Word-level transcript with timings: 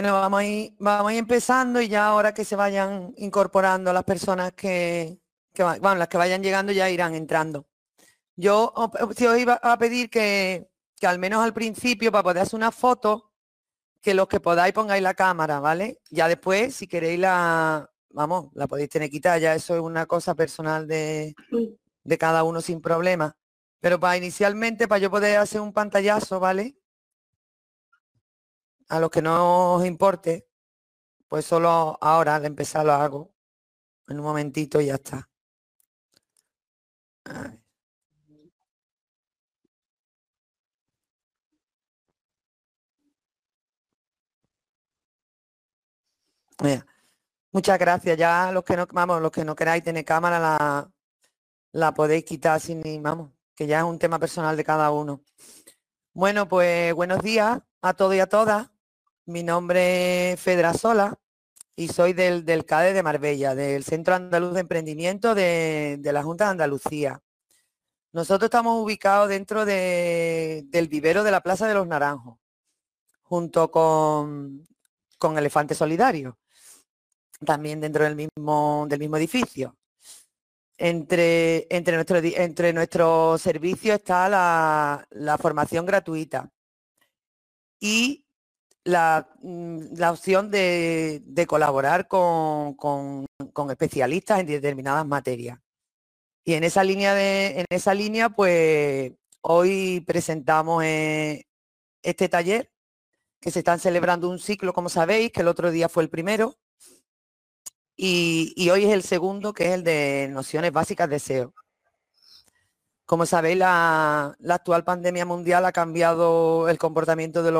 Bueno, 0.00 0.12
vamos 0.12 0.38
a, 0.38 0.44
ir, 0.44 0.74
vamos 0.78 1.10
a 1.10 1.12
ir 1.12 1.18
empezando 1.18 1.80
y 1.80 1.88
ya 1.88 2.06
ahora 2.06 2.32
que 2.32 2.44
se 2.44 2.54
vayan 2.54 3.12
incorporando 3.16 3.92
las 3.92 4.04
personas 4.04 4.52
que, 4.52 5.18
bueno, 5.56 5.96
las 5.96 6.06
que 6.06 6.16
vayan 6.16 6.40
llegando 6.40 6.70
ya 6.70 6.88
irán 6.88 7.16
entrando. 7.16 7.66
Yo 8.36 8.72
os 8.76 9.20
iba 9.20 9.54
a 9.54 9.76
pedir 9.76 10.08
que, 10.08 10.70
que 11.00 11.06
al 11.08 11.18
menos 11.18 11.42
al 11.42 11.52
principio, 11.52 12.12
para 12.12 12.22
poder 12.22 12.44
hacer 12.44 12.54
una 12.54 12.70
foto, 12.70 13.32
que 14.00 14.14
los 14.14 14.28
que 14.28 14.38
podáis 14.38 14.72
pongáis 14.72 15.02
la 15.02 15.14
cámara, 15.14 15.58
¿vale? 15.58 15.98
Ya 16.10 16.28
después, 16.28 16.76
si 16.76 16.86
queréis 16.86 17.18
la, 17.18 17.90
vamos, 18.10 18.50
la 18.54 18.68
podéis 18.68 18.90
tener 18.90 19.10
quitada, 19.10 19.38
ya 19.38 19.56
eso 19.56 19.74
es 19.74 19.80
una 19.80 20.06
cosa 20.06 20.36
personal 20.36 20.86
de, 20.86 21.34
de 22.04 22.18
cada 22.18 22.44
uno 22.44 22.60
sin 22.60 22.80
problema. 22.80 23.36
Pero 23.80 23.98
para 23.98 24.16
inicialmente, 24.16 24.86
para 24.86 25.00
yo 25.00 25.10
poder 25.10 25.38
hacer 25.38 25.60
un 25.60 25.72
pantallazo, 25.72 26.38
¿vale? 26.38 26.77
A 28.88 29.00
los 29.00 29.10
que 29.10 29.22
no 29.22 29.74
os 29.74 29.86
importe, 29.86 30.48
pues 31.28 31.44
solo 31.46 31.98
ahora 32.00 32.36
al 32.36 32.46
empezar 32.46 32.84
lo 32.86 32.92
hago. 32.92 33.34
En 34.08 34.18
un 34.18 34.24
momentito 34.24 34.80
y 34.80 34.86
ya 34.86 34.94
está. 34.94 35.28
Muchas 47.52 47.78
gracias. 47.78 48.16
Ya 48.16 48.52
los 48.52 48.64
que 48.64 48.76
no, 48.76 48.86
vamos, 48.92 49.20
los 49.22 49.30
que 49.32 49.44
no 49.44 49.54
queráis 49.56 49.82
tener 49.82 50.04
cámara 50.04 50.38
la, 50.38 50.90
la 51.72 51.94
podéis 51.94 52.24
quitar 52.24 52.60
sin 52.60 53.02
vamos, 53.02 53.32
que 53.54 53.66
ya 53.66 53.78
es 53.78 53.84
un 53.84 53.98
tema 53.98 54.18
personal 54.18 54.56
de 54.56 54.64
cada 54.64 54.90
uno. 54.90 55.22
Bueno, 56.12 56.48
pues 56.48 56.94
buenos 56.94 57.22
días 57.22 57.60
a 57.82 57.94
todos 57.94 58.14
y 58.14 58.20
a 58.20 58.28
todas. 58.28 58.70
Mi 59.28 59.42
nombre 59.42 60.32
es 60.32 60.40
Fedra 60.40 60.72
Sola 60.72 61.20
y 61.76 61.88
soy 61.88 62.14
del, 62.14 62.46
del 62.46 62.64
CADE 62.64 62.94
de 62.94 63.02
Marbella, 63.02 63.54
del 63.54 63.84
Centro 63.84 64.14
Andaluz 64.14 64.54
de 64.54 64.60
Emprendimiento 64.60 65.34
de, 65.34 66.00
la 66.02 66.22
Junta 66.22 66.44
de 66.44 66.50
Andalucía. 66.52 67.20
Nosotros 68.12 68.46
estamos 68.46 68.82
ubicados 68.82 69.28
dentro 69.28 69.66
del 69.66 70.88
vivero 70.88 71.24
de 71.24 71.30
la 71.30 71.42
Plaza 71.42 71.68
de 71.68 71.74
los 71.74 71.86
Naranjos, 71.86 72.38
junto 73.20 73.70
con, 73.70 74.66
con 75.18 75.36
Elefante 75.36 75.74
Solidario, 75.74 76.38
también 77.44 77.82
dentro 77.82 78.04
del 78.04 78.16
mismo, 78.16 78.86
del 78.88 78.98
mismo 78.98 79.18
edificio. 79.18 79.76
Entre, 80.78 81.66
entre, 81.68 81.96
nuestro, 81.96 82.16
entre 82.16 82.72
nuestros 82.72 83.42
servicios 83.42 83.96
está 83.96 84.26
la, 84.30 85.36
formación 85.38 85.84
gratuita 85.84 86.50
y 87.78 88.24
la, 88.88 89.28
mm, 89.42 90.02
opción 90.02 90.50
de, 90.50 91.22
colaborar 91.46 92.08
con, 92.08 92.76
especialistas 93.70 94.40
en 94.40 94.46
determinadas 94.46 95.06
materias. 95.06 95.58
Y 96.44 96.54
en 96.54 96.64
esa 96.64 96.82
línea, 96.84 97.14
de, 97.14 97.60
en 97.60 97.66
esa 97.70 97.94
línea 97.94 98.30
pues 98.30 99.12
hoy 99.42 100.00
presentamos 100.06 100.82
eh, 100.84 101.46
este 102.02 102.28
taller 102.28 102.70
que 103.40 103.50
se 103.50 103.60
están 103.60 103.78
celebrando 103.78 104.30
un 104.30 104.38
ciclo, 104.38 104.72
como 104.72 104.88
sabéis, 104.88 105.32
que 105.32 105.42
el 105.42 105.48
otro 105.48 105.70
día 105.70 105.88
fue 105.88 106.02
el 106.02 106.10
primero, 106.10 106.56
y, 108.00 108.70
hoy 108.70 108.84
es 108.84 108.92
el 108.92 109.02
segundo, 109.02 109.52
que 109.52 109.66
es 109.66 109.70
el 109.72 109.84
de 109.84 110.28
nociones 110.30 110.72
básicas 110.72 111.10
de 111.10 111.18
SEO. 111.18 111.54
Como 113.08 113.24
sabéis, 113.24 113.56
la, 113.56 114.36
actual 114.50 114.84
pandemia 114.84 115.24
mundial 115.24 115.64
ha 115.64 115.72
cambiado 115.72 116.68
el 116.68 116.76
comportamiento 116.76 117.42
de, 117.42 117.50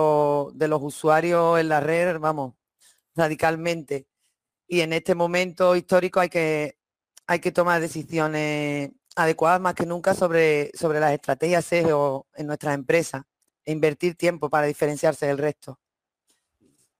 los 0.69 0.82
usuarios 0.82 1.59
en 1.59 1.70
la 1.70 1.81
red, 1.81 2.19
vamos, 2.19 2.53
radicalmente. 3.16 4.06
Y 4.66 4.82
en 4.82 4.92
este 4.92 5.14
momento 5.14 5.75
histórico 5.75 6.20
hay 6.20 6.28
que, 6.28 6.76
hay 7.26 7.41
que 7.41 7.50
tomar 7.50 7.81
decisiones 7.81 8.91
adecuadas 9.16 9.58
más 9.58 9.75
que 9.75 9.87
nunca 9.87 10.12
sobre, 10.14 10.70
sobre 10.76 11.00
las 11.00 11.12
estrategias 11.14 11.64
SEO 11.64 12.26
en 12.34 12.47
nuestras 12.47 12.75
empresas 12.75 13.22
e 13.64 13.72
invertir 13.72 14.16
tiempo 14.16 14.50
para 14.50 14.66
diferenciarse 14.66 15.26
del 15.28 15.38
resto. 15.38 15.81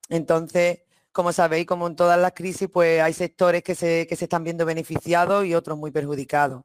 Entonces, 0.08 0.84
como 1.12 1.34
sabéis, 1.34 1.66
como 1.66 1.87
en 1.87 1.97
todas 1.97 2.19
las 2.19 2.32
crisis, 2.32 2.70
pues 2.72 3.03
hay 3.03 3.12
sectores 3.12 3.62
que 3.62 3.75
se, 3.75 4.08
están 4.10 4.42
viendo 4.42 4.64
beneficiados 4.64 5.44
y 5.44 5.54
otros 5.54 5.76
muy 5.76 5.91
perjudicados. 5.91 6.62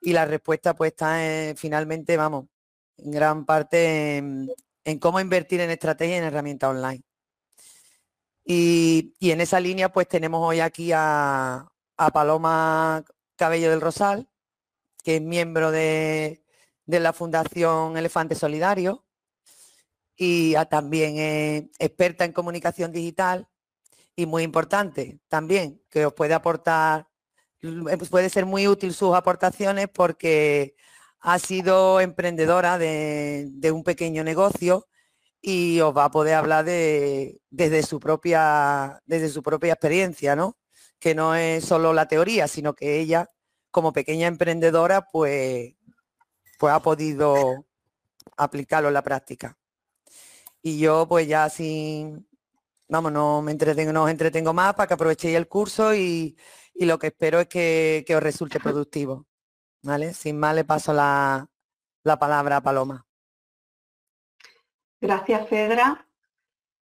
Y 0.00 0.12
la 0.12 0.24
respuesta 0.24 0.74
pues 0.74 0.92
está 0.92 1.18
finalmente, 1.56 2.16
vamos, 2.16 2.46
en 2.98 3.10
gran 3.10 3.44
parte 3.44 4.16
en, 4.18 4.98
cómo 5.00 5.20
invertir 5.20 5.60
en 5.60 5.70
estrategia 5.70 6.16
y 6.16 6.18
en 6.18 6.24
herramientas 6.24 6.70
online. 6.70 7.02
Y, 8.44 9.14
en 9.20 9.40
esa 9.40 9.58
línea 9.58 9.90
pues 9.92 10.08
tenemos 10.08 10.46
hoy 10.46 10.60
aquí 10.60 10.92
a, 10.94 11.66
Paloma 12.12 13.04
Cabello 13.36 13.70
del 13.70 13.80
Rosal, 13.80 14.28
que 15.02 15.16
es 15.16 15.22
miembro 15.22 15.70
de, 15.70 16.44
de 16.84 17.00
la 17.00 17.12
Fundación 17.12 17.96
Elefante 17.96 18.34
Solidario 18.34 19.04
y 20.16 20.54
también 20.70 21.70
experta 21.78 22.24
en 22.24 22.32
comunicación 22.32 22.92
digital 22.92 23.48
y 24.14 24.26
muy 24.26 24.42
importante 24.42 25.20
también, 25.28 25.82
que 25.90 26.06
os 26.06 26.14
puede 26.14 26.34
aportar, 26.34 27.08
puede 28.10 28.30
ser 28.30 28.46
muy 28.46 28.68
útil 28.68 28.94
sus 28.94 29.14
aportaciones 29.14 29.88
porque 29.88 30.74
ha 31.20 31.38
sido 31.38 32.00
emprendedora 32.00 32.78
de, 32.78 33.50
un 33.72 33.82
pequeño 33.82 34.22
negocio 34.24 34.86
y 35.40 35.80
os 35.80 35.96
va 35.96 36.04
a 36.04 36.10
poder 36.10 36.34
hablar 36.34 36.64
de, 36.64 37.40
desde, 37.50 37.82
su 37.82 38.00
propia, 38.00 39.02
desde 39.06 39.28
su 39.28 39.42
propia 39.42 39.72
experiencia, 39.72 40.36
¿no? 40.36 40.56
Que 40.98 41.14
no 41.14 41.34
es 41.34 41.64
solo 41.64 41.92
la 41.92 42.08
teoría, 42.08 42.48
sino 42.48 42.74
que 42.74 43.00
ella, 43.00 43.30
como 43.70 43.92
pequeña 43.92 44.26
emprendedora, 44.26 45.06
pues, 45.12 45.74
pues 46.58 46.72
ha 46.72 46.80
podido 46.80 47.66
aplicarlo 48.36 48.88
en 48.88 48.94
la 48.94 49.02
práctica. 49.02 49.58
Y 50.62 50.78
yo, 50.78 51.06
pues 51.08 51.28
ya 51.28 51.48
sin, 51.48 52.26
vamos, 52.88 53.12
no 53.12 53.42
me 53.42 53.52
entretengo, 53.52 53.92
no 53.92 54.04
os 54.04 54.10
entretengo 54.10 54.52
más 54.52 54.74
para 54.74 54.86
que 54.88 54.94
aprovechéis 54.94 55.36
el 55.36 55.48
curso 55.48 55.94
y, 55.94 56.36
lo 56.84 56.98
que 56.98 57.08
espero 57.08 57.40
es 57.40 57.48
que, 57.48 58.04
os 58.14 58.22
resulte 58.22 58.60
productivo. 58.60 59.26
¿Vale? 59.82 60.12
Sin 60.14 60.38
más 60.38 60.54
le 60.54 60.64
paso 60.64 60.92
la, 60.92 61.48
palabra 62.18 62.56
a 62.56 62.60
Paloma. 62.60 63.06
Gracias, 65.00 65.48
Fedra. 65.48 66.06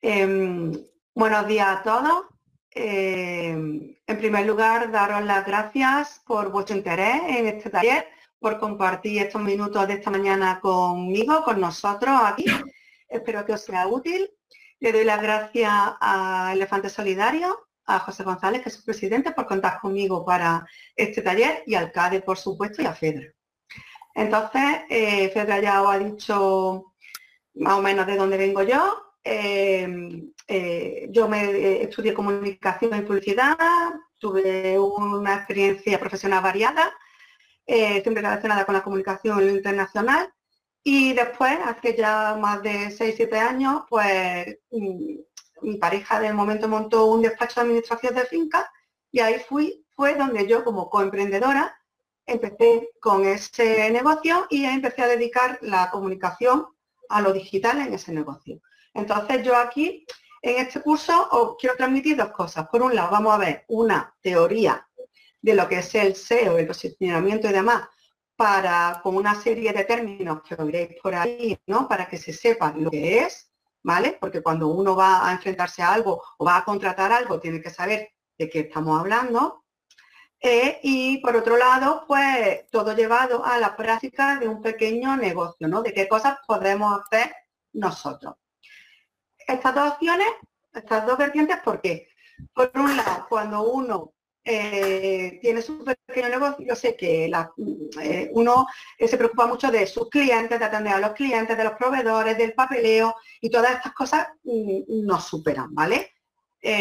Em, 0.01 0.71
buenos 1.13 1.47
días 1.47 1.79
a 1.79 1.83
todos. 1.83 2.25
Em, 2.71 3.95
en 4.05 4.17
primer 4.17 4.45
lugar, 4.45 4.91
daros 4.91 5.23
las 5.23 5.45
gracias 5.45 6.21
por 6.25 6.51
vuestro 6.51 6.75
interés 6.75 7.21
en 7.27 7.47
este 7.47 7.69
taller, 7.69 8.07
por 8.39 8.59
compartir 8.59 9.21
estos 9.21 9.41
minutos 9.41 9.88
de 9.88 9.94
esta 9.95 10.11
mañana 10.11 10.59
conmigo, 10.59 11.44
con 11.44 11.59
nosotros 11.59 12.15
aquí. 12.23 12.45
Espero 13.07 13.45
que 13.45 13.53
os 13.53 13.61
sea 13.61 13.88
útil 13.88 14.29
le 14.83 14.91
doy 14.91 15.05
las 15.05 15.21
gracias 15.21 15.71
a 15.71 16.51
Elefante 16.53 16.89
Solidario, 16.89 17.69
a 17.85 17.99
José 17.99 18.23
González, 18.23 18.61
que 18.61 18.69
es 18.69 18.75
su 18.75 18.85
presidente, 18.85 19.31
por 19.31 19.45
contar 19.45 19.79
conmigo 19.79 20.25
para 20.25 20.66
este 20.95 21.21
taller, 21.21 21.63
y 21.66 21.75
al 21.75 21.91
CADE, 21.91 22.21
por 22.21 22.38
supuesto, 22.38 22.81
y 22.81 22.85
a 22.85 22.94
Fedra. 22.94 23.27
Entonces, 24.16 24.81
eh, 24.89 25.29
Fedra 25.29 25.59
ya 25.59 25.81
os 25.81 25.94
ha 25.94 25.99
dicho 25.99 26.94
más 27.55 27.73
o 27.73 27.81
menos 27.81 28.05
de 28.07 28.16
dónde 28.16 28.38
vengo 28.38 28.63
yo. 28.63 29.16
Eh, 29.23 29.88
eh, 30.47 31.07
yo 31.09 31.27
me 31.27 31.83
estudié 31.83 32.13
comunicación 32.13 32.97
y 32.97 33.01
publicidad, 33.01 33.57
tuve 34.19 34.77
una 34.79 35.36
experiencia 35.36 36.00
profesional 36.00 36.44
variada, 36.44 36.94
siempre 37.65 38.21
relacionada 38.21 38.65
con 38.65 38.75
la 38.75 38.83
comunicación 38.83 39.50
internacional 39.50 40.33
y 40.83 41.13
después, 41.13 41.57
hace 41.65 41.95
ya 41.95 42.36
más 42.39 42.62
de 42.62 42.91
6-7 42.91 43.38
años, 43.39 43.83
pues 43.89 44.57
mm, 44.71 45.15
mi 45.63 45.77
pareja 45.77 46.19
del 46.19 46.33
momento 46.33 46.68
montó 46.68 47.06
un 47.06 47.21
despacho 47.21 47.56
de 47.56 47.62
administración 47.62 48.15
de 48.15 48.25
finca 48.25 48.71
y 49.12 49.19
ahí 49.19 49.39
fui, 49.48 49.86
fue 49.95 50.15
donde 50.15 50.48
yo 50.48 50.63
como 50.63 50.89
coemprendedora 50.89 51.75
empecé 52.25 52.89
con 53.00 53.25
ese 53.25 53.89
negocio 53.92 54.48
y 54.50 54.65
empecé 54.65 55.04
a 55.04 55.07
dedicar 55.07 55.60
la 55.62 55.89
comunicación 55.92 56.68
a 57.10 57.21
lo 57.21 57.33
digital 57.33 57.80
en 57.80 57.94
ese 57.94 58.12
negocio. 58.12 58.62
Entonces 58.94 59.44
yo 59.44 59.56
aquí, 59.56 60.06
en 60.42 60.65
este 60.65 60.81
curso, 60.81 61.27
os 61.31 61.56
quiero 61.57 61.75
transmitir 61.75 62.18
dos 62.18 62.31
cosas. 62.31 62.68
Por 62.68 62.81
un 62.81 62.95
lado, 62.95 63.12
vamos 63.12 63.33
a 63.33 63.38
ver 63.38 63.65
una 63.68 64.13
teoría 64.21 64.88
de 65.42 65.56
lo 65.56 65.68
que 65.68 65.80
es 65.80 65.95
el 65.95 66.15
SEO, 66.15 66.57
el 66.57 66.68
posicionamiento 66.68 67.50
y 67.50 67.54
demás, 67.54 67.88
para, 68.36 69.00
con 69.04 69.15
una 69.15 69.36
serie 69.36 69.74
de 69.74 69.83
términos 69.83 70.42
que 70.44 70.56
veréis 70.56 71.00
por 71.01 71.13
ahí, 71.13 71.57
¿no? 71.68 71.88
Para 71.88 72.07
que 72.07 72.18
se 72.18 72.33
sepa 72.33 72.74
lo 72.75 72.89
que 72.89 73.19
es, 73.19 73.52
¿vale? 73.83 74.18
Porque 74.19 74.41
cuando 74.41 74.68
uno 74.69 74.95
va 74.95 75.27
a 75.27 75.31
enfrentarse 75.33 75.81
a 75.83 75.94
algo 75.94 76.24
o 76.38 76.45
va 76.45 76.57
a 76.57 76.65
contratar 76.65 77.12
algo, 77.12 77.39
tiene 77.39 77.62
que 77.62 77.69
saber 77.69 78.09
de 78.38 78.50
qué 78.50 78.62
estamos 78.62 79.00
hablando. 79.00 79.65
Eh, 80.39 80.80
y 80.83 81.19
por 81.19 81.35
otro 81.35 81.56
lado, 81.57 82.03
pues 82.07 82.68
todo 82.69 82.94
llevado 82.95 83.45
a 83.45 83.57
la 83.59 83.75
práctica 83.75 84.38
de 84.39 84.47
un 84.47 84.62
pequeño 84.62 85.15
negocio, 85.15 85.68
¿no? 85.68 85.81
De 85.81 85.94
qué 85.94 86.07
cosas 86.07 86.38
podemos 86.45 87.00
hacer 87.01 87.33
nosotros. 87.74 88.35
Estas 89.38 89.75
dos 89.75 89.94
opciones 89.94 90.27
Estas 90.74 91.06
dos 91.06 91.18
vertientes, 91.18 91.59
¿por 91.59 91.79
qué? 91.81 92.07
Por 92.53 92.71
un 92.75 92.97
lado, 92.97 93.27
cuando 93.29 93.63
uno 93.71 94.13
eh, 94.45 95.40
tiene 95.42 95.62
su 95.62 95.86
pequeño 95.86 96.28
negocio, 96.28 96.66
yo 96.68 96.75
sé 96.75 96.98
que 96.98 97.31
eh, 98.01 98.30
uno 98.34 98.68
eh, 98.98 99.07
se 99.07 99.18
preocupa 99.18 99.48
mucho 99.48 99.72
de 99.72 99.88
sus 99.88 100.10
clientes, 100.10 100.60
de 100.60 100.66
atender 100.66 100.94
a 100.94 101.00
los 101.00 101.13
clientes, 101.13 101.57
de 101.57 101.63
los 101.63 101.74
proveedores, 101.74 102.38
del 102.38 102.54
papeleo 102.54 103.16
y 103.40 103.50
todas 103.50 103.75
estas 103.75 103.94
cosas 103.94 104.28
mm, 104.44 105.06
nos 105.06 105.25
superan, 105.25 105.74
¿vale? 105.74 106.12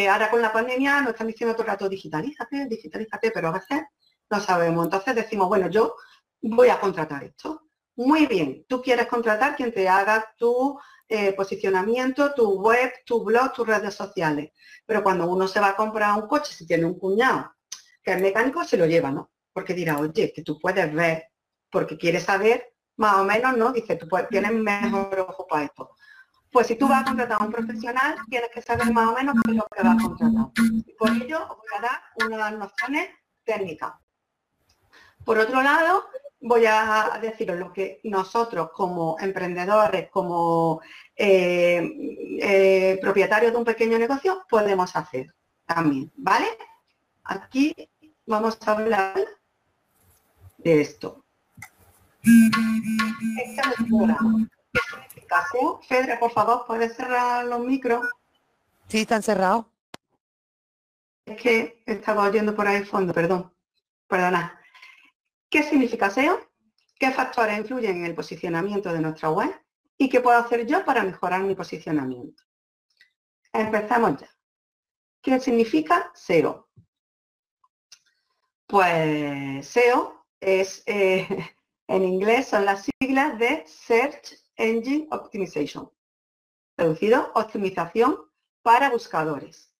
ahora 0.09 0.31
con 0.31 0.41
la 0.41 0.53
pandemia 0.53 1.00
nos 1.00 1.11
están 1.11 1.26
diciendo 1.26 1.56
todo 1.56 1.64
el 1.64 1.73
rato, 1.73 1.88
digitalízate, 1.88 2.67
digitalízate, 2.67 3.32
pero 3.32 3.49
a 3.49 3.53
veces 3.55 3.82
no 4.31 4.38
sabemos. 4.38 4.85
Entonces 4.85 5.12
decimos, 5.12 5.49
bueno, 5.49 5.69
yo 5.69 5.97
voy 6.41 6.69
a 6.69 6.79
contratar 6.79 7.25
esto. 7.25 7.62
Muy 7.97 8.26
bien, 8.26 8.65
tú 8.69 8.81
quieres 8.81 9.06
contratar 9.06 9.56
quien 9.56 9.73
te 9.73 9.88
haga 9.88 10.32
tu 10.38 10.79
posicionamiento, 11.37 12.32
tu 12.34 12.60
web, 12.60 12.93
tu 13.04 13.22
blog, 13.22 13.52
tus 13.52 13.66
redes 13.66 13.94
sociales. 13.94 14.50
Pero 14.87 15.02
cuando 15.02 15.26
uno 15.26 15.46
se 15.46 15.60
va 15.60 15.69
a 15.69 15.76
comprar 15.76 16.20
un 16.20 16.26
coche, 16.26 16.52
si 16.54 16.66
tiene 16.66 16.84
un 16.84 16.99
cuñado 16.99 17.54
que 18.02 18.12
es 18.12 18.20
mecánico, 18.20 18.64
se 18.64 18.76
lo 18.76 18.87
lleva, 18.87 19.10
¿no? 19.10 19.31
Porque 19.52 19.75
dirá, 19.75 19.99
oye, 19.99 20.32
que 20.32 20.43
tú 20.43 20.58
puedes 20.58 20.93
ver, 20.93 21.28
porque 21.70 21.96
quieres 21.96 22.25
saber, 22.25 22.75
más 22.96 23.16
o 23.19 23.25
menos, 23.25 23.56
¿no? 23.56 23.72
Dice, 23.72 23.96
tú 23.96 24.08
puedes, 24.08 24.28
tienes 24.28 24.52
mejor 24.52 25.19
ojo 25.20 25.46
para 25.46 25.64
esto. 25.64 25.90
Pues 26.50 26.66
si 26.66 26.76
tú 26.76 26.87
vas 26.88 27.02
a 27.02 27.05
contratar 27.05 27.40
a 27.40 27.44
un 27.44 27.52
profesional, 27.52 28.16
tienes 28.28 28.50
que 28.50 28.60
saber 28.60 28.93
más 28.93 29.08
o 29.08 29.14
menos 29.14 29.34
qué 29.44 29.52
es 29.52 29.56
lo 29.56 29.66
que 29.75 29.82
vas 29.82 29.96
a 29.96 30.02
contratar. 30.02 30.50
Y 30.87 30.93
por 30.94 31.10
ello 31.10 31.43
os 31.48 31.56
voy 31.56 31.78
a 31.78 31.81
dar 31.81 32.02
unas 32.26 32.52
nociones 32.58 33.08
técnicas. 33.44 33.93
Por 35.25 35.38
otro 35.38 35.62
lado, 35.62 36.05
voy 36.43 36.67
a 36.67 37.19
deciros 37.23 37.59
lo 37.59 37.73
que 37.73 38.00
nosotros 38.05 38.71
como 38.73 39.17
emprendedores, 39.19 40.11
como 40.11 40.81
eh, 41.17 41.81
eh, 42.41 42.99
propietarios 43.00 43.53
de 43.53 43.59
un 43.59 43.65
pequeño 43.65 43.99
negocio, 43.99 44.44
podemos 44.49 44.94
hacer 44.97 45.33
también, 45.65 46.11
¿vale? 46.17 46.47
Aquí 47.25 47.75
vamos 48.27 48.59
a 48.67 48.73
hablar 48.73 49.25
de 50.59 50.81
esto. 50.81 51.25
Esta 53.44 53.75
Fedra, 55.89 56.19
por 56.19 56.31
favor, 56.33 56.65
¿puedes 56.67 56.94
cerrar 56.97 57.44
los 57.47 57.61
micros? 57.61 58.06
Sí, 58.89 59.00
están 59.00 59.23
cerrados. 59.23 59.67
Es 61.25 61.41
que 61.41 61.83
estaba 61.87 62.29
oyendo 62.29 62.55
por 62.55 62.67
ahí 62.67 62.77
el 62.77 62.87
fondo, 62.87 63.15
perdón. 63.15 63.53
Perdona. 64.09 64.62
¿Qué 65.52 65.62
significa 65.62 66.08
SEO? 66.08 66.40
¿Qué 66.99 67.10
factores 67.10 67.58
influyen 67.58 67.99
en 67.99 68.06
el 68.06 68.14
posicionamiento 68.14 68.90
de 68.90 69.00
nuestra 69.00 69.28
web? 69.28 69.54
¿Y 69.99 70.08
qué 70.08 70.22
puedo 70.22 70.38
hacer 70.38 70.66
yo 70.66 70.82
para 70.82 71.04
mejorar 71.04 71.43
mi 71.43 71.54
posicionamiento? 71.54 72.43
Empezamos 73.52 74.19
ya. 74.19 74.31
¿Qué 75.20 75.38
significa 75.40 76.10
SEO? 76.14 76.70
Pues 78.66 79.69
SEO 79.69 80.25
es, 80.40 80.84
eh, 80.87 81.28
en 81.87 82.02
inglés 82.02 82.48
son 82.48 82.64
las 82.64 82.88
siglas 82.98 83.38
de 83.38 83.62
Search 83.66 84.32
Engine 84.56 85.06
Optimization. 85.10 85.93
Traducido, 86.76 87.31
optimización 87.34 88.16
para 88.62 88.88
buscadores. 88.88 89.70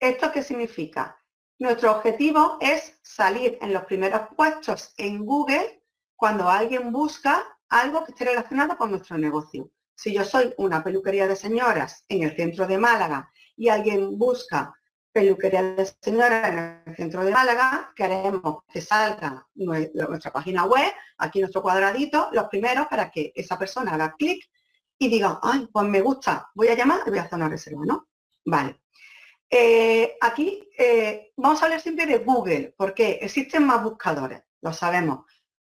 ¿Esto 0.00 0.32
qué 0.32 0.42
significa? 0.42 1.23
Nuestro 1.58 1.92
objetivo 1.92 2.58
es 2.60 2.98
salir 3.02 3.58
en 3.60 3.72
los 3.72 3.84
primeros 3.84 4.22
puestos 4.36 4.92
en 4.96 5.24
Google 5.24 5.82
cuando 6.16 6.48
alguien 6.48 6.90
busca 6.90 7.44
algo 7.68 8.04
que 8.04 8.10
esté 8.10 8.24
relacionado 8.24 8.76
con 8.76 8.90
nuestro 8.90 9.16
negocio. 9.18 9.70
Si 9.94 10.12
yo 10.12 10.24
soy 10.24 10.52
una 10.58 10.82
peluquería 10.82 11.28
de 11.28 11.36
señoras 11.36 12.04
en 12.08 12.24
el 12.24 12.34
centro 12.34 12.66
de 12.66 12.78
Málaga 12.78 13.30
y 13.56 13.68
alguien 13.68 14.18
busca 14.18 14.74
peluquería 15.12 15.62
de 15.62 15.86
señoras 16.00 16.48
en 16.48 16.82
el 16.86 16.96
centro 16.96 17.24
de 17.24 17.30
Málaga, 17.30 17.92
queremos 17.94 18.64
que 18.72 18.80
salga 18.80 19.46
nuestra 19.54 20.32
página 20.32 20.64
web, 20.64 20.92
aquí 21.18 21.38
nuestro 21.38 21.62
cuadradito, 21.62 22.30
los 22.32 22.48
primeros 22.48 22.88
para 22.88 23.10
que 23.12 23.32
esa 23.36 23.56
persona 23.56 23.94
haga 23.94 24.14
clic 24.18 24.44
y 24.98 25.08
diga, 25.08 25.38
ay, 25.40 25.68
pues 25.72 25.86
me 25.86 26.00
gusta, 26.00 26.50
voy 26.54 26.66
a 26.68 26.74
llamar 26.74 27.02
y 27.06 27.10
voy 27.10 27.18
a 27.20 27.22
hacer 27.22 27.36
una 27.36 27.48
reserva, 27.48 27.82
¿no? 27.84 28.08
Vale. 28.44 28.83
Eh, 29.56 30.16
aquí 30.20 30.68
eh, 30.76 31.30
vamos 31.36 31.62
a 31.62 31.66
hablar 31.66 31.80
siempre 31.80 32.06
de 32.06 32.18
Google, 32.18 32.74
porque 32.76 33.20
existen 33.22 33.64
más 33.64 33.84
buscadores, 33.84 34.42
lo 34.60 34.72
sabemos. 34.72 35.26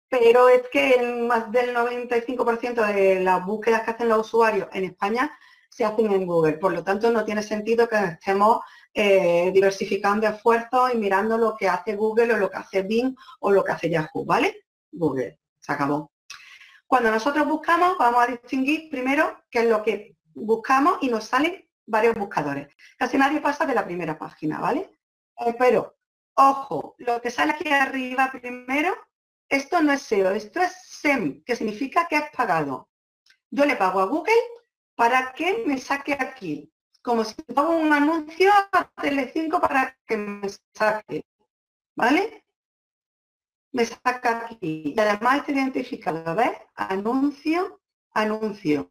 Pero 0.09 0.49
es 0.49 0.63
que 0.71 0.99
más 1.03 1.51
del 1.51 1.75
95% 1.75 2.83
de 2.95 3.19
las 3.19 3.45
búsquedas 3.45 3.83
que 3.83 3.91
hacen 3.91 4.09
los 4.09 4.25
usuarios 4.25 4.69
en 4.73 4.85
España 4.85 5.37
se 5.69 5.85
hacen 5.85 6.11
en 6.11 6.25
Google. 6.25 6.53
Por 6.53 6.73
lo 6.73 6.83
tanto, 6.83 7.11
no 7.11 7.23
tiene 7.23 7.43
sentido 7.43 7.87
que 7.87 7.97
estemos 7.97 8.61
eh, 8.91 9.51
diversificando 9.53 10.25
esfuerzos 10.27 10.91
y 10.91 10.97
mirando 10.97 11.37
lo 11.37 11.55
que 11.55 11.69
hace 11.69 11.95
Google 11.95 12.33
o 12.33 12.37
lo 12.37 12.49
que 12.49 12.57
hace 12.57 12.81
Bing 12.81 13.15
o 13.41 13.51
lo 13.51 13.63
que 13.63 13.73
hace 13.73 13.91
Yahoo, 13.91 14.25
¿vale? 14.25 14.65
Google, 14.91 15.37
se 15.59 15.71
acabó. 15.71 16.11
Cuando 16.87 17.11
nosotros 17.11 17.47
buscamos, 17.47 17.99
vamos 17.99 18.23
a 18.23 18.31
distinguir 18.31 18.89
primero 18.89 19.43
qué 19.51 19.59
es 19.59 19.69
lo 19.69 19.83
que 19.83 20.15
buscamos 20.33 20.97
y 21.01 21.09
nos 21.09 21.25
salen 21.25 21.64
varios 21.85 22.15
buscadores. 22.15 22.73
Casi 22.97 23.17
nadie 23.17 23.41
pasa 23.41 23.65
de 23.65 23.75
la 23.75 23.85
primera 23.85 24.17
página, 24.17 24.59
¿vale? 24.59 24.89
Eh, 25.37 25.55
pero, 25.57 25.97
ojo, 26.35 26.95
lo 26.99 27.21
que 27.21 27.31
sale 27.31 27.53
aquí 27.53 27.69
arriba 27.69 28.31
primero, 28.31 28.95
esto 29.49 29.81
no 29.81 29.93
es 29.93 30.01
SEO, 30.01 30.31
esto 30.31 30.61
es 30.61 30.73
SEM, 31.01 31.43
que 31.43 31.55
significa 31.55 32.07
que 32.07 32.15
has 32.17 32.29
pagado. 32.31 32.89
Yo 33.51 33.65
le 33.65 33.75
pago 33.75 33.99
a 33.99 34.05
Google 34.05 34.33
para 34.95 35.33
que 35.33 35.63
me 35.65 35.77
saque 35.77 36.13
aquí, 36.13 36.71
como 37.01 37.23
si 37.23 37.35
pongo 37.43 37.77
un 37.77 37.93
anuncio 37.93 38.51
a 38.71 38.91
Telecinco 39.01 39.61
para 39.61 39.97
que 40.07 40.17
me 40.17 40.49
saque, 40.73 41.25
¿vale? 41.95 42.43
Me 43.71 43.85
saca 43.85 44.47
aquí. 44.49 44.93
Y 44.95 44.99
además 44.99 45.37
está 45.37 45.51
identificado, 45.51 46.35
¿ves? 46.35 46.57
Anuncio, 46.75 47.81
anuncio. 48.13 48.89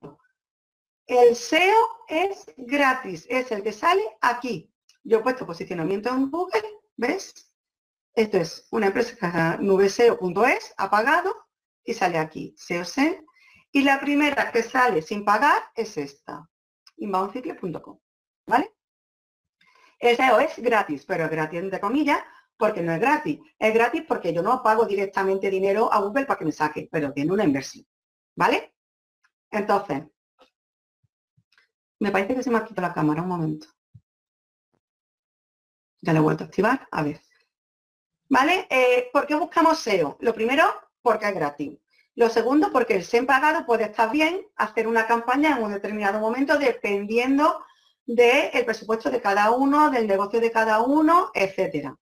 El 1.06 1.36
SEO 1.36 1.76
es 2.08 2.46
gratis, 2.56 3.26
es 3.28 3.52
el 3.52 3.62
que 3.62 3.72
sale 3.72 4.02
aquí. 4.22 4.72
Yo 5.02 5.18
he 5.18 5.22
puesto 5.22 5.46
posicionamiento 5.46 6.08
en 6.08 6.30
Google, 6.30 6.62
¿ves? 6.96 7.52
Esto 8.14 8.38
es 8.38 8.67
una 8.70 8.86
empresa 8.86 9.58
nubeseo.es, 9.60 10.74
ha 10.79 10.90
pagado 10.90 11.34
y 11.84 11.93
sale 11.93 12.17
aquí, 12.17 12.55
SEO 12.56 12.84
Y 13.72 13.82
la 13.82 14.00
primera 14.00 14.50
que 14.50 14.62
sale 14.62 15.02
sin 15.02 15.24
pagar 15.24 15.62
es 15.74 15.98
esta, 15.98 16.48
inboundcicle.com, 16.96 17.98
¿vale? 18.46 18.74
El 19.98 20.17
SEO 20.17 20.40
es 20.40 20.58
gratis, 20.58 21.05
pero 21.05 21.24
es 21.24 21.31
gratis 21.31 21.60
entre 21.60 21.81
comillas, 21.81 22.22
porque 22.56 22.82
no 22.82 22.93
es 22.93 23.00
gratis. 23.00 23.40
Es 23.58 23.74
gratis 23.74 24.05
porque 24.08 24.32
yo 24.32 24.43
no 24.43 24.62
pago 24.62 24.86
directamente 24.86 25.50
dinero 25.50 25.93
a 25.93 26.00
Google 26.00 26.24
para 26.24 26.38
que 26.38 26.44
me 26.46 26.52
saque, 26.52 26.88
pero 26.90 27.12
tiene 27.12 27.32
una 27.32 27.44
inversión, 27.44 27.84
¿vale? 28.36 28.74
Entonces, 29.50 30.05
me 32.05 32.13
parece 32.13 32.34
que 32.34 32.43
se 32.43 32.51
me 32.51 32.58
ha 32.58 32.65
quitado 32.67 32.87
la 32.87 32.93
cámara, 32.93 33.23
un 33.23 33.29
momento. 33.29 33.67
Ya 36.03 36.13
la 36.13 36.19
he 36.19 36.23
vuelto 36.23 36.44
a 36.44 36.49
activar, 36.49 36.87
a 36.91 37.03
ver. 37.03 37.19
¿Vale? 38.29 38.67
Eh, 38.69 39.08
¿Por 39.11 39.27
qué 39.27 39.34
buscamos 39.34 39.79
SEO? 39.79 40.19
Lo 40.20 40.34
primero, 40.34 40.65
porque 41.01 41.29
es 41.29 41.34
gratis. 41.34 41.79
Lo 42.15 42.29
segundo, 42.29 42.70
porque 42.70 42.96
el 42.96 43.05
SEM 43.05 43.25
pagado 43.25 43.65
puede 43.65 43.84
estar 43.84 44.11
bien 44.11 44.46
hacer 44.56 44.87
una 44.87 45.06
campaña 45.06 45.56
en 45.56 45.63
un 45.63 45.73
determinado 45.73 46.20
momento 46.20 46.58
dependiendo 46.58 47.65
del 48.05 48.67
presupuesto 48.67 49.11
de 49.11 49.23
cada 49.23 49.51
uno, 49.53 49.91
del 49.91 50.06
negocio 50.06 50.41
de 50.41 50.51
cada 50.51 50.82
uno, 50.82 51.31
etcétera. 51.32 51.96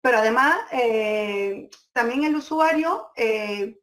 Pero 0.00 0.18
además, 0.18 0.56
eh, 0.72 1.70
también 1.92 2.24
el 2.24 2.34
usuario 2.34 3.12
eh, 3.14 3.78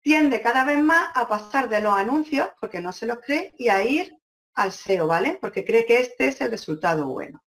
tiende 0.00 0.40
cada 0.40 0.64
vez 0.64 0.80
más 0.80 1.08
a 1.12 1.26
pasar 1.26 1.68
de 1.68 1.80
los 1.80 1.92
anuncios, 1.92 2.50
porque 2.60 2.80
no 2.80 2.92
se 2.92 3.06
los 3.06 3.18
cree, 3.18 3.52
y 3.58 3.68
a 3.68 3.82
ir 3.82 4.16
al 4.54 4.72
SEO, 4.72 5.06
¿vale? 5.06 5.38
Porque 5.40 5.64
cree 5.64 5.86
que 5.86 6.00
este 6.00 6.28
es 6.28 6.40
el 6.40 6.50
resultado 6.50 7.06
bueno. 7.06 7.42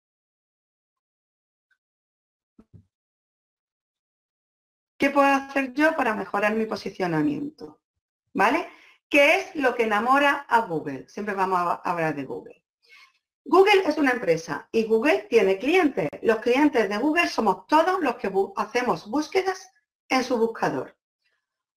¿Qué 4.97 5.11
puedo 5.11 5.27
hacer 5.27 5.73
yo 5.73 5.95
para 5.95 6.15
mejorar 6.15 6.55
mi 6.55 6.65
posicionamiento? 6.65 7.79
¿Vale? 8.33 8.67
¿Qué 9.09 9.35
es 9.35 9.55
lo 9.55 9.75
que 9.75 9.83
enamora 9.83 10.45
a 10.49 10.61
Google? 10.61 11.07
Siempre 11.07 11.35
vamos 11.35 11.59
a 11.59 11.75
hablar 11.75 12.15
de 12.15 12.25
Google. 12.25 12.63
Google 13.45 13.83
es 13.85 13.97
una 13.97 14.11
empresa 14.11 14.67
y 14.71 14.83
Google 14.83 15.27
tiene 15.29 15.57
clientes. 15.57 16.09
Los 16.21 16.39
clientes 16.39 16.89
de 16.89 16.97
Google 16.97 17.29
somos 17.29 17.65
todos 17.67 18.01
los 18.01 18.15
que 18.17 18.29
hacemos 18.57 19.09
búsquedas 19.09 19.71
en 20.09 20.23
su 20.23 20.37
buscador. 20.37 20.96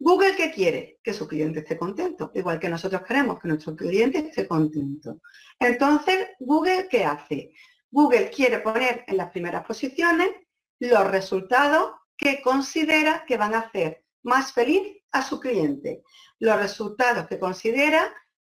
Google, 0.03 0.35
¿qué 0.35 0.51
quiere? 0.51 0.99
Que 1.05 1.13
su 1.13 1.29
cliente 1.29 1.61
esté 1.61 1.77
contento, 1.77 2.33
igual 2.35 2.59
que 2.59 2.71
nosotros 2.71 3.03
queremos 3.03 3.39
que 3.39 3.49
nuestro 3.49 3.77
cliente 3.77 4.19
esté 4.19 4.49
contento. 4.49 5.21
Entonces, 5.59 6.29
Google, 6.39 6.89
¿qué 6.89 7.05
hace? 7.05 7.53
Google 7.91 8.31
quiere 8.31 8.61
poner 8.61 9.05
en 9.07 9.19
las 9.19 9.31
primeras 9.31 9.63
posiciones 9.67 10.31
los 10.79 11.07
resultados 11.07 11.93
que 12.17 12.41
considera 12.41 13.27
que 13.27 13.37
van 13.37 13.55
a 13.55 13.61
hacer 13.61 14.03
más 14.23 14.55
feliz 14.55 15.03
a 15.13 15.23
su 15.23 15.39
cliente. 15.39 16.03
Los 16.39 16.57
resultados 16.57 17.27
que 17.27 17.39
considera 17.39 18.11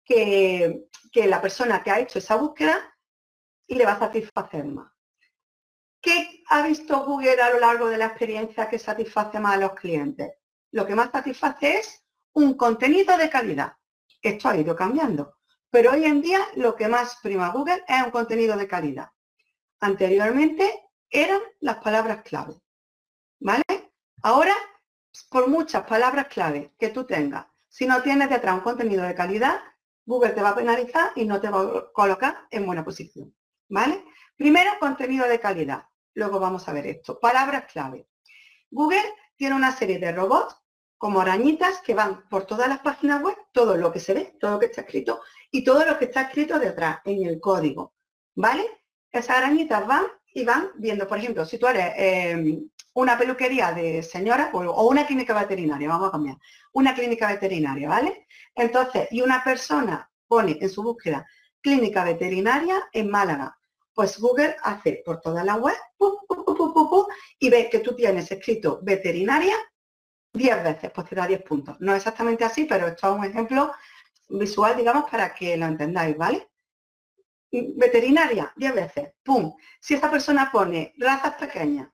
que, 0.06 0.86
la 1.16 1.42
persona 1.42 1.82
que 1.82 1.90
ha 1.90 2.00
hecho 2.00 2.20
esa 2.20 2.36
búsqueda 2.36 2.96
y 3.66 3.74
le 3.76 3.86
va 3.86 3.94
a 3.94 4.00
satisfacer 4.00 4.66
más. 4.66 4.92
¿Qué 6.00 6.44
ha 6.50 6.62
visto 6.68 7.04
Google 7.04 7.42
a 7.42 7.50
lo 7.50 7.60
largo 7.60 7.88
de 7.88 7.98
la 7.98 8.08
experiencia 8.08 8.70
que 8.70 8.78
satisface 8.78 9.40
más 9.40 9.56
a 9.56 9.60
los 9.60 9.74
clientes? 9.74 10.34
Lo 10.72 10.86
que 10.86 10.96
más 10.96 11.12
satisface 11.12 11.80
es 11.80 12.04
un 12.34 12.56
contenido 12.56 13.18
de 13.18 13.30
calidad. 13.30 13.74
Esto 14.22 14.50
ha 14.50 14.58
ido 14.58 14.76
cambiando. 14.76 15.36
Pero 15.70 15.92
hoy 15.92 16.06
en 16.06 16.22
día 16.22 16.40
lo 16.56 16.76
que 16.76 16.88
más 16.88 17.18
prima 17.22 17.50
Google 17.50 17.84
es 17.88 18.04
un 18.04 18.12
contenido 18.12 18.58
de 18.58 18.68
calidad. 18.68 19.10
Anteriormente 19.80 20.90
eran 21.10 21.42
las 21.60 21.78
palabras 21.78 22.24
clave. 22.24 22.56
¿Vale? 23.40 23.64
Ahora, 24.22 24.54
por 25.30 25.48
muchas 25.50 25.84
palabras 25.84 26.28
clave 26.28 26.74
que 26.78 26.90
tú 26.90 27.06
tengas, 27.06 27.48
si 27.68 27.86
no 27.86 28.02
tienes 28.02 28.30
detrás 28.30 28.56
un 28.56 28.62
contenido 28.62 29.04
de 29.04 29.16
calidad, 29.16 29.62
Google 30.06 30.32
te 30.32 30.42
va 30.42 30.50
a 30.50 30.56
penalizar 30.56 31.12
y 31.16 31.26
no 31.26 31.40
te 31.40 31.50
va 31.50 31.62
a 31.62 31.92
colocar 31.94 32.48
en 32.52 32.66
buena 32.66 32.84
posición. 32.84 33.34
¿Vale? 33.70 34.04
Primero, 34.36 34.72
contenido 34.80 35.28
de 35.28 35.40
calidad. 35.40 35.86
Luego 36.14 36.40
vamos 36.40 36.68
a 36.68 36.74
ver 36.74 36.88
esto. 36.88 37.20
Palabras 37.20 37.72
clave. 37.72 38.08
Google 38.70 39.04
tiene 39.36 39.56
una 39.56 39.72
serie 39.72 40.00
de 40.00 40.12
robots 40.12 40.61
como 41.02 41.20
arañitas 41.20 41.82
que 41.82 41.96
van 41.96 42.30
por 42.30 42.46
todas 42.46 42.70
las 42.70 42.78
páginas 42.82 43.24
web, 43.24 43.36
todo 43.52 43.76
lo 43.76 43.92
que 43.92 44.00
se 44.00 44.14
ve, 44.14 44.38
todo 44.40 44.52
lo 44.52 44.60
que 44.60 44.68
está 44.68 44.82
escrito 44.82 45.22
y 45.50 45.64
todo 45.64 45.84
lo 45.84 45.98
que 45.98 46.06
está 46.06 46.22
escrito 46.22 46.60
detrás 46.60 47.00
en 47.06 47.26
el 47.26 47.40
código. 47.40 47.96
¿Vale? 48.36 48.68
Esas 49.12 49.38
arañitas 49.38 49.88
van 49.88 50.06
y 50.32 50.46
van 50.46 50.70
viendo, 50.76 51.08
por 51.08 51.18
ejemplo, 51.18 51.44
si 51.44 51.58
tú 51.58 51.66
eres 51.66 51.92
em, 51.98 52.70
una 52.94 53.18
peluquería 53.18 53.72
de 53.72 54.04
señora 54.04 54.52
o 54.54 54.88
una 54.88 55.08
clínica 55.08 55.34
veterinaria, 55.34 55.90
vamos 55.90 56.10
a 56.10 56.12
cambiar, 56.12 56.38
una 56.74 56.94
clínica 56.94 57.30
veterinaria, 57.30 57.90
¿vale? 57.90 58.28
Entonces, 58.54 59.08
y 59.10 59.22
una 59.22 59.44
persona 59.44 60.08
pone 60.28 60.60
en 60.62 60.70
su 60.70 60.84
búsqueda 60.84 61.26
clínica 61.62 62.04
veterinaria 62.04 62.90
en 62.94 63.10
Málaga, 63.10 63.58
pues 63.96 64.20
Google 64.20 64.56
hace 64.62 65.02
por 65.04 65.20
toda 65.20 65.44
la 65.44 65.56
web 65.56 65.78
y 67.40 67.50
ve 67.50 67.70
que 67.72 67.80
tú 67.80 67.96
tienes 67.96 68.32
escrito 68.32 68.80
veterinaria 68.84 69.56
10 70.34 70.64
veces, 70.64 70.92
pues 70.94 71.08
te 71.08 71.16
da 71.16 71.28
10 71.28 71.44
puntos. 71.44 71.78
No 71.80 71.94
exactamente 71.94 72.44
así, 72.44 72.66
pero 72.66 72.88
esto 72.88 73.12
es 73.12 73.20
un 73.20 73.26
ejemplo 73.26 73.74
visual, 74.30 74.78
digamos, 74.78 75.10
para 75.10 75.34
que 75.34 75.58
lo 75.58 75.66
entendáis, 75.66 76.18
¿vale? 76.18 76.50
Veterinaria, 77.52 78.52
10 78.56 78.76
veces, 78.76 79.14
¡pum! 79.24 79.54
Si 79.80 79.94
esta 79.94 80.10
persona 80.10 80.50
pone 80.52 80.94
razas 80.98 81.36
pequeñas, 81.36 81.90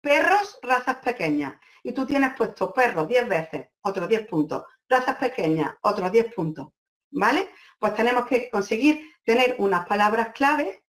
perros, 0.00 0.58
razas 0.62 0.96
pequeñas, 0.96 1.54
y 1.82 1.92
tú 1.92 2.04
tienes 2.04 2.34
puesto 2.36 2.72
perros 2.72 3.08
10 3.08 3.28
veces, 3.28 3.68
otros 3.80 4.08
10 4.08 4.26
puntos, 4.26 4.64
razas 4.88 5.16
pequeñas, 5.16 5.74
otros 5.80 6.12
10 6.12 6.34
puntos, 6.34 6.68
¿vale? 7.10 7.48
Pues 7.78 7.94
tenemos 7.94 8.26
que 8.26 8.50
conseguir 8.50 9.14
tener 9.24 9.56
unas 9.58 9.86
palabras 9.86 10.32
clave 10.34 10.84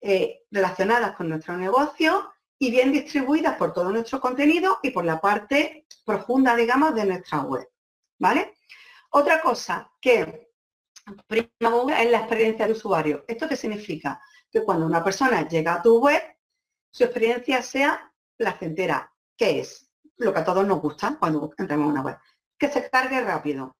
eh, 0.00 0.42
relacionadas 0.50 1.14
con 1.14 1.28
nuestro 1.28 1.56
negocio 1.56 2.33
y 2.58 2.70
bien 2.70 2.92
distribuidas 2.92 3.56
por 3.56 3.72
todo 3.72 3.90
nuestro 3.90 4.20
contenido 4.20 4.78
y 4.82 4.90
por 4.90 5.04
la 5.04 5.20
parte 5.20 5.86
profunda, 6.04 6.54
digamos, 6.54 6.94
de 6.94 7.04
nuestra 7.04 7.40
web. 7.42 7.68
¿Vale? 8.18 8.54
Otra 9.10 9.40
cosa 9.40 9.90
que 10.00 10.48
es 11.28 12.10
la 12.10 12.18
experiencia 12.18 12.66
de 12.66 12.72
usuario. 12.72 13.24
¿Esto 13.28 13.48
qué 13.48 13.56
significa? 13.56 14.20
Que 14.50 14.64
cuando 14.64 14.86
una 14.86 15.02
persona 15.02 15.46
llega 15.46 15.74
a 15.74 15.82
tu 15.82 15.98
web, 15.98 16.22
su 16.90 17.04
experiencia 17.04 17.60
sea 17.62 18.12
placentera. 18.36 19.12
¿Qué 19.36 19.60
es? 19.60 19.90
Lo 20.16 20.32
que 20.32 20.40
a 20.40 20.44
todos 20.44 20.66
nos 20.66 20.80
gusta 20.80 21.16
cuando 21.18 21.52
entramos 21.58 21.86
en 21.86 21.92
una 21.92 22.02
web. 22.02 22.18
Que 22.56 22.68
se 22.68 22.88
cargue 22.88 23.20
rápido. 23.20 23.76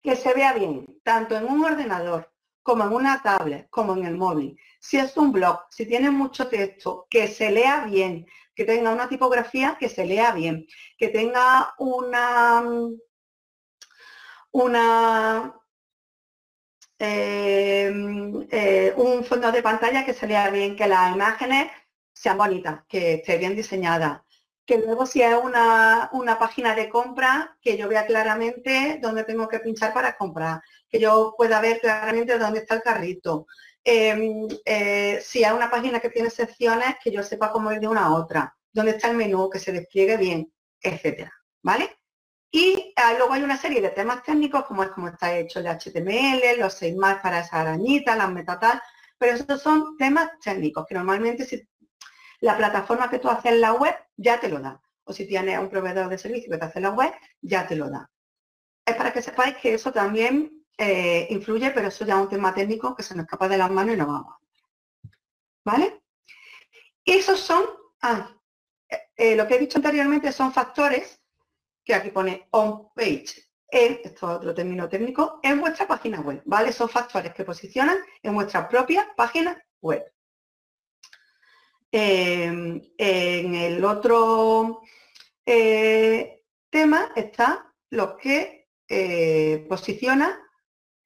Que 0.00 0.14
se 0.14 0.32
vea 0.34 0.52
bien, 0.52 1.00
tanto 1.02 1.36
en 1.36 1.46
un 1.46 1.64
ordenador 1.64 2.32
como 2.66 2.84
en 2.84 2.92
una 2.92 3.22
tablet, 3.22 3.70
como 3.70 3.94
en 3.96 4.04
el 4.06 4.16
móvil. 4.16 4.58
Si 4.80 4.98
es 4.98 5.16
un 5.16 5.30
blog, 5.30 5.60
si 5.70 5.86
tiene 5.86 6.10
mucho 6.10 6.48
texto, 6.48 7.06
que 7.08 7.28
se 7.28 7.52
lea 7.52 7.84
bien, 7.84 8.26
que 8.56 8.64
tenga 8.64 8.90
una 8.92 9.08
tipografía 9.08 9.76
que 9.78 9.88
se 9.88 10.04
lea 10.04 10.32
bien, 10.32 10.66
que 10.98 11.08
tenga 11.08 11.74
una, 11.78 12.64
em, 16.98 18.46
eh, 18.50 18.92
un 18.96 19.24
fondo 19.24 19.52
de 19.52 19.62
pantalla 19.62 20.04
que 20.04 20.14
se 20.14 20.26
lea 20.26 20.50
bien, 20.50 20.74
que 20.76 20.88
las 20.88 21.14
imágenes 21.14 21.70
sean 22.12 22.38
bonitas, 22.38 22.82
que 22.88 23.14
esté 23.14 23.38
bien 23.38 23.54
diseñada, 23.54 24.24
que 24.66 24.78
luego 24.78 25.06
si 25.06 25.22
es 25.22 25.36
una, 25.36 26.10
una, 26.12 26.38
página 26.38 26.74
de 26.74 26.88
compra, 26.88 27.56
que 27.62 27.76
yo 27.76 27.88
vea 27.88 28.06
claramente 28.06 28.98
dónde 29.00 29.24
tengo 29.24 29.48
que 29.48 29.60
pinchar 29.60 29.94
para 29.94 30.16
comprar, 30.16 30.62
yo 30.98 31.34
pueda 31.36 31.60
ver 31.60 31.80
claramente 31.80 32.38
dónde 32.38 32.60
está 32.60 32.74
el 32.74 32.82
carrito. 32.82 33.46
Em, 33.84 34.48
eh, 34.64 35.20
si 35.22 35.44
hay 35.44 35.54
una 35.54 35.70
página 35.70 36.00
que 36.00 36.10
tiene 36.10 36.30
secciones, 36.30 36.96
que 37.02 37.12
yo 37.12 37.22
sepa 37.22 37.52
cómo 37.52 37.72
ir 37.72 37.80
de 37.80 37.88
una 37.88 38.06
a 38.06 38.14
otra, 38.14 38.56
dónde 38.72 38.92
está 38.92 39.10
el 39.10 39.16
menú, 39.16 39.48
que 39.48 39.58
se 39.58 39.72
despliegue 39.72 40.16
bien, 40.16 40.52
etcétera. 40.80 41.32
¿Vale? 41.62 41.96
Y 42.50 42.92
ah, 42.96 43.14
luego 43.18 43.32
hay 43.34 43.42
una 43.42 43.56
serie 43.58 43.80
de 43.80 43.90
temas 43.90 44.22
técnicos, 44.22 44.64
como 44.64 44.82
es 44.82 44.90
cómo 44.90 45.08
está 45.08 45.36
hecho 45.36 45.60
el 45.60 45.66
HTML, 45.66 46.58
los 46.58 46.74
seis 46.74 46.96
más 46.96 47.20
para 47.20 47.40
esa 47.40 47.60
arañita, 47.60 48.16
las 48.16 48.30
metatal, 48.32 48.80
pero 49.18 49.34
esos 49.34 49.60
son 49.62 49.96
temas 49.96 50.30
técnicos 50.42 50.86
que 50.88 50.94
normalmente 50.94 51.44
si 51.44 51.68
la 52.40 52.56
plataforma 52.56 53.10
que 53.10 53.18
tú 53.18 53.28
haces 53.28 53.52
en 53.52 53.60
la 53.60 53.72
web 53.72 53.94
ya 54.16 54.40
te 54.40 54.48
lo 54.48 54.60
da. 54.60 54.80
O 55.04 55.12
si 55.12 55.26
tienes 55.26 55.58
un 55.58 55.68
proveedor 55.68 56.08
de 56.08 56.18
servicio 56.18 56.50
que 56.50 56.58
te 56.58 56.64
hace 56.64 56.80
la 56.80 56.90
web, 56.90 57.12
ya 57.40 57.66
te 57.66 57.76
lo 57.76 57.88
da. 57.88 58.10
Es 58.84 58.96
para 58.96 59.12
que 59.12 59.22
sepáis 59.22 59.56
que 59.56 59.74
eso 59.74 59.92
también 59.92 60.65
eh, 60.78 61.26
influye, 61.30 61.70
pero 61.70 61.88
eso 61.88 62.04
ya 62.04 62.14
es 62.16 62.20
un 62.20 62.28
tema 62.28 62.54
técnico 62.54 62.94
que 62.94 63.02
se 63.02 63.14
nos 63.14 63.24
escapa 63.24 63.48
de 63.48 63.58
las 63.58 63.70
manos 63.70 63.94
y 63.94 63.98
no 63.98 64.06
vamos. 64.06 64.34
¿Vale? 65.64 66.02
Esos 67.04 67.40
son, 67.40 67.64
ah, 68.02 68.30
eh, 68.88 68.98
eh, 69.16 69.36
lo 69.36 69.46
que 69.46 69.54
he 69.54 69.58
dicho 69.58 69.78
anteriormente 69.78 70.32
son 70.32 70.52
factores 70.52 71.20
que 71.84 71.94
aquí 71.94 72.10
pone 72.10 72.48
on 72.50 72.92
page, 72.94 73.48
en, 73.68 74.00
esto 74.04 74.30
es 74.30 74.36
otro 74.36 74.54
término 74.54 74.88
técnico, 74.88 75.40
en 75.42 75.60
vuestra 75.60 75.86
página 75.86 76.20
web, 76.20 76.42
¿vale? 76.44 76.72
Son 76.72 76.88
factores 76.88 77.32
que 77.32 77.44
posicionan 77.44 77.98
en 78.22 78.34
vuestra 78.34 78.68
propia 78.68 79.12
página 79.16 79.60
web. 79.80 80.04
Em, 81.90 82.80
en 82.98 83.54
el 83.54 83.84
otro 83.84 84.82
tema 86.70 87.12
está 87.14 87.72
lo 87.90 88.16
que 88.16 88.68
eh, 88.88 89.66
posiciona, 89.68 90.40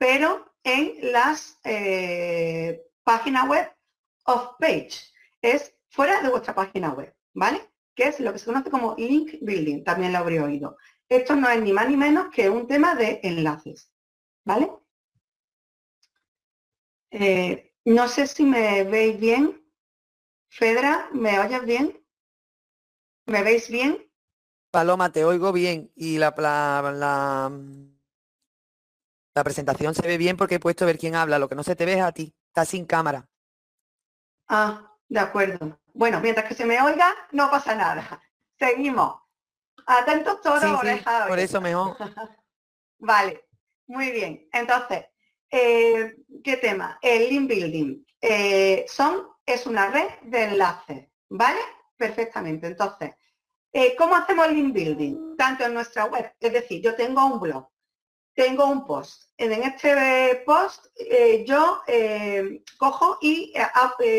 pero 0.00 0.50
en 0.64 1.12
las 1.12 1.58
eh, 1.62 2.82
páginas 3.04 3.46
web 3.46 3.70
off 4.24 4.52
page. 4.58 4.92
Es 5.42 5.74
fuera 5.90 6.22
de 6.22 6.30
vuestra 6.30 6.54
página 6.54 6.94
web, 6.94 7.14
¿vale? 7.34 7.60
Que 7.94 8.04
es 8.04 8.18
lo 8.18 8.32
que 8.32 8.38
se 8.38 8.46
conoce 8.46 8.70
como 8.70 8.96
link 8.96 9.34
building, 9.42 9.84
también 9.84 10.14
lo 10.14 10.20
habría 10.20 10.44
oído. 10.44 10.78
Esto 11.06 11.36
no 11.36 11.50
es 11.50 11.60
ni 11.60 11.74
más 11.74 11.86
ni 11.90 11.98
menos 11.98 12.30
que 12.34 12.48
un 12.48 12.66
tema 12.66 12.94
de 12.94 13.20
enlaces, 13.22 13.92
¿vale? 14.44 14.70
no 17.84 18.08
sé 18.08 18.26
si 18.26 18.44
me 18.44 18.84
veis 18.84 19.20
bien. 19.20 19.62
Fedra, 20.48 21.10
¿me 21.12 21.38
oyes 21.40 21.64
bien? 21.64 22.02
¿Me 23.26 23.42
veis 23.42 23.68
bien? 23.68 24.10
Paloma, 24.70 25.12
te 25.12 25.24
oigo 25.24 25.52
bien 25.52 25.92
y 25.94 26.18
la, 26.18 26.32
la, 26.38 26.92
la, 26.94 27.50
presentación 29.34 29.94
se 29.94 30.06
ve 30.06 30.18
bien 30.18 30.36
porque 30.36 30.56
he 30.56 30.60
puesto 30.60 30.86
ver 30.86 30.98
quién 30.98 31.14
habla. 31.14 31.38
Lo 31.38 31.48
que 31.48 31.54
no 31.54 31.62
se 31.62 31.76
te 31.76 31.86
ve 31.86 31.94
es 31.94 32.02
a 32.02 32.12
ti. 32.12 32.34
Está 32.48 32.64
sin 32.64 32.84
cámara. 32.84 33.28
Ah, 34.48 34.96
de 35.08 35.20
acuerdo. 35.20 35.78
Bueno, 35.92 36.20
mientras 36.20 36.46
que 36.46 36.54
se 36.54 36.64
me 36.64 36.80
oiga, 36.80 37.14
no 37.32 37.50
pasa 37.50 37.74
nada. 37.74 38.22
Seguimos. 38.58 39.20
Atentos 39.86 40.40
todos, 40.40 40.60
sí, 40.60 41.02
Por 41.28 41.38
eso 41.38 41.60
mejor. 41.60 41.96
vale, 42.98 43.48
muy 43.86 44.10
bien. 44.10 44.48
Entonces, 44.52 45.06
eh, 45.50 46.16
¿qué 46.44 46.56
tema? 46.58 46.98
El 47.02 47.28
link 47.28 47.48
building. 47.48 48.04
Eh, 48.20 48.84
son 48.88 49.28
es 49.46 49.66
una 49.66 49.90
red 49.90 50.08
de 50.22 50.44
enlaces, 50.44 51.08
¿vale? 51.28 51.60
Perfectamente. 51.96 52.66
Entonces, 52.66 53.12
eh, 53.72 53.96
¿cómo 53.96 54.14
hacemos 54.14 54.46
el 54.46 54.54
link 54.54 54.74
building? 54.74 55.36
Tanto 55.36 55.64
en 55.64 55.74
nuestra 55.74 56.04
web, 56.04 56.32
es 56.38 56.52
decir, 56.52 56.82
yo 56.82 56.94
tengo 56.94 57.24
un 57.26 57.40
blog, 57.40 57.68
tengo 58.40 58.64
un 58.64 58.86
post. 58.86 59.24
En 59.36 59.52
este 59.52 60.42
post 60.46 60.86
eh, 60.96 61.44
yo 61.46 61.82
eh, 61.86 62.62
cojo 62.78 63.18
y 63.20 63.52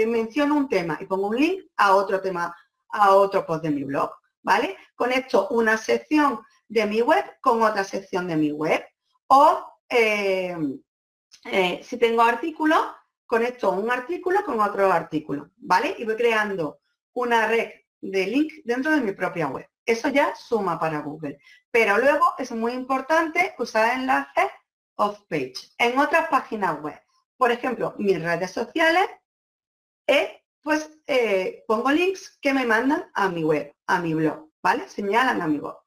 menciono 0.06 0.58
un 0.58 0.70
tema 0.70 0.96
y 1.02 1.08
pongo 1.08 1.30
un 1.30 1.38
link 1.38 1.64
a 1.78 1.96
otro 1.96 2.22
tema, 2.22 2.56
a 2.90 3.16
otro 3.16 3.44
post 3.48 3.64
de 3.64 3.72
mi 3.72 3.84
blog, 3.84 4.12
¿vale? 4.44 4.78
Conecto 4.94 5.48
una 5.50 5.76
sección 5.76 6.40
de 6.68 6.86
mi 6.86 7.02
web 7.02 7.26
con 7.42 7.64
otra 7.64 7.84
sección 7.84 8.28
de 8.28 8.36
mi 8.36 8.52
web. 8.52 8.86
O 9.26 9.66
si 11.82 11.98
tengo 11.98 12.22
artículos, 12.22 12.80
conecto 13.26 13.72
un 13.72 13.90
artículo 13.90 14.46
con 14.46 14.60
otro 14.60 14.92
artículo, 14.92 15.50
¿vale? 15.58 15.96
Y 15.98 16.06
voy 16.06 16.16
creando 16.16 16.82
una 17.14 17.48
red 17.48 17.72
de 18.02 18.28
link 18.28 18.54
dentro 18.66 18.92
de 18.92 19.02
mi 19.02 19.14
propia 19.14 19.48
web. 19.48 19.68
Eso 19.92 20.10
ya 20.10 20.36
suma 20.36 20.80
para 20.80 21.02
Google. 21.02 21.40
Pero 21.72 21.98
luego 21.98 22.26
es 22.38 22.52
muy 22.52 22.74
importante 22.74 23.56
usar 23.60 23.98
enlaces 23.98 24.52
off-page 24.96 25.72
en 25.78 25.98
otras 25.98 26.28
páginas 26.30 26.82
web. 26.82 27.00
Por 27.38 27.52
ejemplo, 27.52 27.96
mis 27.98 28.22
redes 28.22 28.52
sociales 28.52 29.10
pues 30.62 30.90
eh, 31.08 31.64
pongo 31.68 31.92
links 31.92 32.38
que 32.42 32.54
me 32.54 32.66
mandan 32.66 33.10
a 33.14 33.30
mi 33.30 33.44
web, 33.44 33.74
a 33.88 34.00
mi 34.00 34.14
blog, 34.14 34.50
¿vale? 34.62 34.88
Señalan 34.88 35.42
a 35.42 35.48
mi 35.48 35.58
blog. 35.58 35.78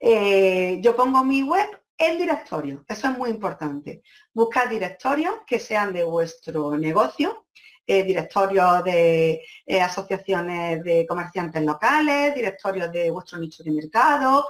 Eh, 0.00 0.78
yo 0.82 0.96
pongo 0.96 1.24
mi 1.24 1.42
web 1.42 1.68
en 1.96 2.18
directorio, 2.18 2.84
eso 2.86 3.08
es 3.08 3.18
muy 3.18 3.30
importante. 3.30 4.02
Buscar 4.32 4.68
directorios 4.68 5.34
que 5.46 5.58
sean 5.58 5.92
de 5.92 6.04
vuestro 6.04 6.76
negocio, 6.76 7.46
eh, 7.88 8.04
directorios 8.04 8.84
de 8.84 9.42
asociaciones 9.82 10.84
de 10.84 11.06
comerciantes 11.06 11.62
locales, 11.64 12.34
directorios 12.34 12.92
de 12.92 13.10
vuestro 13.10 13.38
nicho 13.38 13.64
de 13.64 13.72
mercado 13.72 14.46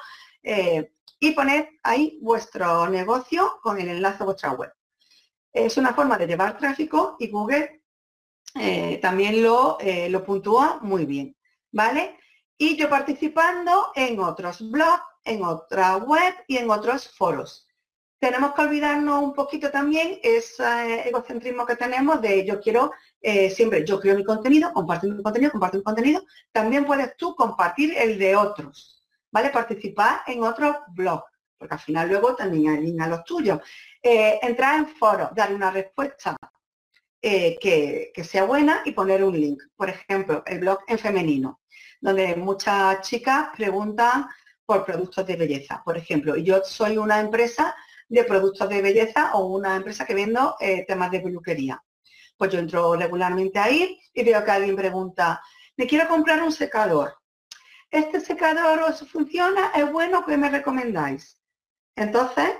y 1.20 1.32
poner 1.32 1.78
ahí 1.82 2.18
vuestro 2.22 2.88
negocio 2.88 3.58
con 3.62 3.80
el 3.80 3.88
enlace 3.88 4.22
a 4.22 4.26
vuestra 4.26 4.52
web. 4.52 4.72
Es 5.52 5.76
una 5.76 5.94
forma 5.94 6.16
de 6.16 6.26
llevar 6.26 6.56
tráfico 6.56 7.16
y 7.18 7.28
Google 7.28 7.82
eh, 8.54 8.98
también 9.02 9.42
lo, 9.42 9.78
eh, 9.80 10.08
lo 10.08 10.24
puntúa 10.24 10.78
muy 10.82 11.04
bien, 11.06 11.36
¿vale? 11.72 12.18
Y 12.56 12.76
yo 12.76 12.88
participando 12.88 13.92
en 13.94 14.18
otros 14.20 14.68
blogs, 14.70 15.02
en 15.24 15.44
otra 15.44 15.96
web 15.96 16.34
y 16.46 16.56
en 16.56 16.70
otros 16.70 17.08
foros. 17.08 17.67
Tenemos 18.18 18.52
que 18.54 18.62
olvidarnos 18.62 19.22
un 19.22 19.32
poquito 19.32 19.70
también 19.70 20.18
ese 20.22 21.08
egocentrismo 21.08 21.64
que 21.64 21.76
tenemos 21.76 22.20
de 22.20 22.44
yo 22.44 22.60
quiero, 22.60 22.92
eh, 23.20 23.48
siempre 23.50 23.84
yo 23.84 24.00
creo 24.00 24.16
mi 24.16 24.24
contenido, 24.24 24.72
compartir 24.72 25.14
mi 25.14 25.22
contenido, 25.22 25.52
compartir 25.52 25.78
mi 25.78 25.84
contenido. 25.84 26.24
También 26.52 26.84
puedes 26.84 27.16
tú 27.16 27.34
compartir 27.36 27.94
el 27.96 28.18
de 28.18 28.34
otros, 28.34 29.04
¿vale? 29.30 29.50
Participar 29.50 30.22
en 30.26 30.42
otros 30.42 30.76
blogs, 30.88 31.30
porque 31.56 31.74
al 31.74 31.80
final 31.80 32.08
luego 32.08 32.34
también 32.34 32.74
hay 32.74 32.96
a 32.98 33.06
los 33.08 33.24
tuyos. 33.24 33.60
entrar 34.02 34.78
en 34.78 34.88
foros, 34.88 35.34
dar 35.34 35.54
una 35.54 35.70
respuesta 35.70 36.36
eh, 37.20 37.58
que, 37.60 38.24
sea 38.24 38.44
buena 38.44 38.82
y 38.84 38.92
poner 38.92 39.24
un 39.24 39.38
link. 39.38 39.60
Por 39.76 39.90
ejemplo, 39.90 40.42
el 40.46 40.60
blog 40.60 40.78
en 40.86 40.98
femenino, 40.98 41.60
donde 42.00 42.36
muchas 42.36 43.00
chicas 43.00 43.48
preguntan 43.56 44.26
por 44.64 44.84
productos 44.84 45.26
de 45.26 45.34
belleza. 45.36 45.82
Por 45.84 45.96
ejemplo, 45.96 46.36
yo 46.36 46.62
soy 46.64 46.96
una 46.96 47.18
empresa 47.18 47.74
de 48.08 48.24
productos 48.24 48.68
de 48.68 48.82
belleza 48.82 49.32
o 49.34 49.46
una 49.46 49.76
empresa 49.76 50.06
que 50.06 50.14
vendo 50.14 50.56
eh, 50.60 50.84
temas 50.86 51.10
de 51.10 51.20
peluquería. 51.20 51.82
Pues 52.36 52.52
yo 52.52 52.58
entro 52.58 52.94
regularmente 52.96 53.58
ahí 53.58 54.00
y 54.14 54.24
veo 54.24 54.44
que 54.44 54.50
alguien 54.50 54.76
pregunta, 54.76 55.40
me 55.76 55.86
quiero 55.86 56.08
comprar 56.08 56.42
un 56.42 56.52
secador. 56.52 57.14
¿Este 57.90 58.20
secador 58.20 58.82
os 58.82 59.08
funciona? 59.08 59.72
¿Es 59.74 59.90
bueno? 59.90 60.24
¿Qué 60.26 60.36
me 60.36 60.50
recomendáis? 60.50 61.40
Entonces, 61.96 62.50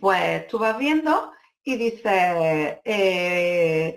pues 0.00 0.46
tú 0.48 0.58
vas 0.58 0.76
viendo 0.78 1.32
y 1.62 1.76
dice, 1.76 2.80
eh, 2.84 3.96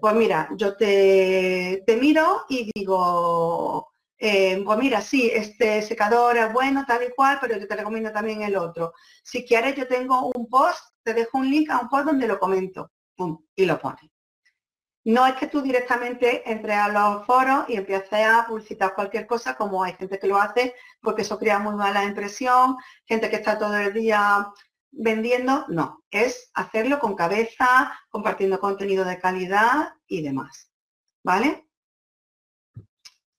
pues 0.00 0.14
mira, 0.14 0.48
yo 0.56 0.76
te, 0.76 1.84
miro 2.00 2.44
y 2.48 2.70
digo, 2.74 3.92
eh, 4.18 4.62
pues 4.64 4.78
mira, 4.78 5.00
sí, 5.00 5.30
este 5.32 5.82
secador 5.82 6.36
es 6.38 6.52
bueno, 6.52 6.84
tal 6.86 7.02
y 7.04 7.10
cual, 7.14 7.38
pero 7.40 7.58
yo 7.58 7.68
te 7.68 7.76
recomiendo 7.76 8.12
también 8.12 8.42
el 8.42 8.56
otro. 8.56 8.92
Si 9.22 9.44
quieres, 9.44 9.74
yo 9.74 9.86
tengo 9.86 10.30
un 10.34 10.48
post, 10.48 10.80
te 11.02 11.12
dejo 11.12 11.38
un 11.38 11.50
link 11.50 11.70
a 11.70 11.80
un 11.80 11.88
post 11.88 12.06
donde 12.06 12.26
lo 12.26 12.38
comento, 12.38 12.90
y 13.54 13.64
lo 13.66 13.78
pone. 13.78 14.10
No 15.04 15.24
es 15.24 15.34
que 15.36 15.46
tú 15.46 15.62
directamente 15.62 16.50
entres 16.50 16.76
a 16.76 16.88
los 16.88 17.26
foros 17.26 17.66
y 17.68 17.76
empieces 17.76 18.26
a 18.26 18.44
publicitar 18.48 18.94
cualquier 18.94 19.26
cosa, 19.26 19.56
como 19.56 19.84
hay 19.84 19.92
gente 19.92 20.18
que 20.18 20.26
lo 20.26 20.36
hace, 20.36 20.74
porque 21.00 21.22
eso 21.22 21.38
crea 21.38 21.60
muy 21.60 21.76
mala 21.76 22.04
impresión, 22.04 22.76
gente 23.04 23.30
que 23.30 23.36
está 23.36 23.56
todo 23.58 23.76
el 23.76 23.92
día 23.92 24.48
vendiendo, 24.90 25.64
no, 25.68 26.02
es 26.10 26.50
hacerlo 26.54 26.98
con 26.98 27.14
cabeza, 27.14 27.96
compartiendo 28.08 28.58
contenido 28.58 29.04
de 29.04 29.20
calidad 29.20 29.94
y 30.08 30.22
demás. 30.22 30.72
¿Vale? 31.22 31.68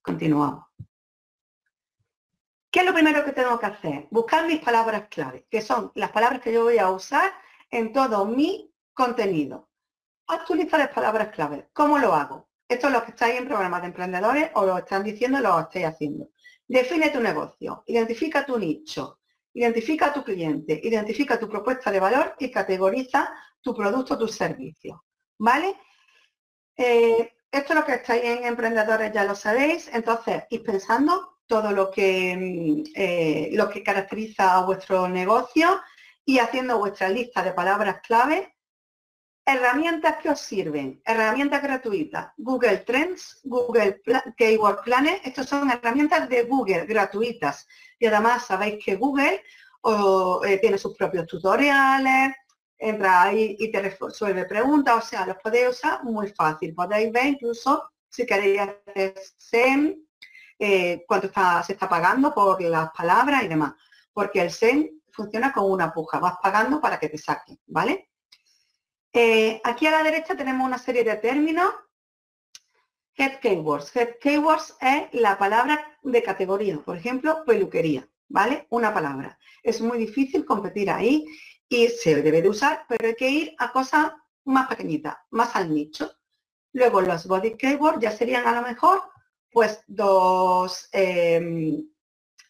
Continuamos. 0.01 0.66
¿Qué 2.71 2.79
es 2.81 2.85
lo 2.85 2.93
primero 2.93 3.23
que 3.23 3.31
tengo 3.31 3.57
que 3.59 3.65
hacer? 3.65 4.07
Buscar 4.11 4.45
mis 4.45 4.59
palabras 4.59 5.07
clave, 5.09 5.47
que 5.49 5.61
son 5.61 5.91
las 5.95 6.11
palabras 6.11 6.41
que 6.41 6.53
yo 6.53 6.63
voy 6.63 6.77
a 6.77 6.91
usar 6.91 7.31
en 7.69 7.93
todo 7.93 8.25
mi 8.25 8.73
contenido. 8.93 9.69
Actualizar 10.27 10.79
las 10.79 10.89
palabras 10.89 11.29
clave. 11.29 11.69
¿Cómo 11.73 11.97
lo 11.97 12.13
hago? 12.13 12.49
Esto 12.67 12.87
es 12.87 12.93
lo 12.93 13.03
que 13.03 13.11
estáis 13.11 13.39
en 13.39 13.47
programas 13.47 13.81
de 13.81 13.87
emprendedores 13.87 14.51
o 14.55 14.65
lo 14.65 14.77
están 14.77 15.03
diciendo, 15.03 15.39
lo 15.39 15.59
estáis 15.59 15.85
haciendo. 15.85 16.29
Define 16.67 17.09
tu 17.09 17.21
negocio, 17.21 17.83
identifica 17.87 18.45
tu 18.45 18.59
nicho, 18.59 19.19
Identifica 19.57 20.05
a 20.05 20.13
tu 20.13 20.23
cliente, 20.23 20.79
identifica 20.83 21.39
tu 21.39 21.49
propuesta 21.49 21.89
de 21.89 21.99
valor 21.99 22.35
y 22.37 22.51
categoriza 22.51 23.33
tu 23.59 23.73
producto 23.73 24.13
o 24.13 24.17
tu 24.19 24.27
servicio. 24.27 25.03
¿Vale? 25.39 25.75
Eh, 26.75 27.33
esto 27.51 27.73
es 27.73 27.79
lo 27.79 27.83
que 27.83 27.95
estáis 27.95 28.23
en 28.23 28.43
Emprendedores, 28.43 29.11
ya 29.11 29.23
lo 29.23 29.33
sabéis. 29.33 29.89
Entonces, 29.91 30.43
ir 30.51 30.61
pensando 30.61 31.36
todo 31.47 31.71
lo 31.71 31.89
que, 31.91 32.35
mm, 32.37 32.83
eh, 32.95 33.49
lo 33.53 33.69
que 33.69 33.83
caracteriza 33.83 34.53
a 34.53 34.65
vuestro 34.65 35.07
negocio 35.07 35.81
y 36.25 36.39
haciendo 36.39 36.77
vuestra 36.77 37.09
lista 37.09 37.43
de 37.43 37.53
palabras 37.53 38.01
clave 38.01 38.57
Herramientas 39.49 40.17
que 40.17 40.29
os 40.29 40.41
sirven, 40.41 41.01
herramientas 41.05 41.63
gratuitas, 41.63 42.33
Google 42.35 42.79
Trends, 42.79 43.39
Google 43.45 44.01
Keyword 44.35 44.83
Planner, 44.83 45.21
estas 45.23 45.47
son 45.47 45.71
herramientas 45.71 46.27
de 46.27 46.43
Google 46.43 46.85
gratuitas. 46.85 47.65
Y 47.97 48.07
además 48.07 48.45
sabéis 48.45 48.83
que 48.83 48.97
Google 48.97 49.41
eh, 50.45 50.57
tiene 50.59 50.77
sus 50.77 50.97
propios 50.97 51.25
tutoriales, 51.27 52.35
entra 52.77 53.23
ahí 53.23 53.55
y 53.57 53.71
te 53.71 53.79
resuelve 53.83 54.43
preguntas, 54.43 54.95
o 54.97 55.07
sea, 55.07 55.25
los 55.25 55.37
podéis 55.37 55.69
usar 55.69 56.03
muy 56.03 56.27
fácil. 56.27 56.75
Podéis 56.75 57.09
ver 57.13 57.27
incluso 57.27 57.89
si 58.09 58.25
queréis 58.25 58.59
hacer 58.59 59.13
SEM, 59.37 59.95
eh, 60.59 61.03
cuánto 61.07 61.29
se 61.63 61.73
está 61.73 61.87
pagando 61.87 62.33
por 62.33 62.61
las 62.61 62.91
palabras 62.91 63.43
y 63.43 63.47
demás. 63.47 63.73
Porque 64.13 64.41
el 64.41 64.51
SEM 64.51 64.89
funciona 65.11 65.51
con 65.51 65.71
una 65.71 65.93
puja, 65.93 66.19
vas 66.19 66.35
pagando 66.41 66.79
para 66.79 66.99
que 66.99 67.09
te 67.09 67.17
saquen, 67.17 67.59
¿vale? 67.67 68.09
Eh, 69.13 69.59
aquí 69.63 69.87
a 69.87 69.91
la 69.91 70.03
derecha 70.03 70.35
tenemos 70.35 70.65
una 70.65 70.77
serie 70.77 71.03
de 71.03 71.15
términos. 71.15 71.73
Head 73.15 73.39
keywords. 73.39 73.95
Head 73.95 74.19
keywords 74.21 74.75
es 74.79 75.07
la 75.13 75.37
palabra 75.37 75.97
de 76.03 76.21
categoría. 76.21 76.77
Por 76.79 76.97
ejemplo, 76.97 77.43
peluquería. 77.45 78.07
¿Vale? 78.29 78.67
Una 78.69 78.93
palabra. 78.93 79.39
Es 79.63 79.81
muy 79.81 79.97
difícil 79.97 80.45
competir 80.45 80.91
ahí 80.91 81.25
y 81.69 81.87
se 81.87 82.21
debe 82.21 82.41
de 82.41 82.49
usar, 82.49 82.85
pero 82.87 83.07
hay 83.07 83.15
que 83.15 83.29
ir 83.29 83.55
a 83.57 83.71
cosas 83.71 84.11
más 84.43 84.67
pequeñitas, 84.67 85.15
más 85.31 85.55
al 85.55 85.73
nicho. 85.73 86.11
Luego 86.73 87.01
los 87.01 87.25
body 87.25 87.57
keywords 87.57 87.99
ya 87.99 88.11
serían 88.11 88.45
a 88.45 88.53
lo 88.53 88.61
mejor 88.61 89.01
pues 89.57 89.83
dos, 89.87 90.87
em, 90.91 91.89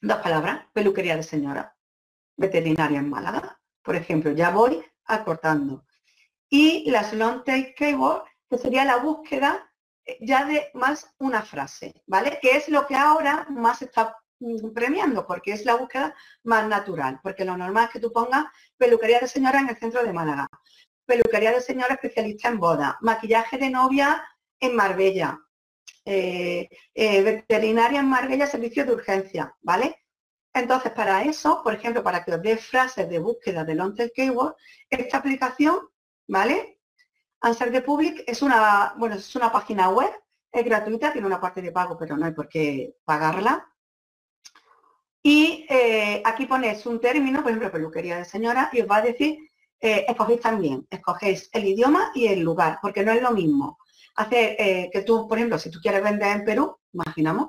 dos 0.02 0.18
palabras. 0.18 0.66
Peluquería 0.74 1.16
de 1.16 1.24
señora. 1.24 1.74
Veterinaria 2.36 3.00
en 3.00 3.10
Málaga. 3.10 3.58
Por 3.82 3.96
ejemplo, 3.96 4.32
ya 4.32 4.50
voy 4.50 4.84
acortando 5.06 5.86
y 6.50 6.92
las 6.92 7.14
long 7.14 7.46
tail 7.46 7.74
keyword, 7.76 8.24
que 8.50 8.58
sería 8.58 8.84
la 8.84 8.98
búsqueda 8.98 9.72
eh, 10.04 10.18
ya 10.20 10.44
de 10.44 10.70
más 10.74 11.10
una 11.20 11.44
frase, 11.44 12.04
¿vale? 12.08 12.40
Que 12.42 12.58
es 12.58 12.68
lo 12.68 12.86
que 12.86 12.96
ahora 12.96 13.48
más 13.52 13.82
está 13.82 14.18
mm, 14.40 14.74
premiando, 14.74 15.26
porque 15.26 15.54
es 15.54 15.64
la 15.64 15.76
búsqueda 15.76 16.14
más 16.44 16.68
natural, 16.68 17.22
porque 17.24 17.46
lo 17.46 17.56
normal 17.56 17.86
es 17.86 17.92
que 17.92 18.02
tú 18.02 18.12
pongas 18.12 18.48
peluquería 18.76 19.22
de 19.22 19.30
señora 19.30 19.62
en 19.62 19.70
el 19.70 19.78
centro 19.78 20.04
de 20.04 20.12
Málaga, 20.12 20.50
peluquería 21.06 21.54
de 21.54 21.62
señora 21.62 21.94
especialista 21.94 22.50
en 22.50 22.60
boda, 22.60 22.98
maquillaje 23.00 23.58
de 23.58 23.70
novia 23.70 24.28
en 24.60 24.76
Marbella, 24.76 25.40
eh, 26.06 26.70
eh, 26.94 27.22
veterinaria 27.22 28.00
en 28.00 28.08
Marbella, 28.08 28.48
servicio 28.48 28.86
de 28.86 28.94
urgencia, 28.94 29.56
¿vale? 29.62 30.04
Entonces, 30.54 30.92
para 30.92 31.24
eso, 31.24 31.62
por 31.64 31.74
ejemplo, 31.74 32.04
para 32.04 32.24
que 32.24 32.34
os 32.34 32.42
dé 32.42 32.58
frases 32.58 33.08
de 33.10 33.20
búsqueda 33.20 33.64
de 33.64 33.76
long 33.76 33.96
tail 33.96 34.12
keyword, 34.16 34.56
esta 34.90 35.18
aplicación 35.18 35.80
¿vale? 36.28 36.80
Answer 37.42 37.72
the 37.72 37.82
Public 37.82 38.24
es 38.28 38.42
una, 38.42 38.94
bueno, 38.98 39.16
es 39.16 39.36
una 39.36 39.52
página 39.52 39.90
web, 39.90 40.12
es 40.52 40.66
gratuita, 40.66 41.12
tiene 41.12 41.28
una 41.28 41.40
parte 41.40 41.62
de 41.62 41.72
pago, 41.72 41.98
pero 41.98 42.18
no 42.18 42.26
hay 42.26 42.34
por 42.34 42.50
qué 42.50 42.96
pagarla. 43.06 43.68
Y 45.22 45.66
eh, 45.70 46.22
aquí 46.26 46.46
ponéis 46.46 46.86
un 46.86 47.00
término, 47.00 47.42
por 47.42 47.52
ejemplo, 47.52 47.72
peluquería 47.72 48.18
de 48.18 48.26
señora, 48.26 48.70
y 48.72 48.82
os 48.82 48.90
va 48.90 48.98
a 48.98 49.02
decir, 49.02 49.50
eh, 49.80 50.06
escogéis 50.08 50.42
también, 50.42 50.88
escogéis 50.90 51.50
el 51.54 51.66
idioma 51.66 52.12
y 52.16 52.28
el 52.28 52.40
lugar, 52.40 52.80
porque 52.82 53.04
no 53.04 53.12
es 53.12 53.22
lo 53.22 53.32
mismo. 53.32 53.78
Hacer 54.18 54.56
eh, 54.60 54.90
que 54.92 55.02
tú, 55.04 55.28
por 55.28 55.38
ejemplo, 55.38 55.58
si 55.58 55.72
tú 55.72 55.80
quieres 55.82 56.04
vender 56.04 56.36
en 56.36 56.46
Perú, 56.46 56.78
imaginamos, 56.92 57.48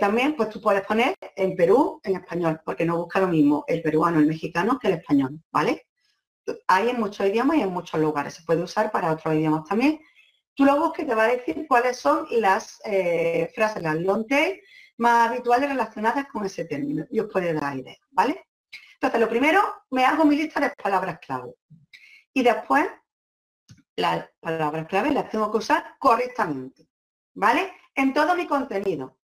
también 0.00 0.34
pues 0.34 0.48
tú 0.48 0.60
puedes 0.60 0.84
poner 0.84 1.14
en 1.36 1.54
Perú 1.54 2.00
en 2.02 2.16
español, 2.16 2.60
porque 2.64 2.84
no 2.84 2.96
busca 2.96 3.20
lo 3.20 3.28
mismo 3.28 3.64
el 3.68 3.80
peruano, 3.82 4.18
el 4.18 4.26
mexicano 4.26 4.78
que 4.80 4.88
el 4.88 4.94
español, 4.94 5.40
¿vale? 5.52 5.86
hay 6.66 6.88
en 6.88 7.00
muchos 7.00 7.26
idiomas 7.26 7.56
y 7.58 7.62
en 7.62 7.72
muchos 7.72 8.00
lugares. 8.00 8.34
Se 8.34 8.42
puede 8.42 8.62
usar 8.62 8.90
para 8.90 9.12
otros 9.12 9.34
idiomas 9.34 9.64
también. 9.68 10.00
Tú 10.54 10.64
lo 10.64 10.78
busques 10.78 11.06
te 11.06 11.14
va 11.14 11.24
a 11.24 11.28
decir 11.28 11.66
cuáles 11.68 11.96
son 11.96 12.26
las 12.30 12.80
eh, 12.84 13.50
frases, 13.54 13.82
las 13.82 13.96
long 13.96 14.26
más 14.98 15.30
habituales 15.30 15.70
relacionadas 15.70 16.26
con 16.26 16.44
ese 16.44 16.66
término 16.66 17.06
y 17.10 17.20
os 17.20 17.32
puede 17.32 17.54
dar 17.54 17.76
idea, 17.76 17.96
¿vale? 18.10 18.46
Entonces, 18.94 19.20
lo 19.20 19.28
primero, 19.30 19.62
me 19.90 20.04
hago 20.04 20.26
mi 20.26 20.36
lista 20.36 20.60
de 20.60 20.70
palabras 20.70 21.18
clave. 21.20 21.54
Y 22.34 22.42
después 22.42 22.86
las 24.00 24.28
palabras 24.40 24.86
clave 24.86 25.10
las 25.10 25.30
tengo 25.30 25.50
que 25.50 25.58
usar 25.58 25.96
correctamente, 25.98 26.88
¿vale? 27.34 27.72
En 27.94 28.12
todo 28.12 28.34
mi 28.34 28.46
contenido. 28.46 29.18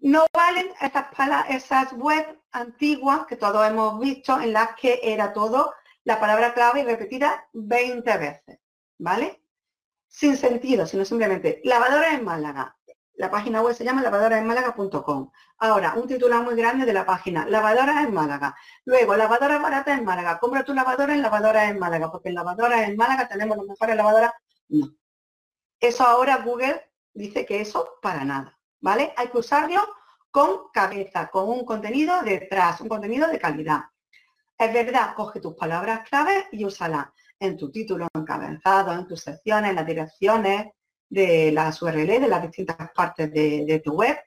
No 0.00 0.26
valen 0.32 0.70
esas, 0.80 1.06
esas 1.48 1.92
webs 1.94 2.38
antiguas 2.52 3.26
que 3.26 3.36
todos 3.36 3.66
hemos 3.66 3.98
visto 3.98 4.38
en 4.40 4.52
las 4.52 4.74
que 4.76 5.00
era 5.02 5.32
todo 5.32 5.74
la 6.04 6.20
palabra 6.20 6.52
clave 6.52 6.84
repetida 6.84 7.48
20 7.54 8.18
veces, 8.18 8.60
¿vale? 8.98 9.42
Sin 10.06 10.36
sentido, 10.36 10.86
sino 10.86 11.04
simplemente 11.04 11.60
lavadora 11.64 12.14
en 12.14 12.24
Málaga. 12.24 12.76
La 13.16 13.30
página 13.30 13.62
web 13.62 13.74
se 13.74 13.84
llama 13.84 14.02
lavadoraenmálaga.com. 14.02 15.30
Ahora, 15.58 15.94
un 15.94 16.08
titular 16.08 16.42
muy 16.42 16.56
grande 16.56 16.84
de 16.84 16.92
la 16.92 17.06
página, 17.06 17.46
lavadora 17.46 18.02
en 18.02 18.12
Málaga. 18.12 18.56
Luego, 18.84 19.16
lavadora 19.16 19.58
barata 19.58 19.94
en 19.94 20.04
Málaga. 20.04 20.38
Compra 20.40 20.64
tu 20.64 20.74
lavadora 20.74 21.14
en 21.14 21.22
lavadora 21.22 21.68
en 21.68 21.78
Málaga, 21.78 22.10
porque 22.10 22.30
en 22.30 22.34
lavadora 22.34 22.84
en 22.84 22.96
Málaga 22.96 23.28
tenemos 23.28 23.56
las 23.56 23.66
mejores 23.66 23.96
lavadoras. 23.96 24.32
No. 24.68 24.96
Eso 25.78 26.04
ahora 26.04 26.38
Google 26.38 26.82
dice 27.12 27.46
que 27.46 27.60
eso 27.60 27.98
para 28.02 28.24
nada, 28.24 28.58
¿vale? 28.80 29.12
Hay 29.16 29.28
que 29.28 29.38
usarlo 29.38 29.80
con 30.30 30.70
cabeza, 30.72 31.28
con 31.28 31.48
un 31.48 31.64
contenido 31.64 32.22
detrás, 32.22 32.80
un 32.80 32.88
contenido 32.88 33.28
de 33.28 33.38
calidad. 33.38 33.82
Es 34.58 34.72
verdad, 34.72 35.14
coge 35.14 35.40
tus 35.40 35.54
palabras 35.54 36.08
clave 36.08 36.48
y 36.50 36.64
úsalas 36.64 37.08
en 37.38 37.56
tu 37.56 37.70
título 37.70 38.08
encabezado, 38.14 38.92
en 38.92 39.06
tus 39.06 39.20
secciones, 39.20 39.70
en 39.70 39.76
las 39.76 39.86
direcciones 39.86 40.72
de 41.14 41.52
las 41.52 41.80
URL 41.80 42.20
de 42.20 42.28
las 42.28 42.42
distintas 42.42 42.76
partes 42.94 43.32
de, 43.32 43.80
tu 43.84 43.92
web. 43.92 44.18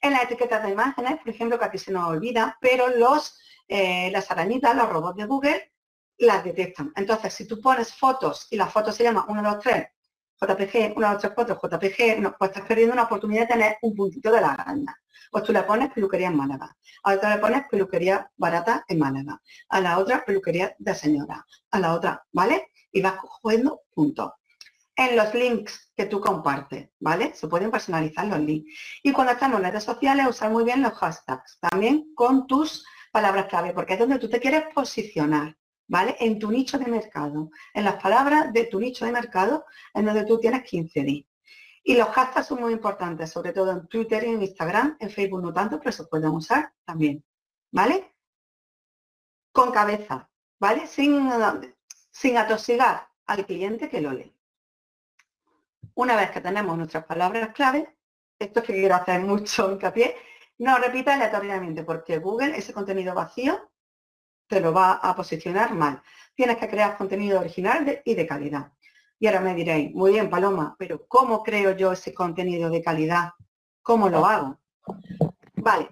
En 0.00 0.12
las 0.12 0.24
etiquetas 0.24 0.62
de 0.62 0.70
imágenes, 0.70 1.18
por 1.18 1.28
ejemplo, 1.28 1.58
que 1.58 1.64
aquí 1.64 1.78
se 1.78 1.92
nos 1.92 2.08
olvida, 2.08 2.56
pero 2.60 2.88
los, 2.88 3.38
eh, 3.66 4.10
las 4.12 4.30
arañitas, 4.30 4.76
los 4.76 4.88
robots 4.88 5.16
de 5.16 5.24
Google, 5.26 5.72
las 6.18 6.44
detectan. 6.44 6.92
Entonces, 6.94 7.34
si 7.34 7.46
tú 7.46 7.60
pones 7.60 7.92
fotos 7.94 8.46
y 8.50 8.56
la 8.56 8.66
foto 8.66 8.92
se 8.92 9.02
llama 9.02 9.26
1, 9.28 9.42
2, 9.42 9.58
3, 9.60 9.86
JPG, 10.40 10.96
1, 10.96 11.12
2, 11.12 11.20
3, 11.20 11.32
4, 11.34 11.60
JPG, 11.62 12.20
no, 12.20 12.36
pues 12.38 12.50
estás 12.50 12.66
perdiendo 12.68 12.92
una 12.92 13.04
oportunidad 13.04 13.42
de 13.42 13.54
tener 13.54 13.76
un 13.82 13.94
puntito 13.94 14.30
de 14.30 14.40
la 14.40 14.52
araña. 14.52 14.96
Pues 15.30 15.42
tú 15.42 15.52
le 15.52 15.64
pones 15.64 15.92
peluquería 15.92 16.28
en 16.28 16.36
Málaga, 16.36 16.76
a 17.02 17.14
otra 17.14 17.34
le 17.34 17.40
pones 17.40 17.64
peluquería 17.68 18.30
barata 18.36 18.84
en 18.86 19.00
Málaga, 19.00 19.42
a 19.68 19.80
la 19.80 19.98
otra 19.98 20.24
peluquería 20.24 20.74
de 20.78 20.94
señora, 20.94 21.44
a 21.72 21.80
la 21.80 21.94
otra, 21.94 22.24
¿vale? 22.32 22.68
Y 22.92 23.02
vas 23.02 23.16
cogiendo 23.42 23.82
puntos. 23.92 24.30
En 24.98 25.14
los 25.14 25.34
links 25.34 25.92
que 25.94 26.06
tú 26.06 26.20
compartes, 26.20 26.88
¿vale? 27.00 27.34
Se 27.34 27.48
pueden 27.48 27.70
personalizar 27.70 28.26
los 28.26 28.40
links. 28.40 28.72
Y 29.02 29.12
cuando 29.12 29.34
estamos 29.34 29.58
en 29.58 29.66
redes 29.66 29.84
sociales, 29.84 30.26
usar 30.26 30.50
muy 30.50 30.64
bien 30.64 30.82
los 30.82 30.94
hashtags, 30.94 31.58
también 31.60 32.14
con 32.14 32.46
tus 32.46 32.86
palabras 33.12 33.46
clave, 33.46 33.74
porque 33.74 33.92
es 33.94 33.98
donde 33.98 34.18
tú 34.18 34.28
te 34.30 34.40
quieres 34.40 34.64
posicionar, 34.74 35.56
¿vale? 35.86 36.16
En 36.18 36.38
tu 36.38 36.50
nicho 36.50 36.78
de 36.78 36.86
mercado, 36.86 37.50
en 37.74 37.84
las 37.84 38.02
palabras 38.02 38.52
de 38.52 38.64
tu 38.64 38.80
nicho 38.80 39.04
de 39.04 39.12
mercado, 39.12 39.66
en 39.92 40.06
donde 40.06 40.24
tú 40.24 40.40
tienes 40.40 40.62
15 40.62 41.02
días. 41.02 41.26
Y 41.82 41.94
los 41.94 42.08
hashtags 42.08 42.48
son 42.48 42.60
muy 42.60 42.72
importantes, 42.72 43.30
sobre 43.30 43.52
todo 43.52 43.70
en 43.72 43.86
Twitter 43.86 44.24
y 44.24 44.30
en 44.32 44.42
Instagram, 44.42 44.96
en 44.98 45.10
Facebook 45.10 45.42
no 45.42 45.52
tanto, 45.52 45.78
pero 45.78 45.92
se 45.92 46.04
pueden 46.04 46.30
usar 46.30 46.72
también, 46.84 47.24
¿vale? 47.70 48.12
Con 49.52 49.70
cabeza, 49.70 50.28
¿vale? 50.58 50.86
Sin, 50.86 51.30
sin 52.10 52.36
atosigar 52.38 53.08
al 53.26 53.46
cliente 53.46 53.88
que 53.88 54.00
lo 54.00 54.12
lee. 54.12 54.35
Una 55.96 56.14
vez 56.14 56.30
que 56.30 56.42
tenemos 56.42 56.76
nuestras 56.76 57.04
palabras 57.06 57.54
clave, 57.54 57.88
esto 58.38 58.60
es 58.60 58.66
que 58.66 58.74
quiero 58.74 58.96
hacer 58.96 59.20
mucho 59.22 59.72
hincapié, 59.72 60.14
no 60.58 60.76
repita 60.76 61.14
aleatoriamente, 61.14 61.84
porque 61.84 62.18
Google 62.18 62.56
ese 62.56 62.74
contenido 62.74 63.14
vacío 63.14 63.70
te 64.46 64.60
lo 64.60 64.74
va 64.74 64.92
a 64.92 65.16
posicionar 65.16 65.74
mal. 65.74 66.02
Tienes 66.34 66.58
que 66.58 66.68
crear 66.68 66.98
contenido 66.98 67.40
original 67.40 68.02
y 68.04 68.14
de 68.14 68.26
calidad. 68.26 68.72
Y 69.18 69.26
ahora 69.26 69.40
me 69.40 69.54
diréis, 69.54 69.94
muy 69.94 70.12
bien, 70.12 70.28
Paloma, 70.28 70.76
pero 70.78 71.06
¿cómo 71.08 71.42
creo 71.42 71.74
yo 71.74 71.92
ese 71.92 72.12
contenido 72.12 72.68
de 72.68 72.82
calidad? 72.82 73.30
¿Cómo 73.80 74.10
lo 74.10 74.26
hago? 74.26 74.58
Vale. 75.54 75.88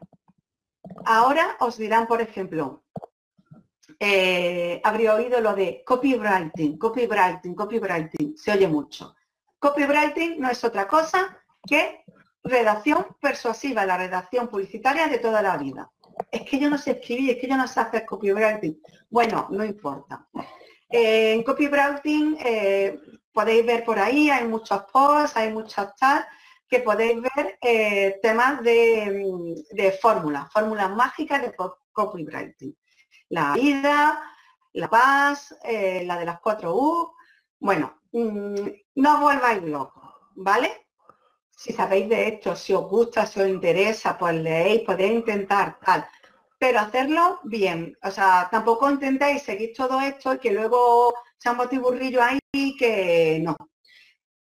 Ahora 1.06 1.56
os 1.60 1.78
dirán, 1.78 2.06
por 2.06 2.20
ejemplo, 2.20 2.84
eh, 3.98 4.82
habría 4.84 5.14
oído 5.14 5.40
lo 5.40 5.54
de 5.54 5.82
copywriting, 5.82 6.76
copywriting, 6.76 7.54
copywriting, 7.54 8.36
se 8.36 8.52
oye 8.52 8.68
mucho. 8.68 9.14
Copywriting 9.64 10.38
no 10.38 10.50
es 10.50 10.62
otra 10.62 10.86
cosa 10.86 11.34
que 11.66 12.04
redacción 12.42 13.16
persuasiva, 13.18 13.86
la 13.86 13.96
redacción 13.96 14.48
publicitaria 14.48 15.08
de 15.08 15.16
toda 15.16 15.40
la 15.40 15.56
vida. 15.56 15.90
Es 16.30 16.42
que 16.42 16.58
yo 16.58 16.68
no 16.68 16.76
sé 16.76 16.90
escribir, 16.90 17.30
es 17.30 17.38
que 17.38 17.48
yo 17.48 17.56
no 17.56 17.66
sé 17.66 17.80
hacer 17.80 18.04
copywriting. 18.04 18.78
Bueno, 19.08 19.46
no 19.48 19.64
importa. 19.64 20.28
en 20.90 21.42
copywriting 21.44 22.36
eh, 22.44 23.00
podéis 23.32 23.64
ver 23.64 23.84
por 23.84 23.98
ahí, 23.98 24.28
hay 24.28 24.46
muchos 24.46 24.82
posts, 24.92 25.34
hay 25.34 25.50
muchos 25.50 25.96
tal, 25.96 26.26
que 26.68 26.80
podéis 26.80 27.22
ver 27.22 27.58
eh, 27.62 28.18
temas 28.20 28.62
de, 28.62 29.64
de 29.70 29.92
fórmulas, 29.92 30.52
fórmulas 30.52 30.90
mágicas 30.90 31.40
de 31.40 31.54
copywriting. 31.90 32.76
La 33.30 33.54
vida, 33.54 34.30
la 34.74 34.90
paz, 34.90 35.56
eh, 35.64 36.04
la 36.04 36.18
de 36.18 36.26
las 36.26 36.38
cuatro 36.40 36.76
U. 36.76 37.14
Bueno, 37.64 37.86
mm, 38.12 38.66
no 38.96 39.14
os 39.14 39.20
volváis 39.22 39.62
locos, 39.62 40.04
¿vale? 40.34 40.70
Si 41.50 41.72
sabéis 41.72 42.10
de 42.10 42.28
esto, 42.28 42.54
si 42.54 42.74
os 42.74 42.86
gusta, 42.90 43.24
si 43.24 43.40
os 43.40 43.48
interesa, 43.48 44.18
pues 44.18 44.34
leéis, 44.34 44.82
podéis 44.82 45.12
intentar 45.12 45.78
tal. 45.80 46.06
Pero 46.58 46.80
hacerlo 46.80 47.40
bien. 47.44 47.96
O 48.02 48.10
sea, 48.10 48.48
tampoco 48.50 48.90
intentéis 48.90 49.44
seguir 49.44 49.72
todo 49.74 49.98
esto 50.02 50.34
y 50.34 50.38
que 50.40 50.52
luego 50.52 51.14
sea 51.38 51.52
un 51.52 51.58
botiburrillo 51.58 52.20
ahí 52.22 52.76
que 52.78 53.40
no. 53.42 53.56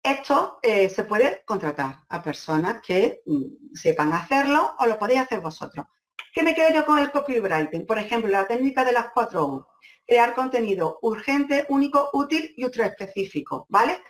Esto 0.03 0.59
eh, 0.61 0.89
se 0.89 1.05
puede 1.05 1.43
contratar 1.45 2.01
a 2.09 2.21
personas 2.21 2.81
que 2.85 3.21
mm, 3.25 3.75
sepan 3.75 4.11
hacerlo 4.11 4.75
o 4.79 4.85
lo 4.87 4.99
podéis 4.99 5.21
hacer 5.21 5.39
vosotros. 5.39 5.85
¿Qué 6.33 6.43
me 6.43 6.53
quedo 6.53 6.69
yo 6.73 6.85
con 6.85 6.99
el 6.99 7.11
copywriting? 7.11 7.85
Por 7.85 7.97
ejemplo, 7.97 8.29
la 8.29 8.45
técnica 8.45 8.83
de 8.83 8.91
las 8.91 9.07
cuatro 9.13 9.45
U. 9.45 9.65
Crear 10.05 10.35
contenido 10.35 10.99
urgente, 11.01 11.65
único, 11.69 12.09
útil 12.13 12.53
y 12.55 12.63
ultra 12.63 12.87
específico, 12.87 13.65
¿vale? 13.69 14.01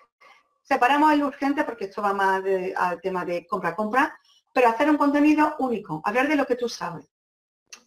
Separamos 0.62 1.13
el 1.13 1.23
urgente 1.23 1.63
porque 1.63 1.86
esto 1.86 2.01
va 2.01 2.13
más 2.13 2.43
al 2.75 2.99
tema 3.01 3.23
de 3.23 3.45
compra-compra, 3.45 4.17
pero 4.53 4.69
hacer 4.69 4.89
un 4.89 4.97
contenido 4.97 5.55
único, 5.60 6.01
hablar 6.03 6.27
de 6.27 6.36
lo 6.36 6.45
que 6.45 6.55
tú 6.55 6.67
sabes, 6.67 7.05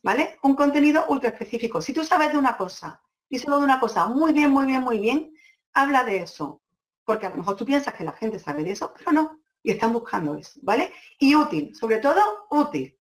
¿vale? 0.03 0.39
Un 0.43 0.55
contenido 0.55 1.07
ultra 1.09 1.31
específico. 1.31 1.83
Si 1.83 1.93
tú 1.93 2.05
sabes 2.05 2.33
de 2.33 2.39
una 2.39 2.57
cosa 2.57 3.01
y 3.29 3.39
solo 3.39 3.59
de 3.59 3.65
una 3.65 3.81
cosa 3.81 4.07
muy 4.07 4.33
bien, 4.33 4.51
muy 4.51 4.67
bien, 4.67 4.83
muy 4.83 4.99
bien, 4.99 5.33
habla 5.73 6.05
de 6.05 6.19
eso. 6.19 6.63
Porque 7.05 7.27
a 7.27 7.31
lo 7.31 7.37
mejor 7.37 7.57
tú 7.57 7.65
piensas 7.65 7.95
que 7.95 8.05
la 8.05 8.13
gente 8.13 8.39
sabe 8.39 8.65
de 8.65 8.73
eso, 8.73 8.93
pero 8.97 9.13
no. 9.13 9.41
Y 9.63 9.73
están 9.73 9.93
buscando 9.93 10.35
eso, 10.35 10.61
¿vale? 10.63 10.93
Y 11.19 11.35
útil, 11.35 11.75
sobre 11.75 11.99
todo 11.99 12.47
útil, 12.51 12.97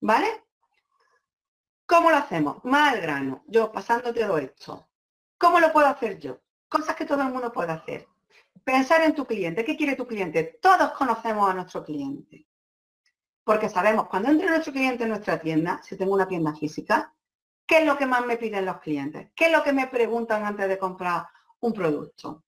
¿vale? 0.00 0.28
¿Cómo 1.90 2.08
lo 2.12 2.18
hacemos? 2.18 2.64
Más 2.64 2.92
al 2.92 3.00
grano, 3.00 3.42
yo 3.48 3.72
pasando 3.72 4.14
todo 4.14 4.38
esto. 4.38 4.86
¿Cómo 5.36 5.58
lo 5.58 5.72
puedo 5.72 5.88
hacer 5.88 6.20
yo? 6.20 6.38
Cosas 6.68 6.94
que 6.94 7.04
todo 7.04 7.22
el 7.22 7.32
mundo 7.32 7.50
puede 7.50 7.72
hacer. 7.72 8.06
Pensar 8.62 9.02
en 9.02 9.12
tu 9.12 9.26
cliente. 9.26 9.64
¿Qué 9.64 9.76
quiere 9.76 9.96
tu 9.96 10.06
cliente? 10.06 10.60
Todos 10.62 10.92
conocemos 10.92 11.50
a 11.50 11.54
nuestro 11.54 11.82
cliente. 11.84 12.46
Porque 13.42 13.68
sabemos, 13.68 14.06
cuando 14.06 14.30
entre 14.30 14.48
nuestro 14.48 14.72
cliente 14.72 15.02
en 15.02 15.08
nuestra 15.08 15.40
tienda, 15.40 15.80
si 15.82 15.96
tengo 15.96 16.14
una 16.14 16.28
tienda 16.28 16.54
física, 16.54 17.12
¿qué 17.66 17.78
es 17.78 17.86
lo 17.86 17.98
que 17.98 18.06
más 18.06 18.24
me 18.24 18.36
piden 18.36 18.66
los 18.66 18.78
clientes? 18.78 19.32
¿Qué 19.34 19.46
es 19.46 19.52
lo 19.52 19.64
que 19.64 19.72
me 19.72 19.88
preguntan 19.88 20.46
antes 20.46 20.68
de 20.68 20.78
comprar 20.78 21.26
un 21.58 21.72
producto. 21.72 22.44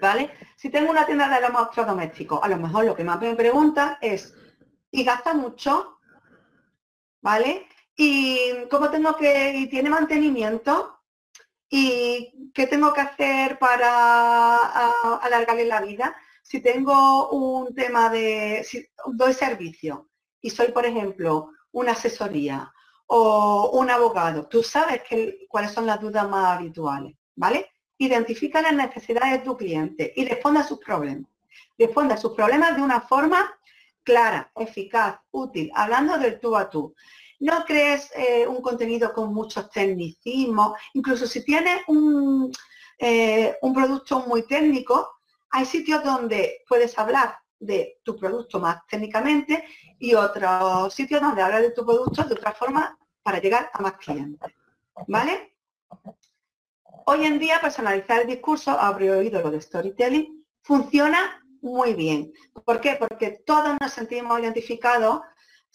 ¿Vale? 0.00 0.32
Si 0.56 0.70
tengo 0.70 0.90
una 0.90 1.06
tienda 1.06 1.28
de 1.28 1.46
electrodomésticos, 1.46 2.40
a 2.42 2.48
lo 2.48 2.56
mejor 2.56 2.84
lo 2.84 2.96
que 2.96 3.04
más 3.04 3.20
me 3.20 3.36
pregunta 3.36 3.98
es, 4.00 4.34
¿y 4.90 5.04
gasta 5.04 5.34
mucho? 5.34 6.00
¿Vale? 7.22 7.68
¿Y 7.96 8.66
cómo 8.70 8.90
tengo 8.90 9.16
que, 9.16 9.56
y 9.56 9.68
tiene 9.68 9.90
mantenimiento? 9.90 10.98
¿Y 11.68 12.50
qué 12.54 12.66
tengo 12.66 12.92
que 12.92 13.00
hacer 13.00 13.58
para 13.58 15.16
alargarle 15.16 15.64
la 15.64 15.80
vida? 15.80 16.14
Si 16.42 16.60
tengo 16.60 17.30
un 17.30 17.74
tema 17.74 18.08
de, 18.10 18.62
si 18.64 18.86
doy 19.06 19.32
servicio 19.32 20.10
y 20.40 20.50
soy, 20.50 20.72
por 20.72 20.86
ejemplo, 20.86 21.50
una 21.72 21.92
asesoría 21.92 22.72
o 23.06 23.70
un 23.72 23.90
abogado, 23.90 24.46
tú 24.46 24.62
sabes 24.62 25.02
que, 25.08 25.46
cuáles 25.48 25.72
son 25.72 25.86
las 25.86 26.00
dudas 26.00 26.28
más 26.28 26.58
habituales, 26.58 27.16
¿vale? 27.34 27.70
identifica 27.98 28.62
las 28.62 28.74
necesidades 28.74 29.32
de 29.32 29.38
tu 29.38 29.56
cliente 29.56 30.12
y 30.16 30.24
responde 30.26 30.60
a 30.60 30.64
sus 30.64 30.78
problemas. 30.78 31.30
Responde 31.78 32.14
a 32.14 32.18
sus 32.18 32.32
problemas 32.32 32.76
de 32.76 32.82
una 32.82 33.00
forma 33.00 33.54
clara, 34.02 34.50
eficaz, 34.56 35.18
útil, 35.30 35.70
hablando 35.74 36.18
del 36.18 36.38
tú 36.38 36.56
a 36.56 36.68
tú. 36.70 36.94
No 37.40 37.64
crees 37.64 38.10
eh, 38.14 38.46
un 38.46 38.62
contenido 38.62 39.12
con 39.12 39.32
muchos 39.32 39.70
tecnicismos, 39.70 40.78
incluso 40.94 41.26
si 41.26 41.44
tienes 41.44 41.82
un, 41.88 42.52
eh, 42.98 43.56
un 43.62 43.74
producto 43.74 44.20
muy 44.20 44.42
técnico, 44.46 45.16
hay 45.50 45.64
sitios 45.64 46.02
donde 46.02 46.64
puedes 46.68 46.98
hablar 46.98 47.38
de 47.58 47.98
tu 48.02 48.16
producto 48.16 48.58
más 48.58 48.86
técnicamente 48.86 49.64
y 49.98 50.14
otros 50.14 50.92
sitios 50.92 51.20
donde 51.20 51.42
hablas 51.42 51.62
de 51.62 51.70
tu 51.70 51.84
producto 51.84 52.24
de 52.24 52.34
otra 52.34 52.52
forma 52.52 52.98
para 53.22 53.40
llegar 53.40 53.70
a 53.72 53.82
más 53.82 53.94
clientes. 53.94 54.52
¿Vale? 55.08 55.56
hoy 57.06 57.24
en 57.24 57.38
día 57.38 57.60
personalizar 57.60 58.22
el 58.22 58.26
discurso, 58.26 58.72
habría 58.72 59.12
oído 59.12 59.40
lo 59.40 59.50
de 59.50 59.60
storytelling, 59.60 60.44
funciona 60.62 61.40
muy 61.62 61.94
bien. 61.94 62.32
¿Por 62.64 62.80
qué? 62.80 62.96
Porque 62.98 63.42
todos 63.46 63.76
nos 63.80 63.92
sentimos 63.92 64.40
identificados 64.40 65.20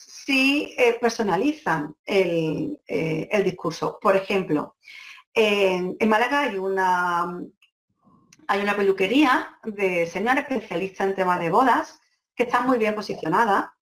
si 0.08 0.74
eh, 0.78 0.98
personalizan 1.00 1.96
el, 2.06 2.80
eh, 2.88 3.28
el, 3.32 3.44
discurso. 3.44 4.00
Por 4.02 4.16
ejemplo, 4.16 4.76
en, 5.34 5.98
Málaga 6.08 6.42
hay 6.42 6.58
una, 6.58 7.40
hay 8.48 8.62
una 8.62 8.76
peluquería 8.76 9.58
de 9.64 10.08
señora 10.08 10.42
especialista 10.42 11.04
en 11.04 11.16
temas 11.16 11.40
de 11.40 11.50
bodas 11.50 12.00
que 12.36 12.44
está 12.44 12.62
muy 12.62 12.78
bien 12.78 12.96
posicionada. 12.96 13.76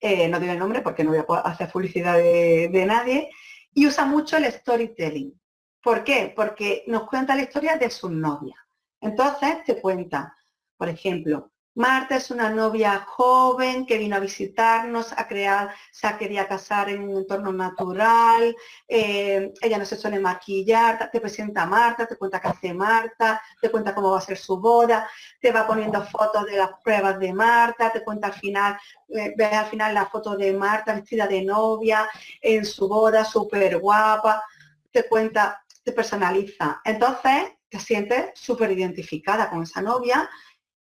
Eh, 0.00 0.28
no 0.28 0.38
digo 0.38 0.52
el 0.52 0.58
nombre 0.58 0.82
porque 0.82 1.04
no 1.04 1.10
voy 1.10 1.38
a 1.38 1.40
hacer 1.40 1.70
publicidad 1.70 2.16
de, 2.16 2.68
de 2.72 2.86
nadie. 2.86 3.30
Y 3.72 3.86
usa 3.86 4.04
mucho 4.04 4.36
el 4.36 4.50
storytelling. 4.50 5.38
¿Por 5.82 6.04
qué? 6.04 6.32
Porque 6.34 6.84
nos 6.86 7.08
cuenta 7.08 7.34
la 7.34 7.42
historia 7.42 7.76
de 7.76 7.90
su 7.90 8.08
novia. 8.08 8.56
Entonces 9.00 9.64
te 9.64 9.80
cuenta, 9.80 10.34
por 10.76 10.88
ejemplo, 10.88 11.52
Marta 11.76 12.16
es 12.16 12.30
una 12.30 12.50
novia 12.50 13.00
joven 13.00 13.84
que 13.84 13.98
vino 13.98 14.14
a 14.14 14.20
visitarnos, 14.20 15.12
a 15.12 15.26
crear, 15.26 15.74
se 15.90 16.16
quería 16.16 16.46
casar 16.46 16.88
en 16.88 17.02
un 17.02 17.18
entorno 17.18 17.52
natural, 17.52 18.54
eh, 18.86 19.52
ella 19.60 19.78
no 19.78 19.84
se 19.84 19.96
suele 19.96 20.20
maquillar, 20.20 21.10
te 21.10 21.20
presenta 21.20 21.62
a 21.62 21.66
Marta, 21.66 22.06
te 22.06 22.16
cuenta 22.16 22.40
qué 22.40 22.48
hace 22.48 22.72
Marta, 22.72 23.42
te 23.60 23.70
cuenta 23.72 23.92
cómo 23.92 24.12
va 24.12 24.18
a 24.18 24.20
ser 24.20 24.38
su 24.38 24.60
boda, 24.60 25.08
te 25.40 25.50
va 25.50 25.66
poniendo 25.66 26.00
fotos 26.04 26.46
de 26.46 26.58
las 26.58 26.70
pruebas 26.84 27.18
de 27.18 27.32
Marta, 27.32 27.90
te 27.90 28.04
cuenta 28.04 28.28
al 28.28 28.34
final, 28.34 28.78
eh, 29.08 29.34
ves 29.36 29.52
al 29.52 29.66
final 29.66 29.94
la 29.94 30.06
foto 30.06 30.36
de 30.36 30.52
Marta 30.52 30.94
vestida 30.94 31.26
de 31.26 31.42
novia 31.42 32.08
en 32.40 32.64
su 32.64 32.86
boda, 32.86 33.24
súper 33.24 33.78
guapa, 33.78 34.44
te 34.92 35.08
cuenta, 35.08 35.64
te 35.82 35.90
personaliza. 35.90 36.80
Entonces 36.84 37.52
te 37.68 37.80
sientes 37.80 38.30
súper 38.34 38.70
identificada 38.70 39.50
con 39.50 39.64
esa 39.64 39.82
novia 39.82 40.30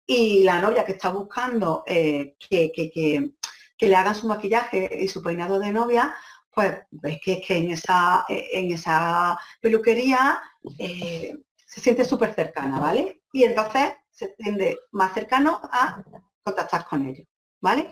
y 0.06 0.44
la 0.44 0.60
novia 0.60 0.84
que 0.86 0.94
está 0.94 1.10
buscando 1.10 1.84
eh, 1.86 2.36
que, 2.40 3.32
le 3.80 3.96
hagan 3.96 4.16
su 4.16 4.28
maquillaje 4.28 4.98
y 5.02 5.10
su 5.10 5.22
peinado 5.22 5.60
de 5.60 5.74
novia, 5.74 6.16
pues 6.54 6.78
ves 6.92 7.20
que, 7.22 7.42
que 7.42 7.58
en, 7.58 7.72
esa, 7.72 8.26
en 8.30 8.72
esa 8.72 9.38
peluquería 9.60 10.42
eh, 10.78 11.36
se 11.66 11.82
siente 11.82 12.06
súper 12.06 12.34
cercana, 12.34 12.80
¿vale? 12.80 13.24
Y 13.34 13.44
entonces 13.44 13.94
se 14.10 14.30
tiende 14.30 14.80
más 14.92 15.14
cercano 15.14 15.60
a 15.64 16.02
contactar 16.44 16.86
con 16.86 17.06
ellos, 17.06 17.28
¿vale? 17.60 17.90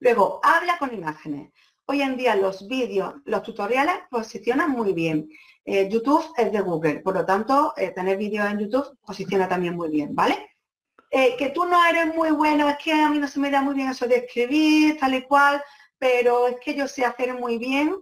Luego, 0.00 0.40
habla 0.42 0.76
con 0.78 0.92
imágenes. 0.92 1.50
Hoy 1.86 2.02
en 2.02 2.16
día 2.16 2.36
los 2.36 2.68
vídeos, 2.68 3.14
los 3.24 3.42
tutoriales 3.42 3.94
posicionan 4.10 4.70
muy 4.70 4.92
bien. 4.92 5.30
Eh, 5.64 5.88
YouTube 5.88 6.24
es 6.36 6.52
de 6.52 6.60
Google, 6.60 7.00
por 7.00 7.14
lo 7.14 7.24
tanto, 7.24 7.72
tener 7.94 8.18
vídeos 8.18 8.50
en 8.50 8.58
YouTube 8.58 8.98
posiciona 9.06 9.48
también 9.48 9.76
muy 9.76 9.88
bien, 9.88 10.14
¿vale? 10.14 10.51
Eh, 11.14 11.36
que 11.36 11.50
tú 11.50 11.66
no 11.66 11.84
eres 11.84 12.06
muy 12.14 12.30
bueno, 12.30 12.70
es 12.70 12.78
que 12.78 12.90
a 12.90 13.10
mí 13.10 13.18
no 13.18 13.28
se 13.28 13.38
me 13.38 13.50
da 13.50 13.60
muy 13.60 13.74
bien 13.74 13.90
eso 13.90 14.08
de 14.08 14.16
escribir, 14.16 14.98
tal 14.98 15.12
y 15.14 15.22
cual, 15.22 15.62
pero 15.98 16.48
es 16.48 16.56
que 16.58 16.74
yo 16.74 16.88
sé 16.88 17.04
hacer 17.04 17.34
muy 17.34 17.58
bien, 17.58 17.98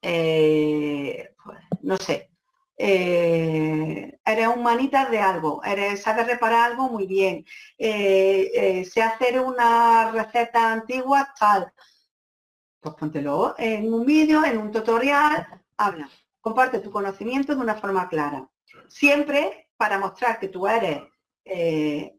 eh, 0.00 1.34
pues, 1.44 1.58
no 1.80 1.96
sé, 1.96 2.30
eh, 2.76 4.20
eres 4.24 4.46
humanita 4.46 5.06
de 5.06 5.18
algo, 5.18 5.64
eres, 5.64 6.02
sabes 6.02 6.28
reparar 6.28 6.70
algo 6.70 6.88
muy 6.88 7.08
bien, 7.08 7.44
sé 7.76 9.02
hacer 9.02 9.40
una 9.40 10.12
receta 10.12 10.72
antigua, 10.72 11.34
tal, 11.36 11.72
pues 12.78 12.94
póntelo 12.94 13.56
en 13.58 13.92
un 13.92 14.06
vídeo, 14.06 14.44
en 14.44 14.58
un 14.58 14.70
tutorial, 14.70 15.60
habla, 15.76 16.08
comparte 16.40 16.78
tu 16.78 16.92
conocimiento 16.92 17.56
de 17.56 17.60
una 17.60 17.74
forma 17.74 18.08
clara. 18.08 18.48
Siempre 18.88 19.70
para 19.76 19.98
mostrar 19.98 20.38
que 20.38 20.46
tú 20.46 20.68
eres 20.68 21.02
eh, 21.44 22.18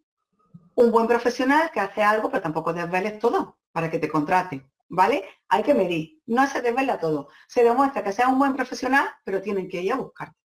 un 0.75 0.91
buen 0.91 1.07
profesional 1.07 1.71
que 1.71 1.79
hace 1.79 2.03
algo, 2.03 2.29
pero 2.29 2.41
tampoco 2.41 2.73
desveles 2.73 3.19
todo 3.19 3.59
para 3.71 3.89
que 3.89 3.99
te 3.99 4.09
contrate, 4.09 4.69
¿vale? 4.89 5.23
Hay 5.49 5.63
que 5.63 5.73
medir, 5.73 6.21
no 6.25 6.47
se 6.47 6.61
desvela 6.61 6.99
todo. 6.99 7.29
Se 7.47 7.63
demuestra 7.63 8.03
que 8.03 8.11
sea 8.11 8.27
un 8.27 8.39
buen 8.39 8.55
profesional, 8.55 9.09
pero 9.23 9.41
tienen 9.41 9.69
que 9.69 9.81
ir 9.81 9.93
a 9.93 9.97
buscarte, 9.97 10.37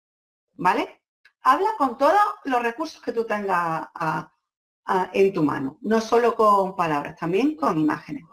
¿vale? 0.54 1.02
Habla 1.42 1.70
con 1.78 1.98
todos 1.98 2.20
los 2.46 2.62
recursos 2.62 3.02
que 3.02 3.14
tú 3.14 3.26
tengas 3.26 3.88
en 5.14 5.34
tu 5.34 5.44
mano, 5.44 5.78
no 5.82 6.02
solo 6.02 6.36
con 6.36 6.76
palabras, 6.76 7.16
también 7.18 7.56
con 7.56 7.78
imágenes. 7.78 8.24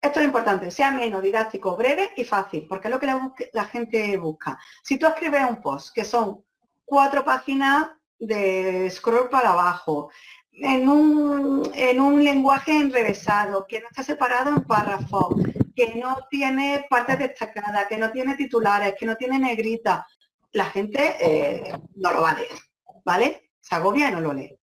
Esto 0.00 0.18
es 0.18 0.26
importante, 0.26 0.70
sea 0.70 0.90
menos 0.90 1.22
didáctico, 1.22 1.76
breve 1.76 2.10
y 2.16 2.24
fácil, 2.24 2.66
porque 2.68 2.88
es 2.88 2.94
lo 2.94 2.98
que 2.98 3.06
la, 3.06 3.32
la 3.52 3.64
gente 3.66 4.16
busca. 4.16 4.58
Si 4.82 4.98
tú 4.98 5.06
escribes 5.06 5.48
un 5.48 5.62
post 5.62 5.94
que 5.94 6.04
son 6.04 6.44
cuatro 6.84 7.24
páginas 7.24 7.90
de 8.22 8.88
scroll 8.90 9.28
para 9.28 9.50
abajo, 9.50 10.10
en 10.52 10.88
un, 10.88 11.70
en 11.74 12.00
un 12.00 12.22
lenguaje 12.22 12.72
enrevesado, 12.76 13.66
que 13.66 13.80
no 13.80 13.88
está 13.88 14.02
separado 14.02 14.50
en 14.50 14.62
párrafos, 14.62 15.34
que 15.74 15.94
no 15.96 16.18
tiene 16.30 16.86
partes 16.88 17.18
destacadas, 17.18 17.86
que 17.88 17.96
no 17.96 18.12
tiene 18.12 18.36
titulares, 18.36 18.94
que 18.98 19.06
no 19.06 19.16
tiene 19.16 19.38
negrita, 19.38 20.06
la 20.52 20.66
gente 20.66 21.16
eh, 21.20 21.72
no 21.96 22.12
lo 22.12 22.22
va 22.22 22.30
a 22.30 22.34
leer, 22.34 22.58
¿vale? 23.04 23.50
Se 23.60 23.74
agobia 23.74 24.08
y 24.08 24.12
no 24.12 24.20
lo 24.20 24.32
lee. 24.32 24.56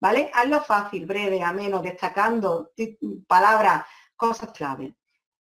¿Vale? 0.00 0.30
Hazlo 0.34 0.62
fácil, 0.62 1.06
breve, 1.06 1.42
ameno, 1.42 1.80
destacando 1.80 2.72
palabras, 3.26 3.84
cosas 4.16 4.50
clave. 4.50 4.96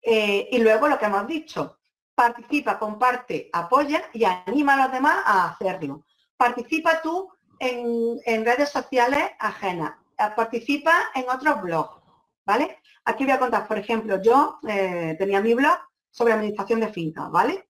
Eh, 0.01 0.49
y 0.51 0.57
luego 0.57 0.87
lo 0.87 0.97
que 0.97 1.05
hemos 1.05 1.27
dicho, 1.27 1.77
participa, 2.15 2.79
comparte, 2.79 3.49
apoya 3.53 4.09
y 4.13 4.23
anima 4.25 4.73
a 4.73 4.83
los 4.83 4.91
demás 4.91 5.23
a 5.25 5.49
hacerlo. 5.49 6.05
Participa 6.35 7.01
tú 7.03 7.29
en, 7.59 8.45
redes 8.45 8.69
sociales 8.69 9.31
ajenas, 9.39 9.93
eh, 10.17 10.23
participa 10.35 11.09
en 11.15 11.29
otros 11.29 11.61
blogs, 11.61 12.01
¿vale? 12.45 12.79
Aquí 13.05 13.23
voy 13.23 13.33
a 13.33 13.39
contar, 13.39 13.67
por 13.67 13.77
ejemplo, 13.77 14.21
yo 14.21 14.59
eh, 14.67 15.15
tenía 15.17 15.41
mi 15.41 15.53
blog 15.53 15.77
sobre 16.11 16.33
administración 16.33 16.79
de 16.79 16.89
fincas, 16.89 17.29
¿vale? 17.31 17.69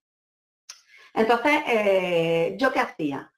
Entonces, 1.13 1.63
eh, 1.67 2.55
¿yo 2.59 2.71
qué 2.71 2.79
hacía? 2.79 3.31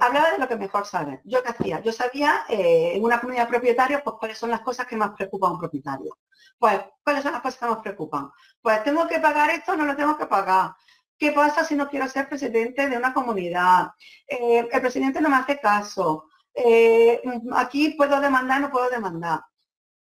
hablaba 0.00 0.32
de 0.32 0.38
lo 0.38 0.48
que 0.48 0.56
mejor 0.56 0.86
sabe. 0.86 1.20
¿Yo 1.24 1.40
qué 1.40 1.50
hacía? 1.50 1.80
Yo 1.80 1.92
sabía 1.92 2.46
en 2.48 3.04
una 3.04 3.20
comunidad 3.20 3.44
de 3.44 3.50
propietarios, 3.50 4.02
pues 4.02 4.16
cuáles 4.18 4.36
son 4.36 4.50
las 4.50 4.60
cosas 4.62 4.86
que 4.86 4.96
más 4.96 5.10
preocupan 5.10 5.50
a 5.50 5.52
un 5.52 5.60
propietario. 5.60 6.18
Pues, 6.58 6.80
¿cuáles 7.04 7.22
son 7.22 7.30
las 7.30 7.42
cosas 7.42 7.60
que 7.60 7.66
más 7.66 7.78
preocupan? 7.78 8.28
Pues, 8.60 8.82
¿tengo 8.82 9.06
que 9.06 9.20
pagar 9.20 9.50
esto 9.50 9.76
no 9.76 9.84
lo 9.84 9.94
tengo 9.94 10.18
que 10.18 10.26
pagar? 10.26 10.72
¿Qué 11.18 11.32
pasa 11.32 11.64
si 11.64 11.74
no 11.74 11.88
quiero 11.88 12.08
ser 12.08 12.28
presidente 12.28 12.88
de 12.88 12.96
una 12.96 13.12
comunidad? 13.12 13.88
Eh, 14.26 14.68
el 14.70 14.80
presidente 14.80 15.20
no 15.20 15.28
me 15.28 15.36
hace 15.36 15.58
caso. 15.58 16.26
Eh, 16.54 17.20
aquí 17.54 17.90
puedo 17.90 18.20
demandar, 18.20 18.60
no 18.60 18.70
puedo 18.70 18.88
demandar. 18.88 19.40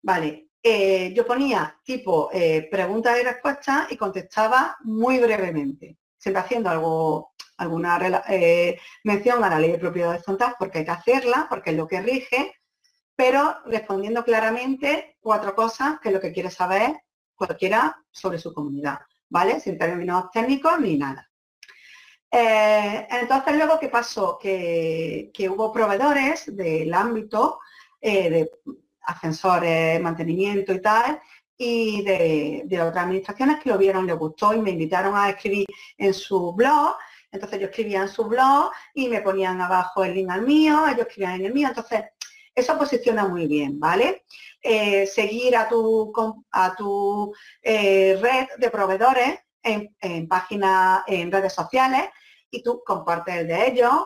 Vale, 0.02 0.48
eh, 0.64 1.14
yo 1.14 1.26
ponía 1.28 1.78
tipo 1.84 2.30
preguntas 2.72 3.20
y 3.20 3.24
respuestas 3.24 3.92
y 3.92 3.98
contestaba 3.98 4.78
muy 4.82 5.20
brevemente, 5.20 5.98
siempre 6.18 6.42
haciendo 6.42 6.70
algo, 6.70 7.34
alguna 7.58 8.24
mención 9.04 9.44
a 9.44 9.50
la 9.50 9.60
ley 9.60 9.72
de 9.74 9.80
propiedad 9.80 10.12
horizontal 10.12 10.56
porque 10.58 10.80
hay 10.80 10.86
que 10.86 10.92
hacerla, 10.92 11.48
porque 11.50 11.72
es 11.72 11.78
lo 11.78 11.88
que 11.88 12.02
rige, 12.02 12.56
pero 13.16 13.58
respondiendo 13.66 14.24
claramente 14.24 15.18
cuatro 15.20 15.56
cosas 15.56 16.00
que 16.00 16.12
lo 16.12 16.22
que 16.22 16.32
quiere 16.32 16.50
saber 16.52 17.04
cualquiera 17.36 17.98
sobre 18.12 18.40
su 18.40 18.54
comunidad. 18.54 19.00
¿Vale? 19.32 19.60
Sin 19.60 19.78
términos 19.78 20.30
técnicos 20.32 20.80
ni 20.80 20.98
nada. 20.98 21.28
Eh, 22.30 23.08
entonces 23.10 23.56
luego, 23.56 23.80
¿qué 23.80 23.88
pasó? 23.88 24.38
Que, 24.38 25.32
hubo 25.50 25.72
proveedores 25.74 26.56
del 26.56 26.94
ámbito 26.94 27.60
eh, 28.00 28.30
de 28.30 28.52
ascensores, 29.04 30.00
mantenimiento 30.00 30.74
y 30.74 30.82
tal, 30.82 31.20
y 31.58 32.04
de, 32.04 32.82
otras 32.82 33.06
administraciones 33.06 33.60
que 33.60 33.70
lo 33.70 33.78
vieron, 33.78 34.06
les 34.06 34.18
gustó 34.18 34.54
y 34.54 34.62
me 34.62 34.72
invitaron 34.72 35.16
a 35.16 35.30
escribir 35.30 35.66
en 35.98 36.14
su 36.14 36.54
blog. 36.54 36.96
Entonces 37.32 37.60
yo 37.60 37.68
escribía 37.68 38.02
en 38.02 38.10
su 38.10 38.26
blog 38.26 38.72
y 38.94 39.08
me 39.08 39.22
ponían 39.22 39.62
abajo 39.62 40.04
el 40.04 40.14
link 40.14 40.30
al 40.30 40.42
mío, 40.42 40.88
ellos 40.88 41.08
escribían 41.08 41.36
en 41.36 41.46
el 41.46 41.54
mío. 41.54 41.70
Entonces 41.70 42.04
eso 42.54 42.78
posiciona 42.78 43.28
muy 43.28 43.48
bien, 43.48 43.80
¿vale? 43.80 44.26
Eh, 44.64 45.08
seguir 45.08 45.56
a 45.56 45.68
tu, 45.68 46.14
a 46.52 46.76
tu 46.76 47.34
eh, 47.64 48.20
red 48.22 48.48
de 48.60 48.70
proveedores 48.70 49.40
en, 49.64 50.28
páginas, 50.28 51.04
en 51.08 51.32
redes 51.32 51.54
sociales 51.54 52.10
y 52.52 52.62
tú 52.62 52.84
compartes 52.86 53.38
el 53.38 53.48
de 53.48 53.68
ellos, 53.68 54.06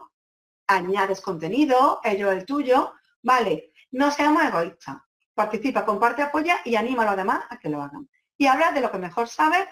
añades 0.67 1.19
contenido, 1.19 1.99
ellos 2.03 2.31
el 2.31 2.45
tuyo, 2.45 2.93
¿vale? 3.21 3.73
No 3.91 4.11
seamos 4.11 4.43
egoístas. 4.43 4.95
Participa, 5.33 5.85
comparte, 5.85 6.21
apoya 6.21 6.61
y 6.63 6.75
anima 6.75 7.03
a 7.03 7.07
los 7.07 7.17
demás 7.17 7.43
a 7.49 7.59
que 7.59 7.69
lo 7.69 7.81
hagan. 7.81 8.09
Y 8.37 8.47
habla 8.47 8.71
de 8.71 8.79
lo 8.79 8.89
que 8.91 8.97
mejor 8.97 9.27
sabes 9.27 9.67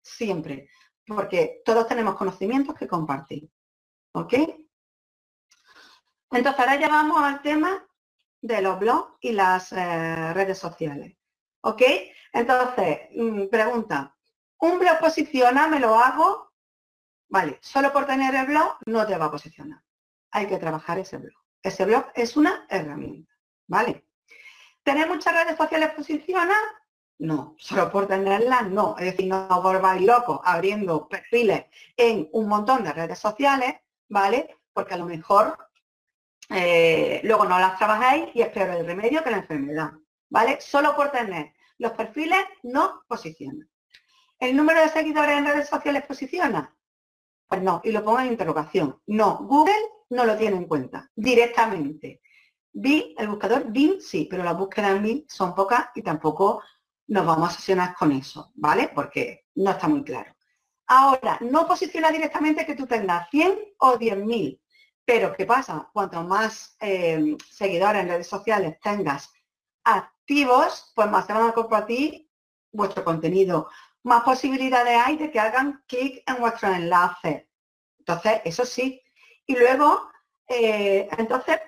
siempre, 0.00 0.68
porque 1.04 1.60
todos 1.64 1.88
tenemos 1.88 2.14
conocimientos 2.14 2.76
que 2.76 2.86
compartir. 2.86 3.50
¿Ok? 4.12 4.34
Entonces 6.30 6.60
ahora 6.60 6.76
ya 6.76 6.88
vamos 6.88 7.20
al 7.20 7.42
tema 7.42 7.84
de 8.42 8.62
los 8.62 8.78
blogs 8.78 9.16
y 9.20 9.32
las 9.32 9.72
eh, 9.72 10.32
redes 10.32 10.58
sociales. 10.58 11.16
¿Ok? 11.62 11.82
Entonces, 12.32 13.00
mm, 13.14 13.46
pregunta, 13.48 14.16
¿un 14.58 14.78
blog 14.78 14.98
posiciona? 14.98 15.68
¿Me 15.68 15.80
lo 15.80 15.94
hago? 15.94 16.52
Vale, 17.28 17.58
solo 17.62 17.92
por 17.92 18.06
tener 18.06 18.34
el 18.34 18.46
blog 18.46 18.76
no 18.86 19.06
te 19.06 19.16
va 19.16 19.26
a 19.26 19.30
posicionar. 19.30 19.82
hay 20.32 20.46
que 20.46 20.58
trabajar 20.58 20.98
ese 20.98 21.18
blog. 21.18 21.34
Ese 21.62 21.84
blog 21.84 22.06
es 22.14 22.36
una 22.36 22.66
herramienta, 22.68 23.32
¿vale? 23.66 24.06
¿Tener 24.82 25.08
muchas 25.08 25.34
redes 25.34 25.56
sociales 25.56 25.92
posiciona? 25.94 26.54
No, 27.18 27.54
solo 27.58 27.90
por 27.92 28.06
tenerlas 28.06 28.68
no. 28.70 28.96
Es 28.98 29.06
decir, 29.06 29.26
no 29.26 29.46
volváis 29.62 30.02
locos 30.02 30.40
abriendo 30.44 31.08
perfiles 31.08 31.66
en 31.96 32.28
un 32.32 32.48
montón 32.48 32.84
de 32.84 32.92
redes 32.92 33.18
sociales, 33.18 33.74
¿vale? 34.08 34.56
Porque 34.72 34.94
a 34.94 34.96
lo 34.96 35.06
mejor 35.06 35.58
eh, 36.50 37.20
luego 37.24 37.44
no 37.44 37.58
las 37.58 37.78
trabajáis 37.78 38.28
y 38.34 38.42
es 38.42 38.48
peor 38.48 38.70
el 38.70 38.86
remedio 38.86 39.22
que 39.22 39.30
la 39.30 39.38
enfermedad, 39.38 39.92
¿vale? 40.28 40.60
Solo 40.60 40.96
por 40.96 41.10
tener 41.10 41.52
los 41.78 41.92
perfiles 41.92 42.40
no 42.62 43.02
posicionan. 43.08 43.68
¿El 44.38 44.56
número 44.56 44.80
de 44.82 44.88
seguidores 44.88 45.38
en 45.38 45.46
redes 45.46 45.68
sociales 45.68 46.04
posiciona? 46.06 46.74
Pues 47.46 47.62
no, 47.62 47.80
y 47.84 47.92
lo 47.92 48.04
pongo 48.04 48.20
en 48.20 48.26
interrogación. 48.26 49.00
No, 49.06 49.38
Google 49.38 49.80
no 50.10 50.24
lo 50.24 50.36
tiene 50.36 50.56
en 50.56 50.66
cuenta 50.66 51.10
directamente. 51.14 52.20
Vi, 52.72 53.14
el 53.18 53.28
buscador 53.28 53.70
Bing 53.70 54.00
sí, 54.00 54.28
pero 54.30 54.44
las 54.44 54.56
búsquedas 54.56 54.96
en 54.96 55.02
Bing 55.02 55.24
son 55.28 55.54
pocas 55.54 55.86
y 55.94 56.02
tampoco 56.02 56.62
nos 57.08 57.26
vamos 57.26 57.48
a 57.48 57.52
sesionar 57.52 57.94
con 57.94 58.12
eso, 58.12 58.52
¿vale? 58.54 58.90
Porque 58.94 59.46
no 59.54 59.70
está 59.70 59.88
muy 59.88 60.04
claro. 60.04 60.34
Ahora, 60.86 61.38
no 61.40 61.66
posiciona 61.66 62.10
directamente 62.10 62.66
que 62.66 62.74
tú 62.74 62.86
tengas 62.86 63.28
100 63.30 63.58
o 63.78 63.98
10.000, 63.98 64.60
pero 65.04 65.34
¿qué 65.34 65.46
pasa? 65.46 65.88
Cuanto 65.92 66.22
más 66.22 66.76
eh, 66.80 67.36
seguidores 67.48 68.02
en 68.02 68.08
redes 68.08 68.26
sociales 68.28 68.78
tengas 68.80 69.32
activos, 69.84 70.92
pues 70.94 71.10
más 71.10 71.26
se 71.26 71.32
van 71.32 71.48
a 71.48 71.52
compartir 71.52 72.30
vuestro 72.72 73.04
contenido, 73.04 73.68
más 74.02 74.22
posibilidades 74.22 74.98
hay 75.04 75.16
de 75.16 75.30
que 75.30 75.40
hagan 75.40 75.82
clic 75.86 76.22
en 76.26 76.36
vuestros 76.40 76.74
enlaces. 76.74 77.44
Entonces, 77.98 78.40
eso 78.44 78.64
sí. 78.64 79.02
Y 79.46 79.56
luego, 79.56 80.10
eh, 80.48 81.08
entonces, 81.18 81.58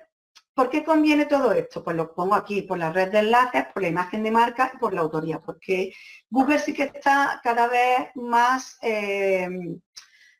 ¿por 0.53 0.69
qué 0.69 0.83
conviene 0.83 1.25
todo 1.25 1.51
esto? 1.51 1.83
Pues 1.83 1.95
lo 1.95 2.13
pongo 2.13 2.35
aquí, 2.35 2.63
por 2.63 2.77
la 2.77 2.91
red 2.91 3.11
de 3.11 3.19
enlaces, 3.19 3.65
por 3.73 3.81
la 3.83 3.89
imagen 3.89 4.23
de 4.23 4.31
marca 4.31 4.71
y 4.73 4.77
por 4.77 4.93
la 4.93 5.01
autoría, 5.01 5.39
porque 5.39 5.93
Google 6.29 6.59
sí 6.59 6.73
que 6.73 6.83
está 6.83 7.39
cada 7.43 7.67
vez 7.67 8.09
más 8.15 8.77
eh, 8.81 9.47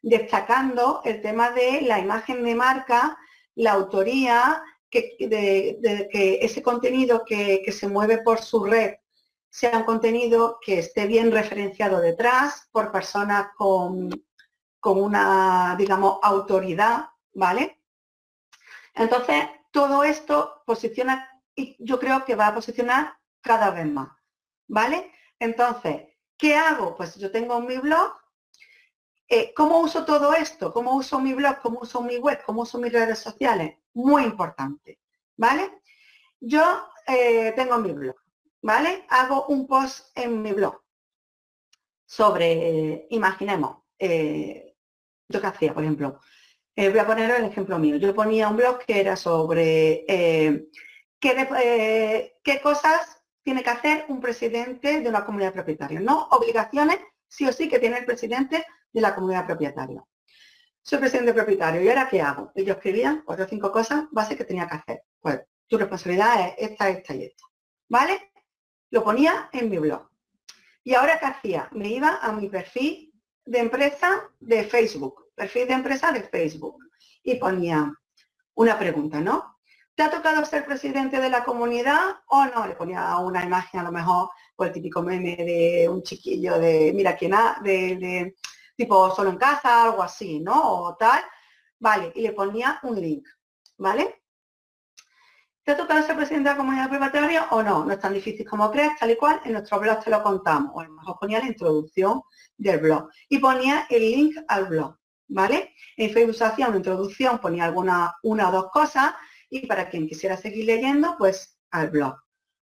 destacando 0.04 1.02
el 1.04 1.22
tema 1.22 1.50
de 1.50 1.82
la 1.82 2.00
imagen 2.00 2.44
de 2.44 2.54
marca, 2.54 3.18
la 3.56 3.72
autoría, 3.72 4.62
que, 4.92 5.16
de, 5.20 6.08
que 6.12 6.40
ese 6.42 6.62
contenido 6.62 7.24
que, 7.26 7.64
que 7.66 7.72
se 7.72 7.88
mueve 7.88 8.20
por 8.20 8.40
su 8.40 8.64
red 8.64 8.94
sea 9.50 9.78
un 9.78 9.84
contenido 9.84 10.60
que 10.64 10.80
esté 10.80 11.08
bien 11.08 11.32
referenciado 11.32 12.00
detrás 12.00 12.68
por 12.72 12.92
personas 12.92 13.48
con, 13.56 14.10
con 14.80 15.02
una, 15.02 15.76
digamos, 15.78 16.20
autoridad, 16.22 17.06
¿vale? 17.34 17.80
Entonces, 18.96 19.46
todo 19.72 20.04
esto 20.04 20.64
posiciona, 20.66 21.30
y 21.56 21.76
yo 21.80 22.00
creo 22.00 22.26
que 22.26 22.36
va 22.36 22.48
a 22.48 22.56
posicionar 22.56 23.16
cada 23.42 23.72
vez 23.72 23.86
más, 23.86 24.10
¿vale? 24.68 25.12
Entonces, 25.40 26.08
¿qué 26.38 26.56
hago? 26.56 26.96
Pues 26.96 27.16
yo 27.16 27.32
tengo 27.32 27.62
mi 27.62 27.78
blog. 27.78 28.14
Eh, 29.36 29.52
¿Cómo 29.56 29.80
uso 29.80 30.06
todo 30.06 30.36
esto? 30.36 30.72
¿Cómo 30.72 30.96
uso 30.96 31.20
mi 31.20 31.34
blog? 31.34 31.58
¿Cómo 31.64 31.80
uso 31.80 32.04
mi 32.04 32.18
web? 32.18 32.40
¿Cómo 32.46 32.62
uso 32.62 32.78
mis 32.78 32.94
redes 32.94 33.18
sociales? 33.18 33.80
Muy 33.96 34.26
importante, 34.26 35.00
¿vale? 35.36 35.82
Yo 36.40 36.64
eh, 37.08 37.52
tengo 37.56 37.80
mi 37.80 37.94
blog. 37.94 38.16
¿vale? 38.62 39.06
Hago 39.10 39.48
un 39.48 39.66
post 39.66 40.16
en 40.16 40.40
mi 40.40 40.52
blog 40.54 40.80
sobre, 42.06 43.08
imaginemos, 43.10 43.80
eh, 43.98 44.76
yo 45.28 45.42
qué 45.42 45.48
hacía, 45.48 45.74
por 45.74 45.82
ejemplo, 45.82 46.20
eh, 46.76 46.90
voy 46.90 47.00
a 47.00 47.08
poner 47.08 47.32
el 47.32 47.46
ejemplo 47.46 47.80
mío. 47.80 47.96
Yo 47.96 48.14
ponía 48.14 48.50
un 48.50 48.58
blog 48.58 48.86
que 48.86 49.00
era 49.00 49.16
sobre 49.16 50.06
qué, 51.20 52.32
qué, 52.44 52.62
cosas 52.62 53.24
tiene 53.42 53.64
que 53.64 53.70
hacer 53.72 54.06
un 54.10 54.22
presidente 54.22 55.02
de 55.02 55.10
una 55.10 55.26
comunidad 55.26 55.54
propietaria, 55.54 56.00
¿no? 56.02 56.28
Obligaciones, 56.30 57.00
sí 57.28 57.48
o 57.48 57.52
sí, 57.52 57.68
que 57.68 57.80
tiene 57.80 57.98
el 57.98 58.06
presidente 58.06 58.64
de 58.94 59.02
la 59.02 59.14
comunidad 59.14 59.46
propietaria. 59.46 60.04
Soy 60.82 61.00
presidente 61.00 61.34
propietario, 61.34 61.82
¿y 61.82 61.90
ahora 61.90 62.08
qué 62.10 62.22
hago? 62.22 62.52
Y 62.56 62.64
yo 62.64 62.74
escribía 62.74 63.24
cuatro 63.26 63.46
o 63.46 63.48
cinco 63.48 63.72
cosas 63.72 64.06
básicas 64.12 64.40
que 64.40 64.46
tenía 64.46 64.68
que 64.68 64.76
hacer. 64.76 65.04
Pues 65.20 65.42
tu 65.68 65.78
responsabilidad 65.78 66.50
es 66.58 66.72
esta, 66.72 66.90
esta 66.90 67.16
y 67.16 67.24
esta. 67.24 67.46
¿Vale? 67.90 68.32
Lo 68.90 69.04
ponía 69.04 69.50
en 69.54 69.70
mi 69.70 69.78
blog. 69.78 70.10
¿Y 70.84 70.94
ahora 70.94 71.20
qué 71.20 71.26
hacía? 71.26 71.70
Me 71.72 71.88
iba 71.88 72.20
a 72.22 72.32
mi 72.34 72.50
perfil 72.50 73.14
de 73.46 73.60
empresa 73.60 74.30
de 74.40 74.64
Facebook, 74.66 75.32
perfil 75.36 75.68
de 75.68 75.74
empresa 75.74 76.12
de 76.12 76.24
Facebook, 76.24 76.78
y 77.24 77.36
ponía 77.36 77.94
una 78.56 78.78
pregunta, 78.78 79.22
¿no? 79.22 79.58
¿Te 79.96 80.04
ha 80.04 80.12
tocado 80.12 80.44
ser 80.46 80.66
presidente 80.66 81.22
de 81.22 81.30
la 81.30 81.44
comunidad 81.44 82.18
o 82.28 82.46
no? 82.46 82.68
Le 82.68 82.76
ponía 82.76 83.18
una 83.20 83.46
imagen 83.46 83.80
a 83.80 83.84
lo 83.84 83.92
mejor, 83.92 84.30
o 84.58 84.66
el 84.66 84.72
típico 84.72 85.02
meme 85.02 85.36
de 85.38 85.88
un 85.90 86.04
chiquillo 86.04 86.60
de, 86.60 86.92
mira 86.94 87.16
quién 87.16 87.34
ha, 87.34 87.60
de 87.64 88.36
tipo 88.84 89.16
solo 89.16 89.30
en 89.30 89.38
casa, 89.38 89.84
algo 89.86 90.04
así, 90.04 90.40
¿no? 90.40 90.62
O 90.62 90.96
tal. 90.96 91.24
Vale, 91.80 92.12
y 92.16 92.22
le 92.22 92.34
ponía 92.34 92.80
un 92.84 93.00
link, 93.00 93.28
¿vale? 93.78 94.24
¿Te 95.64 95.72
ha 95.72 95.78
tocado 95.78 96.06
ser 96.06 96.18
presidente 96.18 96.50
de 96.50 96.56
la 96.56 96.58
comunidad 96.58 96.90
privatoria 96.90 97.48
o 97.52 97.64
no? 97.64 97.86
No 97.86 97.94
es 97.94 98.00
tan 98.00 98.14
difícil 98.14 98.46
como 98.46 98.70
crees, 98.70 98.98
tal 99.00 99.12
y 99.12 99.16
cual, 99.16 99.42
en 99.46 99.54
nuestro 99.54 99.80
blog 99.80 100.04
te 100.04 100.10
lo 100.10 100.22
contamos. 100.22 100.72
O 100.74 100.80
a 100.82 100.86
lo 100.86 100.94
mejor 100.94 101.18
ponía 101.20 101.40
la 101.40 101.48
introducción 101.48 102.22
del 102.58 102.80
blog 102.80 103.10
y 103.30 103.38
ponía 103.40 103.88
el 103.90 104.02
link 104.02 104.36
al 104.48 104.66
blog, 104.66 104.98
¿vale? 105.30 105.74
En 105.96 106.12
Facebook 106.12 106.44
hacía 106.44 106.68
una 106.68 106.78
introducción, 106.78 107.40
ponía 107.40 107.66
alguna, 107.66 108.14
una 108.24 108.50
o 108.50 108.52
dos 108.52 108.72
cosas 108.72 109.14
y 109.50 109.66
para 109.66 109.90
quien 109.90 110.08
quisiera 110.08 110.36
seguir 110.36 110.66
leyendo, 110.66 111.16
pues 111.18 111.58
al 111.72 111.90
blog, 111.90 112.16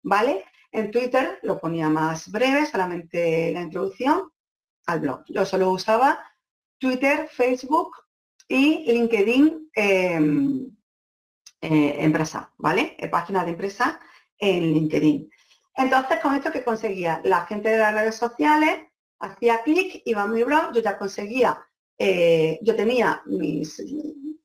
¿vale? 0.03 0.45
En 0.71 0.91
Twitter 0.91 1.39
lo 1.43 1.59
ponía 1.59 1.89
más 1.89 2.29
breve, 2.29 2.65
solamente 2.65 3.51
la 3.53 3.61
introducción 3.61 4.29
al 4.89 4.99
blog. 5.01 5.23
Yo 5.27 5.45
solo 5.45 5.71
usaba 5.71 6.19
Twitter, 6.79 7.29
Facebook 7.31 7.91
y 8.47 8.91
LinkedIn 8.91 9.69
em, 9.73 10.75
eh, 11.61 11.95
empresa, 11.99 12.51
¿vale? 12.57 12.95
Eh, 12.97 13.07
página 13.07 13.43
de 13.43 13.51
empresa 13.51 13.99
en 14.37 14.73
LinkedIn. 14.73 15.29
Entonces, 15.75 16.19
con 16.19 16.35
esto 16.35 16.51
que 16.51 16.63
conseguía, 16.63 17.21
la 17.23 17.45
gente 17.45 17.69
de 17.69 17.77
las 17.77 17.93
redes 17.93 18.15
sociales 18.15 18.87
hacía 19.19 19.61
clic, 19.63 20.01
iba 20.05 20.23
a 20.23 20.27
mi 20.27 20.43
blog, 20.43 20.73
yo 20.73 20.81
ya 20.81 20.97
conseguía, 20.97 21.59
eh, 21.97 22.59
yo 22.61 22.75
tenía 22.75 23.21
mis 23.25 23.79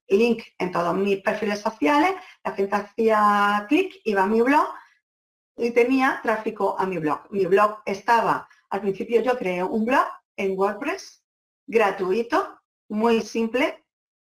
link 0.09 0.43
en 0.59 0.71
todos 0.71 0.95
mis 0.95 1.23
perfiles 1.23 1.61
sociales, 1.61 2.13
la 2.45 2.53
gente 2.53 2.77
hacía 2.77 3.65
clic, 3.69 3.95
iba 4.05 4.25
a 4.25 4.27
mi 4.27 4.43
blog 4.43 4.69
y 5.57 5.71
tenía 5.71 6.21
tráfico 6.23 6.77
a 6.79 6.85
mi 6.85 6.99
blog. 6.99 7.21
Mi 7.31 7.47
blog 7.47 7.79
estaba, 7.87 8.47
al 8.71 8.81
principio 8.83 9.23
yo 9.23 9.39
creé 9.39 9.63
un 9.63 9.85
blog 9.87 10.07
en 10.37 10.59
WordPress 10.59 11.25
gratuito, 11.67 12.61
muy 12.89 13.23
simple, 13.23 13.85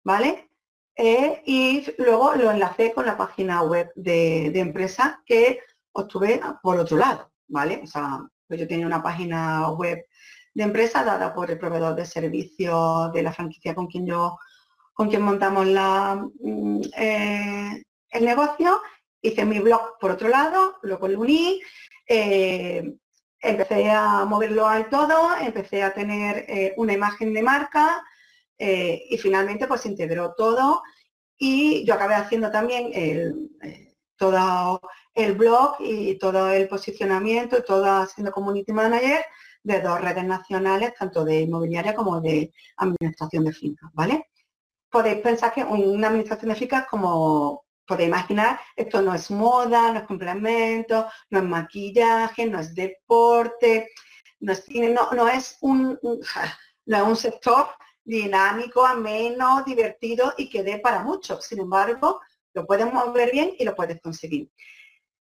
¿vale? 0.04 0.50
Eh, 0.96 1.42
y 1.46 1.86
luego 1.98 2.36
lo 2.36 2.52
enlacé 2.52 2.94
con 2.94 3.06
la 3.06 3.18
página 3.18 3.64
web 3.64 3.92
de, 3.96 4.48
empresa 4.60 5.22
que 5.26 5.60
obtuve 5.92 6.40
por 6.62 6.78
otro 6.80 6.98
lado, 6.98 7.32
¿vale? 7.48 7.82
O 7.84 7.88
sea, 7.88 8.20
pues 8.48 8.60
yo 8.60 8.68
tenía 8.68 8.86
una 8.86 9.02
página 9.02 9.70
web 9.72 10.06
de 10.54 10.64
empresa 10.64 11.04
dada 11.04 11.34
por 11.34 11.50
el 11.50 11.58
proveedor 11.58 11.96
de 11.96 12.06
servicios 12.06 13.12
de 13.12 13.24
la 13.24 13.34
franquicia 13.34 13.74
con 13.74 13.88
quien 13.88 14.06
yo, 14.06 14.38
con 14.94 15.10
quien 15.10 15.24
montamos 15.24 15.66
la, 15.66 16.24
mm, 16.40 16.82
eh, 16.96 17.84
el 18.10 18.26
negocio, 18.26 18.82
hice 19.22 19.46
mi 19.46 19.60
blog 19.60 19.98
por 20.00 20.12
otro 20.12 20.28
lado, 20.30 20.78
luego 20.84 21.08
lo 21.08 21.22
uní, 21.22 21.60
eh, 22.08 22.94
empecé 23.44 23.92
a 23.92 24.26
moverlo 24.26 24.68
al 24.68 24.90
todo, 24.90 25.36
empecé 25.38 25.84
a 25.84 25.94
tener 25.94 26.74
una 26.78 26.94
imagen 26.94 27.34
de 27.34 27.44
marca, 27.44 28.04
eh, 28.58 29.08
y 29.10 29.18
finalmente 29.18 29.68
pues 29.68 29.86
integró 29.86 30.34
todo 30.38 30.84
y 31.38 31.84
yo 31.86 31.96
acabé 31.96 32.16
haciendo 32.16 32.52
también 32.52 32.92
eh, 32.94 33.34
todo 34.16 34.80
el 35.14 35.34
blog 35.34 35.76
y 35.80 36.18
todo 36.18 36.50
el 36.50 36.68
posicionamiento, 36.68 37.64
todo 37.64 38.06
siendo 38.06 38.32
community 38.32 38.72
manager 38.72 39.26
de 39.64 39.82
dos 39.82 40.00
redes 40.00 40.24
nacionales, 40.24 40.94
tanto 40.98 41.26
de 41.26 41.42
inmobiliaria 41.42 41.96
como 41.96 42.22
de 42.22 42.54
administración 42.78 43.46
de 43.46 43.54
fincas, 43.54 43.90
¿vale? 43.94 44.28
Podéis 44.90 45.22
pensar 45.22 45.54
que 45.54 45.64
una 45.64 46.08
administración 46.08 46.50
de 46.50 46.56
fincas, 46.56 46.86
como 46.88 47.66
podéis 47.86 48.10
imaginar, 48.10 48.60
esto 48.76 49.02
no 49.02 49.14
es 49.14 49.30
moda, 49.32 49.92
no 49.92 50.00
es 50.00 50.06
complemento, 50.06 51.08
no 51.30 51.40
es 51.40 51.46
maquillaje, 51.46 52.46
no 52.46 52.60
es 52.60 52.74
deporte, 52.74 53.90
no 54.40 55.28
es, 55.28 55.58
un, 55.62 55.98
sector 57.16 57.68
dinámico, 58.04 58.86
ameno, 58.86 59.64
divertido 59.66 60.34
y 60.38 60.50
que 60.50 60.64
dé 60.64 60.80
para 60.80 61.00
mucho. 61.00 61.42
Sin 61.42 61.60
embargo, 61.60 62.20
lo 62.54 62.66
puedes 62.66 62.92
mover 62.92 63.32
bien 63.32 63.54
y 63.58 63.64
lo 63.64 63.76
puedes 63.76 64.02
conseguir. 64.02 64.50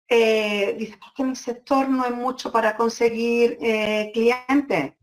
Eh, 0.09 0.75
dice, 0.77 0.97
¿por 0.97 1.13
qué 1.13 1.23
mi 1.23 1.35
sector 1.35 1.87
no 1.89 2.05
es 2.05 2.11
mucho 2.11 2.51
para 2.51 2.75
conseguir 2.75 3.57
eh, 3.61 4.11
clientes? 4.13 4.93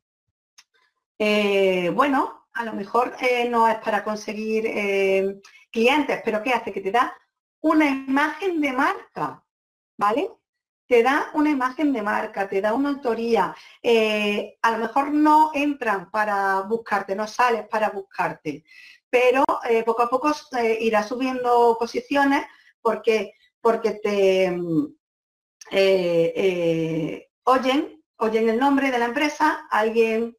Eh, 1.18 1.90
bueno, 1.90 2.46
a 2.54 2.64
lo 2.64 2.72
mejor 2.72 3.14
eh, 3.20 3.48
no 3.48 3.68
es 3.68 3.76
para 3.78 4.04
conseguir 4.04 4.64
clientes, 5.70 6.20
pero 6.24 6.42
¿qué 6.42 6.52
hace? 6.52 6.72
Que 6.72 6.80
te 6.80 6.90
da 6.90 7.14
una 7.64 7.86
imagen 7.86 8.60
de 8.60 8.72
marca, 8.72 9.42
¿vale? 9.96 10.30
Te 10.86 11.02
da 11.02 11.30
una 11.32 11.48
imagen 11.48 11.94
de 11.94 12.02
marca, 12.02 12.46
te 12.46 12.60
da 12.60 12.74
una 12.74 12.90
autoría. 12.90 13.56
Eh, 13.82 14.58
a 14.60 14.72
lo 14.72 14.78
mejor 14.78 15.12
no 15.12 15.50
entran 15.54 16.10
para 16.10 16.60
buscarte, 16.60 17.16
no 17.16 17.26
sales 17.26 17.66
para 17.68 17.88
buscarte, 17.88 18.64
pero 19.08 19.44
poco 19.86 20.02
a 20.02 20.10
poco 20.10 20.30
irás 20.78 21.08
subiendo 21.08 21.76
posiciones 21.78 22.44
porque, 22.82 23.32
porque 23.62 23.92
te 23.92 24.48
oyen, 27.44 28.04
oyen 28.18 28.48
el 28.50 28.58
nombre 28.58 28.90
de 28.90 28.98
la 28.98 29.06
empresa, 29.06 29.66
alguien 29.70 30.36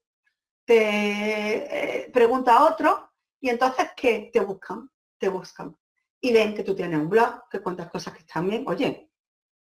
te 0.65 2.03
eh, 2.03 2.11
pregunta 2.11 2.57
a 2.57 2.65
otro 2.65 3.11
y 3.39 3.49
entonces 3.49 3.89
¿qué? 3.95 4.29
Te 4.31 4.41
buscan, 4.41 4.91
te 5.17 5.29
buscan. 5.29 5.75
Y 6.25 6.33
ven 6.33 6.55
que 6.55 6.63
tú 6.63 6.73
tienes 6.73 6.99
un 6.99 7.07
blog, 7.07 7.47
que 7.51 7.59
cuentas 7.59 7.87
cosas 7.87 8.11
que 8.11 8.21
están 8.21 8.49
bien. 8.49 8.63
Oye, 8.65 9.11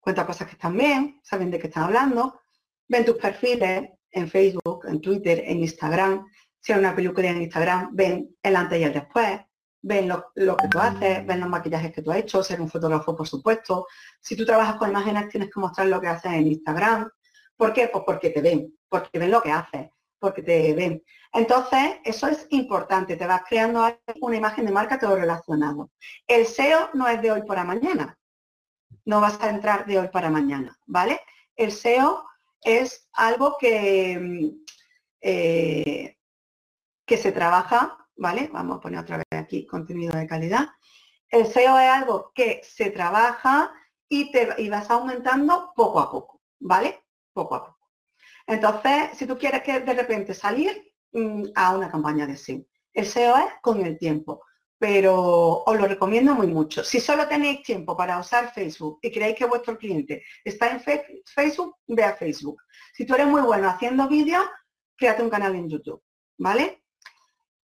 cuentas 0.01 0.25
cosas 0.25 0.47
que 0.49 0.55
están 0.55 0.75
bien, 0.75 1.21
saben 1.23 1.51
de 1.51 1.59
qué 1.59 1.67
están 1.67 1.83
hablando. 1.83 2.41
Ven 2.89 3.05
tus 3.05 3.17
perfiles 3.17 3.91
en 4.11 4.31
Facebook, 4.31 4.87
en 4.89 4.99
Twitter, 5.03 5.43
en 5.45 5.59
Instagram. 5.59 6.27
Si 6.59 6.73
hay 6.73 6.79
una 6.79 6.97
película 6.97 7.29
en 7.29 7.43
Instagram, 7.43 7.91
ven 7.93 8.35
el 8.43 8.57
antes 8.57 8.81
y 8.81 8.85
el 8.85 8.95
después. 8.95 9.41
Ven 9.83 10.09
lo, 10.09 10.33
que 10.35 10.69
tú 10.71 10.79
haces, 10.79 11.27
ven 11.27 11.41
los 11.41 11.51
maquillajes 11.51 11.93
que 11.93 12.01
tú 12.01 12.11
has 12.11 12.21
hecho, 12.21 12.43
ser 12.43 12.63
un 12.63 12.71
fotógrafo, 12.71 13.15
por 13.15 13.29
supuesto. 13.29 13.87
Si 14.19 14.35
tú 14.35 14.47
trabajas 14.47 14.77
con 14.77 14.89
imágenes, 14.89 15.29
tienes 15.29 15.51
que 15.53 15.61
mostrar 15.61 15.89
lo 15.89 16.01
que 16.01 16.09
haces 16.09 16.33
en 16.33 16.47
Instagram. 16.47 17.11
¿Por 17.59 17.75
qué? 17.75 17.91
Pues 17.93 18.05
porque 18.07 18.31
te 18.31 18.41
ven, 18.41 18.75
porque 18.89 19.19
ven 19.19 19.31
lo 19.31 19.43
que 19.43 19.51
haces 19.51 19.91
porque 20.25 20.43
te 20.43 20.73
ven. 20.73 21.05
Entonces, 21.35 21.97
eso 22.03 22.29
es 22.29 22.47
importante, 22.49 23.15
te 23.15 23.27
vas 23.27 23.43
creando 23.47 23.87
una 24.23 24.37
imagen 24.37 24.65
de 24.65 24.73
marca 24.73 24.99
todo 24.99 25.17
relacionado. 25.17 25.91
El 26.27 26.47
SEO 26.47 26.89
no 26.95 27.07
es 27.07 27.21
de 27.21 27.31
hoy 27.31 27.43
para 27.43 27.63
mañana, 27.63 28.19
no 29.05 29.21
vas 29.21 29.39
a 29.43 29.51
entrar 29.51 29.85
de 29.85 29.99
hoy 29.99 30.09
para 30.09 30.31
mañana, 30.31 30.79
¿vale? 30.87 31.21
El 31.57 31.73
SEO 31.73 32.25
es 32.63 33.07
algo 33.13 33.59
que, 33.61 34.55
eh, 35.21 36.17
que 37.05 37.17
se 37.19 37.31
trabaja, 37.31 37.99
¿vale? 38.17 38.49
Vamos 38.51 38.79
a 38.79 38.81
poner 38.81 39.01
otra 39.01 39.19
vez 39.19 39.27
aquí 39.33 39.67
contenido 39.67 40.17
de 40.17 40.27
calidad. 40.27 40.69
El 41.29 41.47
SEO 41.47 41.79
es 41.79 41.91
algo 41.91 42.33
que 42.35 42.63
se 42.65 42.91
trabaja 42.91 43.75
y, 44.09 44.33
te, 44.33 44.55
y 44.57 44.71
vas 44.71 44.89
aumentando 44.91 45.75
poco 45.77 46.01
a 46.01 46.11
poco, 46.11 46.41
¿vale? 46.61 47.05
Poco 47.35 47.57
a 47.57 47.65
poco. 47.67 47.74
Entonces, 48.47 49.17
si 49.17 49.27
tú 49.27 49.39
quieres 49.39 49.63
que 49.63 49.81
de 49.81 49.95
repente 49.95 50.35
salir 50.35 50.93
mm, 51.13 51.45
a 51.55 51.75
una 51.75 51.91
campaña 51.91 52.27
de 52.27 52.37
SEO, 52.37 52.65
el 52.93 53.07
SEO 53.07 53.37
es 53.37 53.53
con 53.63 53.85
el 53.85 53.99
tiempo, 53.99 54.43
pero 54.79 55.63
os 55.65 55.81
lo 55.81 55.87
recomiendo 55.87 56.35
muy 56.35 56.47
mucho. 56.47 56.85
Si 56.85 57.01
solo 57.01 57.27
tenéis 57.27 57.63
tiempo 57.63 57.97
para 57.97 58.19
usar 58.19 58.53
Facebook 58.53 58.99
y 59.03 59.11
creéis 59.11 59.37
que 59.37 59.47
vuestro 59.47 59.79
cliente 59.79 60.23
está 60.45 60.71
en 60.71 60.81
Facebook, 60.81 61.77
ve 61.87 62.05
a 62.05 62.15
Facebook. 62.15 62.61
Si 62.93 63.07
tú 63.07 63.15
eres 63.15 63.27
muy 63.27 63.41
bueno 63.41 63.69
haciendo 63.69 64.07
vídeos, 64.09 64.45
créate 64.97 65.23
un 65.23 65.31
canal 65.31 65.55
en 65.55 65.69
YouTube, 65.69 66.03
¿vale? 66.39 66.83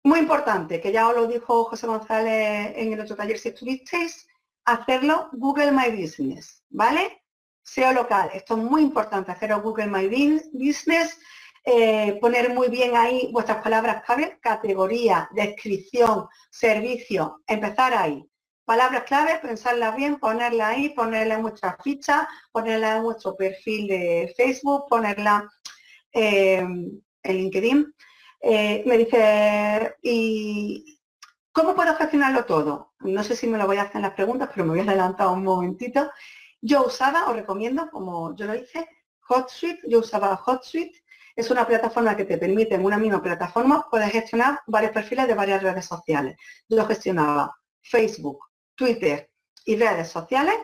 Muy 0.03 0.18
importante, 0.20 0.81
que 0.81 0.93
ya 0.93 1.09
os 1.09 1.14
lo 1.14 1.26
dijo 1.26 1.64
José 1.64 1.87
González 1.87 2.72
en 2.74 2.93
el 2.95 3.01
otro 3.01 3.16
taller 3.16 3.39
si 3.39 3.51
estuvisteis, 3.51 4.26
hacerlo 4.64 5.28
Google 5.33 5.72
My 5.72 5.91
Business, 5.91 6.64
¿vale? 6.70 7.22
SEO 7.62 7.92
local. 7.92 8.30
Esto 8.32 8.56
es 8.56 8.62
muy 8.62 8.82
importante, 8.82 9.32
hacer 9.32 9.54
Google 9.56 9.86
My 9.86 10.08
Business, 10.52 11.18
eh, 11.64 12.18
poner 12.20 12.54
muy 12.54 12.68
bien 12.68 12.96
ahí 12.96 13.28
vuestras 13.32 13.62
palabras 13.62 14.02
clave, 14.04 14.38
categoría, 14.40 15.28
descripción, 15.32 16.26
servicio, 16.50 17.42
empezar 17.46 17.94
ahí. 17.94 18.24
Palabras 18.64 19.02
clave, 19.04 19.38
pensarlas 19.42 19.96
bien, 19.96 20.18
ponerlas 20.18 20.68
ahí, 20.68 20.90
ponerla 20.90 21.34
en 21.34 21.42
vuestra 21.42 21.76
ficha, 21.82 22.28
ponerla 22.52 22.96
en 22.96 23.02
vuestro 23.02 23.36
perfil 23.36 23.88
de 23.88 24.32
Facebook, 24.36 24.86
ponerla 24.88 25.50
eh, 26.12 26.58
en 26.58 27.02
LinkedIn. 27.36 27.94
Eh, 28.42 28.82
me 28.86 28.96
dice, 28.96 29.96
¿y 30.02 30.98
cómo 31.52 31.74
puedo 31.74 31.94
gestionarlo 31.96 32.44
todo? 32.44 32.94
No 33.00 33.22
sé 33.22 33.36
si 33.36 33.46
me 33.46 33.58
lo 33.58 33.66
voy 33.66 33.76
a 33.76 33.82
hacer 33.82 33.96
en 33.96 34.02
las 34.02 34.14
preguntas, 34.14 34.48
pero 34.54 34.64
me 34.64 34.70
voy 34.70 34.80
a 34.80 34.90
adelantar 34.90 35.28
un 35.28 35.44
momentito. 35.44 36.11
Yo 36.61 36.86
usaba, 36.86 37.28
os 37.28 37.36
recomiendo, 37.36 37.90
como 37.90 38.34
yo 38.36 38.46
lo 38.46 38.54
hice, 38.54 38.86
HotSuite, 39.28 39.82
yo 39.88 40.00
usaba 40.00 40.34
HotSuite, 40.34 41.02
es 41.36 41.50
una 41.50 41.66
plataforma 41.66 42.16
que 42.16 42.24
te 42.24 42.38
permite 42.38 42.74
en 42.74 42.84
una 42.84 42.98
misma 42.98 43.22
plataforma 43.22 43.86
puedes 43.90 44.11
gestionar 44.11 44.61
varios 44.66 44.92
perfiles 44.92 45.26
de 45.26 45.34
varias 45.34 45.62
redes 45.62 45.86
sociales. 45.86 46.36
Yo 46.68 46.84
gestionaba 46.86 47.56
Facebook, 47.80 48.44
Twitter 48.74 49.30
y 49.64 49.76
redes 49.76 50.08
sociales 50.08 50.56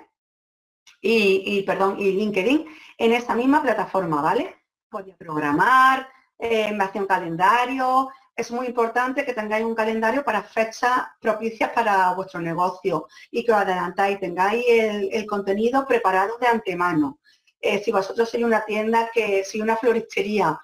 y, 1.00 1.62
perdón, 1.62 1.98
y 1.98 2.12
LinkedIn 2.12 2.66
en 2.98 3.12
esa 3.12 3.34
misma 3.34 3.62
plataforma, 3.62 4.20
¿vale? 4.20 4.64
Podía 4.88 5.16
programar, 5.16 6.08
eh, 6.38 6.72
me 6.72 6.84
hacía 6.84 7.00
un 7.00 7.06
calendario, 7.06 8.08
es 8.36 8.50
muy 8.50 8.66
importante 8.66 9.24
que 9.24 9.32
tengáis 9.32 9.64
un 9.64 9.74
calendario 9.74 10.22
para 10.22 10.42
fechas 10.42 11.06
propicias 11.20 11.70
para 11.70 12.12
vuestro 12.12 12.40
negocio 12.40 13.08
y 13.30 13.42
que 13.42 13.52
os 13.52 13.58
adelantáis, 13.58 14.20
tengáis 14.20 14.62
el, 14.68 15.26
contenido 15.26 15.86
preparado 15.86 16.36
de 16.38 16.46
antemano. 16.46 17.18
Eh, 17.60 17.82
si 17.82 17.90
vosotros 17.90 18.28
sois 18.28 18.44
una 18.44 18.62
tienda 18.64 19.10
que, 19.12 19.42
si 19.42 19.60
una 19.60 19.76
floristería, 19.76 20.60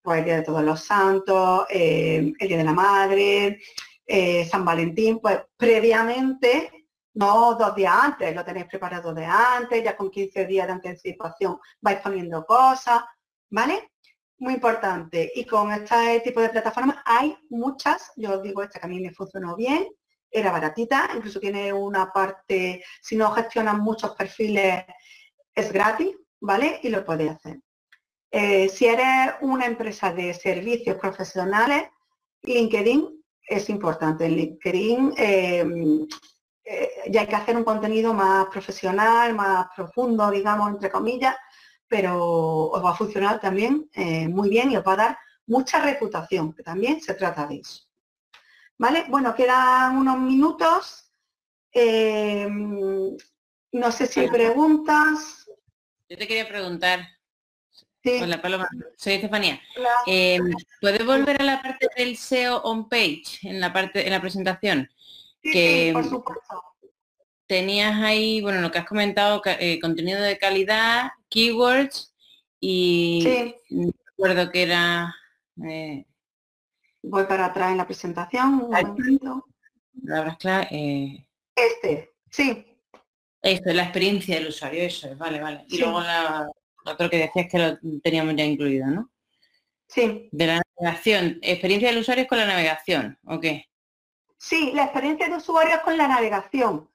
pues 0.00 0.20
el 0.20 0.24
Día 0.24 0.36
de 0.36 0.42
Todos 0.42 0.62
los 0.62 0.80
Santos, 0.84 1.66
eh, 1.68 2.32
el 2.38 2.48
Día 2.48 2.58
de 2.58 2.64
la 2.64 2.72
Madre, 2.72 3.60
eh, 4.06 4.44
San 4.44 4.64
Valentín, 4.64 5.18
pues 5.18 5.40
previamente, 5.56 6.86
no 7.14 7.56
dos 7.56 7.74
días 7.74 7.94
antes, 8.00 8.36
lo 8.36 8.44
tenéis 8.44 8.66
preparado 8.66 9.12
de 9.12 9.24
antes, 9.24 9.82
ya 9.82 9.96
con 9.96 10.10
15 10.10 10.46
días 10.46 10.66
de 10.68 10.72
anticipación 10.74 11.58
vais 11.80 11.98
poniendo 11.98 12.46
cosas, 12.46 13.02
¿vale? 13.50 13.90
Muy 14.38 14.54
importante. 14.54 15.32
Y 15.34 15.44
con 15.44 15.72
este 15.72 16.20
tipo 16.20 16.40
de 16.40 16.50
plataformas 16.50 16.98
hay 17.04 17.36
muchas, 17.50 18.12
yo 18.16 18.34
os 18.34 18.42
digo 18.42 18.62
esta 18.62 18.78
que 18.78 18.86
a 18.86 18.88
mí 18.88 19.00
me 19.00 19.12
funcionó 19.12 19.56
bien, 19.56 19.86
era 20.30 20.52
baratita, 20.52 21.10
incluso 21.14 21.40
tiene 21.40 21.72
una 21.72 22.12
parte, 22.12 22.84
si 23.00 23.16
no 23.16 23.30
gestionan 23.32 23.80
muchos 23.80 24.14
perfiles, 24.14 24.84
es 25.54 25.72
gratis, 25.72 26.14
¿vale? 26.40 26.80
Y 26.82 26.90
lo 26.90 27.04
podéis 27.04 27.32
hacer. 27.32 27.60
Eh, 28.30 28.68
si 28.68 28.86
eres 28.86 29.34
una 29.40 29.66
empresa 29.66 30.12
de 30.12 30.34
servicios 30.34 30.96
profesionales, 30.98 31.84
LinkedIn 32.42 33.24
es 33.48 33.70
importante. 33.70 34.26
En 34.26 34.36
LinkedIn 34.36 35.14
em, 35.16 36.06
eh, 36.64 36.90
ya 37.08 37.20
hay 37.22 37.26
que 37.28 37.36
hacer 37.36 37.56
un 37.56 37.64
contenido 37.64 38.12
más 38.12 38.46
profesional, 38.46 39.34
más 39.34 39.68
profundo, 39.74 40.30
digamos, 40.30 40.68
entre 40.70 40.90
comillas, 40.90 41.36
pero 41.88 42.68
os 42.70 42.84
va 42.84 42.90
a 42.90 42.96
funcionar 42.96 43.40
también 43.40 43.88
eh, 43.94 44.28
muy 44.28 44.48
bien 44.48 44.70
y 44.70 44.76
os 44.76 44.86
va 44.86 44.92
a 44.92 44.96
dar 44.96 45.18
mucha 45.46 45.80
reputación, 45.80 46.52
que 46.52 46.62
también 46.62 47.00
se 47.00 47.14
trata 47.14 47.46
de 47.46 47.56
eso. 47.56 47.82
¿Vale? 48.78 49.04
Bueno, 49.08 49.34
quedan 49.34 49.96
unos 49.96 50.18
minutos. 50.18 51.10
Eh, 51.72 52.48
no 52.50 53.92
sé 53.92 54.06
si 54.06 54.20
hay 54.20 54.28
preguntas. 54.28 55.48
Yo 56.08 56.16
te 56.16 56.26
quería 56.26 56.48
preguntar. 56.48 57.00
Sí. 58.02 58.20
Hola 58.22 58.40
Paloma, 58.40 58.68
soy 58.96 59.14
Estefanía. 59.14 59.60
Eh, 60.06 60.38
¿Puedes 60.80 61.04
volver 61.04 61.40
a 61.42 61.44
la 61.44 61.60
parte 61.60 61.88
del 61.96 62.16
SEO 62.16 62.58
on 62.62 62.88
page 62.88 63.40
en 63.42 63.60
la 63.60 63.72
parte 63.72 64.04
en 64.04 64.12
la 64.12 64.20
presentación? 64.20 64.88
Sí, 65.42 65.50
que, 65.50 65.90
por 65.92 66.04
supuesto 66.04 66.75
tenías 67.46 68.00
ahí, 68.02 68.40
bueno, 68.40 68.60
lo 68.60 68.70
que 68.70 68.78
has 68.78 68.86
comentado, 68.86 69.40
eh, 69.44 69.78
contenido 69.80 70.20
de 70.22 70.38
calidad, 70.38 71.10
keywords 71.28 72.14
y 72.60 73.54
no 73.70 73.92
recuerdo 74.06 74.50
que 74.50 74.62
era... 74.62 75.14
Eh, 75.68 76.04
Voy 77.02 77.24
para 77.24 77.46
atrás 77.46 77.70
en 77.70 77.78
la 77.78 77.86
presentación, 77.86 78.54
un 78.54 78.70
momento. 78.70 79.46
Palabras. 80.04 80.36
Eh, 80.70 81.24
este, 81.54 82.14
sí. 82.30 82.66
Esto, 83.42 83.72
la 83.72 83.84
experiencia 83.84 84.36
del 84.36 84.48
usuario, 84.48 84.82
eso 84.82 85.08
es, 85.08 85.16
vale, 85.16 85.40
vale. 85.40 85.64
Y 85.68 85.78
luego 85.78 86.00
la, 86.00 86.48
otro 86.84 87.08
que 87.08 87.18
decías 87.18 87.46
que 87.50 87.58
lo 87.58 87.78
teníamos 88.02 88.34
ya 88.34 88.44
incluido, 88.44 88.86
¿no? 88.88 89.10
Sí. 89.88 90.28
De 90.32 90.46
la 90.46 90.62
navegación. 90.78 91.38
¿Experiencia 91.42 91.90
del 91.90 91.98
usuario 91.98 92.22
es 92.22 92.28
con 92.28 92.38
la 92.38 92.46
navegación 92.46 93.18
o 93.24 93.38
qué? 93.38 93.68
Sí, 94.36 94.72
la 94.74 94.84
experiencia 94.84 95.28
de 95.28 95.36
usuario 95.36 95.76
es 95.76 95.80
con 95.82 95.96
la 95.96 96.08
navegación. 96.08 96.88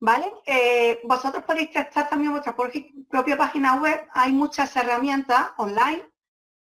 ¿Vale? 0.00 0.32
Eh, 0.46 1.00
vosotros 1.04 1.42
podéis 1.44 1.72
testar 1.72 2.08
también 2.08 2.30
vuestra 2.30 2.54
propia 2.54 3.36
página 3.36 3.80
web. 3.80 4.06
Hay 4.12 4.32
muchas 4.32 4.74
herramientas 4.76 5.50
online 5.56 6.08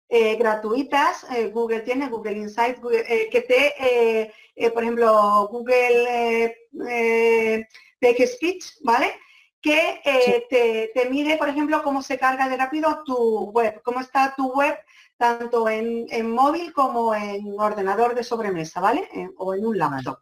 eh, 0.08 0.36
gratuitas. 0.38 1.26
Eh, 1.32 1.50
Google 1.50 1.82
tiene, 1.82 2.08
Google 2.08 2.38
Insights, 2.38 2.80
que 2.80 3.42
te, 3.42 4.70
por 4.70 4.84
ejemplo, 4.84 5.48
Google 5.52 6.56
Text 8.00 8.36
Speech, 8.36 8.66
¿vale? 8.82 9.14
que 9.62 10.46
te, 10.50 10.92
te, 10.94 11.10
mide, 11.10 11.36
por 11.36 11.50
ejemplo, 11.50 11.84
cómo 11.84 12.02
se 12.02 12.18
carga 12.18 12.48
de 12.48 12.56
rápido 12.56 13.04
tu 13.04 13.52
web, 13.52 13.82
cómo 13.84 14.00
está 14.00 14.34
tu 14.38 14.54
web 14.54 14.78
tanto 15.18 15.68
en, 15.68 16.32
móvil 16.32 16.72
como 16.72 17.14
en 17.14 17.60
ordenador 17.60 18.16
de 18.16 18.24
sobremesa, 18.24 18.80
¿vale? 18.80 19.10
o 19.38 19.54
en 19.54 19.66
un 19.66 19.78
laptop. 19.78 20.20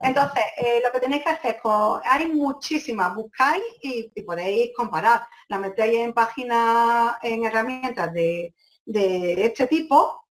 Entonces, 0.00 0.42
eh, 0.56 0.80
lo 0.84 0.90
que 0.90 1.00
tenéis 1.00 1.22
que 1.22 1.30
hacer, 1.30 1.60
hay 2.04 2.26
muchísimas, 2.26 3.14
buscáis 3.14 3.62
y, 3.82 4.10
podéis 4.22 4.72
comparar. 4.76 5.26
La 5.48 5.58
metéis 5.58 5.98
en 5.98 6.12
páginas, 6.12 7.16
en 7.22 7.44
herramientas 7.44 8.12
de, 8.12 8.54
este 8.84 9.66
tipo, 9.68 10.26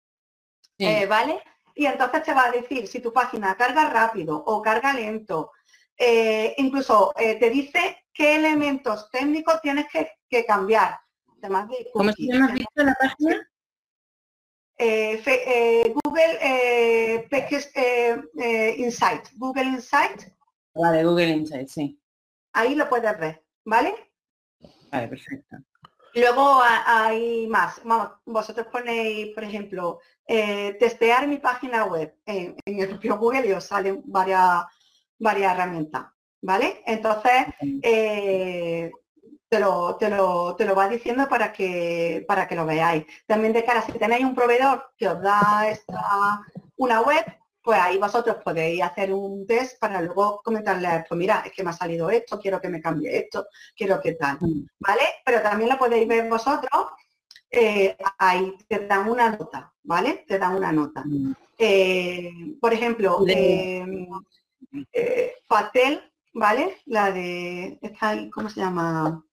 eh, 0.78 1.06
¿vale? 1.06 1.40
Y 1.74 1.86
entonces 1.86 2.22
te 2.24 2.34
va 2.34 2.46
a 2.46 2.50
decir 2.50 2.86
si 2.88 3.00
tu 3.00 3.12
página 3.12 3.56
carga 3.56 3.88
rápido 3.88 4.36
o 4.36 4.60
carga 4.60 4.92
lento. 4.92 5.52
Eh, 5.96 6.54
incluso 6.58 7.12
te 7.16 7.50
dice 7.50 8.04
qué 8.12 8.36
elementos 8.36 9.10
técnicos 9.10 9.60
tienes 9.60 9.86
que, 9.88 10.44
cambiar. 10.44 10.98
Además 11.42 11.68
¿Cómo 11.92 12.12
se 12.12 12.22
llama 12.24 12.54
la 12.74 12.94
página? 12.94 13.49
Eh, 14.82 15.22
eh, 15.26 15.92
Google 15.92 16.38
eh, 16.40 17.28
Insight, 18.78 19.28
Google 19.36 19.64
Insight. 19.64 20.32
Vale, 20.74 21.04
Google 21.04 21.28
Insight, 21.28 21.68
sí. 21.68 22.00
Ahí 22.54 22.74
lo 22.74 22.88
puedes 22.88 23.18
ver, 23.18 23.44
¿vale? 23.66 23.94
Vale, 24.90 25.08
perfecto. 25.08 25.58
Luego 26.14 26.62
hay 26.64 27.46
más. 27.48 27.82
vosotros 28.24 28.68
ponéis, 28.72 29.34
por 29.34 29.44
ejemplo, 29.44 30.00
testear 30.26 31.28
mi 31.28 31.36
página 31.36 31.84
web 31.84 32.16
en, 32.24 32.56
el 32.64 32.88
propio 32.88 33.18
Google 33.18 33.48
y 33.48 33.52
os 33.52 33.64
salen 33.64 34.00
varias, 34.06 34.64
varias 35.18 35.52
herramientas, 35.52 36.06
¿vale? 36.40 36.82
Entonces, 36.86 37.48
te 39.50 39.58
lo, 39.58 39.96
te 39.96 40.08
lo, 40.08 40.54
te 40.54 40.64
lo 40.64 40.76
va 40.76 40.88
diciendo 40.88 41.28
para 41.28 41.52
que, 41.52 42.24
para 42.28 42.46
que 42.46 42.54
lo 42.54 42.64
veáis. 42.64 43.04
También 43.26 43.52
de 43.52 43.64
cara, 43.64 43.82
si 43.82 43.92
tenéis 43.92 44.24
un 44.24 44.34
proveedor 44.34 44.92
que 44.96 45.08
os 45.08 45.20
da 45.20 45.68
esta, 45.68 46.40
una 46.76 47.00
web, 47.00 47.24
pues 47.60 47.80
ahí 47.80 47.98
vosotros 47.98 48.36
podéis 48.44 48.80
hacer 48.80 49.12
un 49.12 49.44
test 49.48 49.80
para 49.80 50.00
luego 50.00 50.40
comentarle, 50.44 51.04
pues 51.08 51.18
mira, 51.18 51.42
es 51.44 51.52
que 51.52 51.64
me 51.64 51.70
ha 51.70 51.72
salido 51.72 52.08
esto, 52.10 52.38
quiero 52.38 52.60
que 52.60 52.68
me 52.68 52.80
cambie 52.80 53.18
esto, 53.18 53.48
quiero 53.76 54.00
que 54.00 54.12
tal, 54.12 54.38
mm. 54.40 54.66
¿vale? 54.78 55.02
Pero 55.24 55.42
también 55.42 55.70
lo 55.70 55.78
podéis 55.78 56.06
ver 56.06 56.30
vosotros, 56.30 56.86
eh, 57.50 57.96
ahí 58.18 58.54
te 58.68 58.86
dan 58.86 59.10
una 59.10 59.30
nota, 59.30 59.72
¿vale? 59.82 60.24
Te 60.28 60.38
dan 60.38 60.54
una 60.54 60.70
nota. 60.70 61.02
Mm. 61.04 61.34
Eh, 61.58 62.32
por 62.60 62.72
ejemplo, 62.72 63.24
eh, 63.26 63.84
Patel, 65.48 66.00
¿vale? 66.34 66.76
La 66.86 67.10
de, 67.10 67.80
¿cómo 68.32 68.48
se 68.48 68.60
llama? 68.60 69.24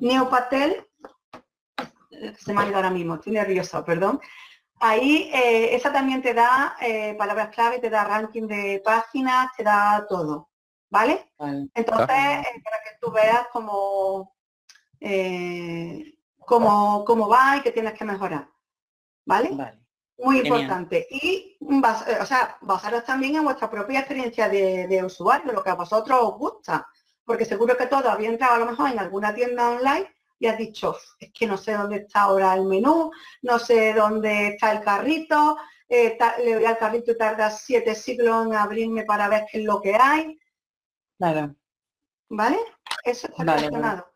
Neopatel, 0.00 0.86
se 2.38 2.52
me 2.52 2.62
ha 2.62 2.66
ido 2.66 2.76
ahora 2.76 2.90
mismo, 2.90 3.14
estoy 3.14 3.32
nerviosa, 3.32 3.84
perdón. 3.84 4.20
Ahí, 4.80 5.30
eh, 5.32 5.74
esa 5.74 5.92
también 5.92 6.22
te 6.22 6.32
da 6.32 6.76
eh, 6.80 7.14
palabras 7.18 7.50
clave, 7.50 7.78
te 7.78 7.90
da 7.90 8.04
ranking 8.04 8.46
de 8.46 8.80
páginas, 8.84 9.50
te 9.56 9.62
da 9.62 10.06
todo, 10.08 10.48
¿vale? 10.88 11.26
Entonces, 11.74 12.08
eh, 12.08 12.62
para 12.64 12.78
que 12.84 12.90
tú 13.00 13.10
veas 13.10 13.46
cómo, 13.52 14.34
cómo, 16.46 17.04
cómo, 17.04 17.28
va 17.28 17.58
y 17.58 17.60
que 17.60 17.72
tienes 17.72 17.92
que 17.92 18.04
mejorar, 18.06 18.48
¿vale? 19.26 19.50
Muy 20.16 20.40
importante. 20.40 21.06
Y, 21.10 21.58
o 21.60 22.26
sea, 22.26 22.56
basaros 22.62 23.04
también 23.04 23.36
en 23.36 23.44
vuestra 23.44 23.70
propia 23.70 24.00
experiencia 24.00 24.48
de, 24.48 24.86
de 24.86 25.04
usuario, 25.04 25.52
lo 25.52 25.62
que 25.62 25.70
a 25.70 25.74
vosotros 25.74 26.18
os 26.22 26.38
gusta 26.38 26.86
porque 27.24 27.44
seguro 27.44 27.76
que 27.76 27.86
todo 27.86 28.10
había 28.10 28.28
entrado 28.28 28.54
a 28.54 28.58
lo 28.58 28.66
mejor 28.66 28.90
en 28.90 28.98
alguna 28.98 29.34
tienda 29.34 29.70
online 29.70 30.08
y 30.40 30.46
has 30.46 30.56
dicho, 30.56 30.96
es 31.18 31.30
que 31.32 31.46
no 31.46 31.56
sé 31.58 31.74
dónde 31.74 31.98
está 31.98 32.22
ahora 32.22 32.54
el 32.54 32.64
menú, 32.64 33.10
no 33.42 33.58
sé 33.58 33.92
dónde 33.92 34.48
está 34.48 34.72
el 34.72 34.80
carrito, 34.82 35.58
eh, 35.86 36.16
le 36.42 36.56
voy 36.56 36.64
al 36.64 36.78
carrito 36.78 37.12
y 37.12 37.18
tarda 37.18 37.50
siete 37.50 37.94
siglos 37.94 38.46
en 38.46 38.54
abrirme 38.54 39.04
para 39.04 39.28
ver 39.28 39.44
qué 39.50 39.58
es 39.58 39.64
lo 39.64 39.82
que 39.82 39.94
hay. 39.94 40.40
Claro. 41.18 41.54
¿Vale? 42.30 42.58
Eso 43.04 43.28
está 43.28 43.42
relacionado. 43.42 44.10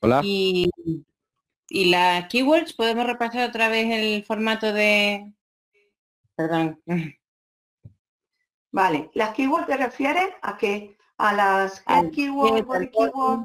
Hola. 0.00 0.20
Y, 0.24 0.68
y 1.68 1.90
las 1.90 2.26
keywords, 2.28 2.72
¿podemos 2.72 3.06
repasar 3.06 3.48
otra 3.48 3.68
vez 3.68 3.86
el 3.90 4.24
formato 4.24 4.72
de... 4.72 5.32
Perdón. 6.34 6.82
Vale, 8.72 9.10
las 9.14 9.34
keywords 9.34 9.68
te 9.68 9.76
refieren 9.76 10.30
a 10.42 10.56
que 10.56 10.97
a 11.18 11.34
las 11.34 11.82
head 11.86 12.10
keyword, 12.10 12.66
keyword. 12.90 13.44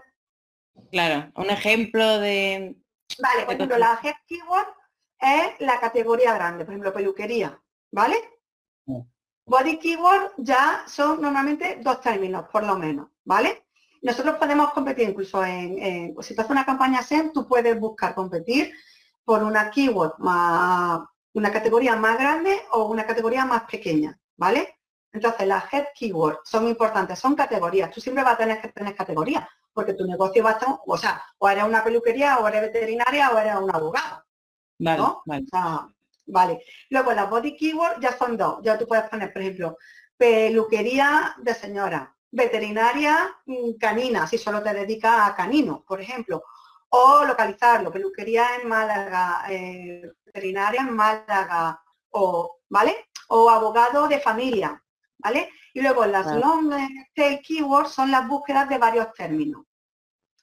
Claro, 0.92 1.32
un 1.36 1.50
ejemplo 1.50 2.20
de... 2.20 2.76
Vale, 3.20 3.46
por 3.46 3.54
ejemplo, 3.56 3.78
la 3.78 4.00
head 4.02 4.16
keyword 4.28 4.68
es 5.20 5.60
la 5.60 5.80
categoría 5.80 6.34
grande, 6.34 6.66
por 6.66 6.74
ejemplo, 6.74 6.94
peluquería, 6.94 7.60
¿vale? 7.92 8.16
Body 9.46 9.78
keyword 9.78 10.34
ya 10.38 10.84
son 10.88 11.22
normalmente 11.22 11.80
dos 11.82 12.00
términos, 12.00 12.46
por 12.52 12.64
lo 12.64 12.78
menos, 12.78 13.10
¿vale? 13.26 13.66
Nosotros 14.02 14.38
podemos 14.38 14.72
competir 14.72 15.10
incluso 15.10 15.44
en, 15.44 16.14
si 16.22 16.36
tú 16.36 16.42
haces 16.42 16.52
una 16.52 16.66
campaña 16.66 17.02
SEM, 17.02 17.32
tú 17.34 17.48
puedes 17.48 17.80
buscar 17.80 18.14
competir 18.16 18.74
por 19.24 19.44
una 19.44 19.72
keyword 19.72 20.20
más, 20.20 21.02
una 21.34 21.52
categoría 21.52 21.96
más 21.96 22.18
grande 22.18 22.62
o 22.72 22.86
una 22.86 23.06
categoría 23.06 23.46
más 23.46 23.64
pequeña, 23.64 24.20
¿vale? 24.38 24.76
Entonces, 25.14 25.48
las 25.48 25.72
head 25.72 25.86
keywords 25.94 26.40
son 26.44 26.68
importantes, 26.68 27.20
son 27.20 27.36
categorías. 27.36 27.92
Tú 27.92 28.02
siempre 28.02 28.24
vas 28.24 28.34
a 28.34 28.38
tener 28.38 28.60
que 28.60 28.70
tener 28.70 28.96
categorías, 28.96 29.48
porque 29.72 29.94
tu 29.94 30.06
negocio 30.06 30.44
va 30.44 30.50
a 30.50 30.54
estar, 30.54 30.70
o 30.86 30.98
sea, 30.98 31.24
o 31.38 31.48
eres 31.48 31.64
una 31.64 31.84
peluquería, 31.84 32.40
o 32.40 32.48
eres 32.48 32.62
veterinaria, 32.62 33.30
o 33.30 33.38
eres 33.38 33.56
un 33.56 33.74
abogado. 33.74 34.24
Vale, 34.80 35.04
vale. 35.26 35.46
vale. 36.26 36.66
Luego 36.90 37.14
las 37.14 37.30
body 37.30 37.56
keywords 37.56 38.00
ya 38.02 38.18
son 38.18 38.36
dos. 38.36 38.60
Ya 38.64 38.78
tú 38.78 38.88
puedes 38.88 39.08
poner, 39.08 39.32
por 39.32 39.44
ejemplo, 39.44 39.78
peluquería 40.18 41.36
de 41.38 41.54
señora, 41.54 42.16
veterinaria 42.32 43.30
mm, 43.46 43.74
canina, 43.80 44.26
si 44.26 44.40
solo 44.40 44.64
te 44.64 44.74
dedicas 44.74 45.30
a 45.30 45.36
caninos, 45.36 45.82
por 45.88 46.02
ejemplo. 46.02 46.44
O 46.90 47.24
localizarlo, 47.24 47.92
peluquería 47.92 48.56
en 48.60 48.68
Málaga, 48.68 49.46
eh, 49.50 50.12
veterinaria 50.26 50.82
en 50.82 50.96
Málaga, 50.96 51.82
o, 52.12 52.58
¿vale? 52.70 53.10
O 53.30 53.50
abogado 53.50 54.08
de 54.08 54.20
familia, 54.20 54.83
¿vale? 55.18 55.50
Y 55.74 55.82
luego 55.82 56.06
las 56.06 56.28
long 56.36 56.72
tail 57.14 57.42
keywords 57.42 57.92
son 57.92 58.12
las 58.12 58.28
búsquedas 58.28 58.70
de 58.70 58.78
varios 58.78 59.12
términos, 59.14 59.66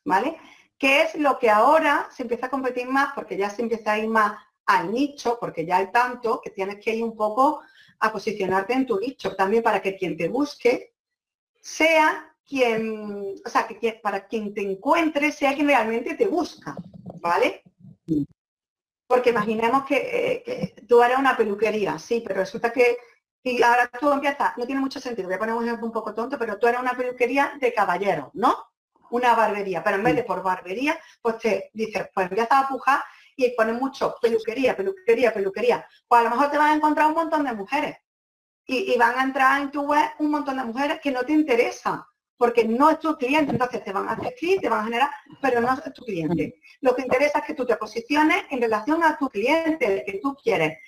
¿vale? 0.04 0.36
Que 0.78 1.02
es 1.02 1.14
lo 1.14 1.38
que 1.38 1.50
ahora 1.50 2.08
se 2.10 2.22
empieza 2.22 2.46
a 2.46 2.50
competir 2.50 2.88
más 2.88 3.12
porque 3.14 3.36
ya 3.36 3.50
se 3.50 3.62
empieza 3.62 3.92
a 3.92 3.98
ir 3.98 4.08
más 4.08 4.38
al 4.66 4.92
nicho, 4.92 5.38
porque 5.40 5.66
ya 5.66 5.78
hay 5.78 5.90
tanto 5.90 6.40
que 6.40 6.50
tienes 6.50 6.82
que 6.82 6.94
ir 6.94 7.04
un 7.04 7.16
poco 7.16 7.62
a 8.00 8.12
posicionarte 8.12 8.72
en 8.72 8.86
tu 8.86 8.98
nicho 8.98 9.34
también 9.36 9.62
para 9.62 9.82
que 9.82 9.96
quien 9.96 10.16
te 10.16 10.28
busque 10.28 10.94
sea 11.60 12.34
quien, 12.46 13.34
o 13.44 13.48
sea, 13.48 13.66
que 13.68 14.00
para 14.02 14.26
quien 14.26 14.52
te 14.52 14.62
encuentre 14.62 15.30
sea 15.30 15.54
quien 15.54 15.68
realmente 15.68 16.14
te 16.14 16.26
busca, 16.26 16.76
¿vale? 17.20 17.62
Porque 19.06 19.30
imaginemos 19.30 19.84
que, 19.84 19.96
eh, 19.96 20.42
que 20.42 20.82
tú 20.82 21.02
eres 21.02 21.18
una 21.18 21.36
peluquería, 21.36 21.98
sí, 21.98 22.22
pero 22.26 22.40
resulta 22.40 22.72
que 22.72 22.96
y 23.42 23.62
ahora 23.62 23.90
tú 23.98 24.12
empiezas, 24.12 24.56
no 24.58 24.66
tiene 24.66 24.80
mucho 24.80 25.00
sentido, 25.00 25.28
voy 25.28 25.36
a 25.36 25.38
poner 25.38 25.54
un 25.54 25.64
ejemplo 25.64 25.86
un 25.86 25.92
poco 25.92 26.14
tonto, 26.14 26.38
pero 26.38 26.58
tú 26.58 26.66
eres 26.66 26.80
una 26.80 26.92
peluquería 26.92 27.54
de 27.58 27.72
caballeros, 27.72 28.28
¿no? 28.34 28.56
Una 29.10 29.34
barbería, 29.34 29.82
pero 29.82 29.96
en 29.96 30.04
vez 30.04 30.16
de 30.16 30.24
por 30.24 30.42
barbería, 30.42 30.98
pues 31.22 31.38
te 31.38 31.70
dices, 31.72 32.08
pues 32.14 32.28
empiezas 32.28 32.64
a 32.64 32.68
pujar 32.68 33.02
y 33.36 33.50
pones 33.56 33.80
mucho 33.80 34.14
peluquería, 34.20 34.76
peluquería, 34.76 35.32
peluquería. 35.32 35.86
Pues 36.06 36.20
a 36.20 36.24
lo 36.24 36.30
mejor 36.30 36.50
te 36.50 36.58
van 36.58 36.70
a 36.70 36.74
encontrar 36.74 37.08
un 37.08 37.14
montón 37.14 37.44
de 37.44 37.52
mujeres 37.54 37.96
y, 38.66 38.96
van 38.98 39.18
a 39.18 39.22
entrar 39.22 39.62
en 39.62 39.70
tu 39.70 39.82
web 39.82 40.10
un 40.18 40.30
montón 40.30 40.58
de 40.58 40.64
mujeres 40.64 41.00
que 41.02 41.10
no 41.10 41.24
te 41.24 41.32
interesan, 41.32 42.02
porque 42.36 42.64
no 42.64 42.90
es 42.90 43.00
tu 43.00 43.16
cliente, 43.16 43.52
entonces 43.52 43.82
te 43.82 43.92
van 43.92 44.08
a 44.08 44.12
hacer 44.12 44.34
clic, 44.38 44.60
te 44.60 44.68
van 44.68 44.80
a 44.80 44.84
generar, 44.84 45.10
pero 45.40 45.60
no 45.60 45.72
es 45.72 45.92
tu 45.92 46.04
cliente. 46.04 46.60
Lo 46.80 46.94
que 46.94 47.02
interesa 47.02 47.40
es 47.40 47.44
que 47.46 47.54
tú 47.54 47.66
te 47.66 47.76
posiciones 47.76 48.44
en 48.50 48.60
relación 48.60 49.02
a 49.02 49.16
tu 49.18 49.28
cliente, 49.28 49.86
el 49.86 50.04
que 50.04 50.20
tú 50.20 50.36
quieres 50.36 50.78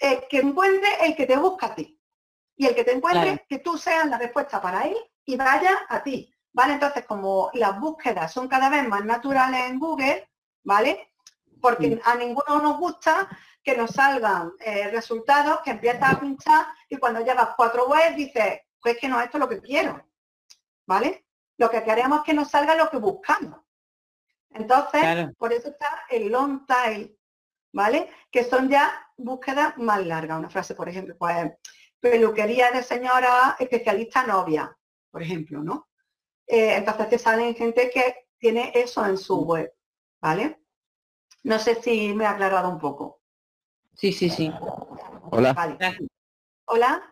que 0.00 0.38
encuentre 0.38 0.88
el 1.06 1.16
que 1.16 1.26
te 1.26 1.36
busca 1.36 1.66
a 1.66 1.74
ti. 1.74 2.00
Y 2.56 2.66
el 2.66 2.74
que 2.74 2.84
te 2.84 2.92
encuentre, 2.92 3.44
que 3.48 3.58
tú 3.58 3.76
seas 3.76 4.06
la 4.06 4.18
respuesta 4.18 4.60
para 4.60 4.82
él 4.82 4.96
y 5.24 5.36
vaya 5.36 5.86
a 5.88 6.02
ti. 6.02 6.32
¿Vale? 6.52 6.74
Entonces, 6.74 7.04
como 7.04 7.50
las 7.52 7.78
búsquedas 7.78 8.32
son 8.32 8.48
cada 8.48 8.70
vez 8.70 8.88
más 8.88 9.04
naturales 9.04 9.68
en 9.68 9.78
Google, 9.78 10.26
¿vale? 10.64 11.12
Porque 11.60 12.00
a 12.02 12.14
ninguno 12.14 12.62
nos 12.62 12.78
gusta 12.78 13.28
que 13.62 13.76
nos 13.76 13.90
salgan 13.90 14.52
eh, 14.60 14.88
resultados 14.90 15.60
que 15.62 15.72
empiezas 15.72 16.14
a 16.14 16.20
pinchar 16.20 16.66
y 16.88 16.96
cuando 16.96 17.20
llevas 17.20 17.50
cuatro 17.56 17.88
webs 17.88 18.16
dices, 18.16 18.60
pues 18.80 18.96
que 18.96 19.08
no, 19.08 19.20
esto 19.20 19.36
es 19.36 19.40
lo 19.40 19.48
que 19.48 19.60
quiero. 19.60 20.02
¿Vale? 20.86 21.26
Lo 21.58 21.68
que 21.68 21.82
queremos 21.82 22.20
es 22.20 22.24
que 22.24 22.34
nos 22.34 22.48
salga 22.50 22.74
lo 22.74 22.88
que 22.88 22.98
buscamos. 22.98 23.60
Entonces, 24.50 25.28
por 25.36 25.52
eso 25.52 25.68
está 25.68 26.04
el 26.08 26.28
long 26.28 26.64
tail, 26.64 27.15
¿vale? 27.76 28.08
Que 28.30 28.42
son 28.42 28.70
ya 28.70 28.90
búsqueda 29.18 29.74
más 29.76 30.04
larga. 30.04 30.38
Una 30.38 30.48
frase, 30.48 30.74
por 30.74 30.88
ejemplo, 30.88 31.14
pues 31.18 31.52
peluquería 32.00 32.72
de 32.72 32.82
señora 32.82 33.54
especialista 33.58 34.26
novia, 34.26 34.74
por 35.10 35.22
ejemplo, 35.22 35.62
¿no? 35.62 35.88
eh, 36.46 36.76
entonces 36.76 37.08
te 37.10 37.18
salen 37.18 37.54
gente 37.54 37.90
que 37.92 38.28
tiene 38.38 38.72
eso 38.74 39.04
en 39.04 39.18
su 39.18 39.42
mm. 39.42 39.46
web, 39.46 39.72
¿vale? 40.22 40.58
No 41.42 41.58
sé 41.58 41.74
si 41.74 42.14
me 42.14 42.24
ha 42.24 42.30
aclarado 42.30 42.70
un 42.70 42.78
poco. 42.78 43.20
Sí, 43.94 44.10
sí, 44.10 44.30
sí. 44.30 44.50
Hola. 45.30 45.54
Hola. 46.64 47.02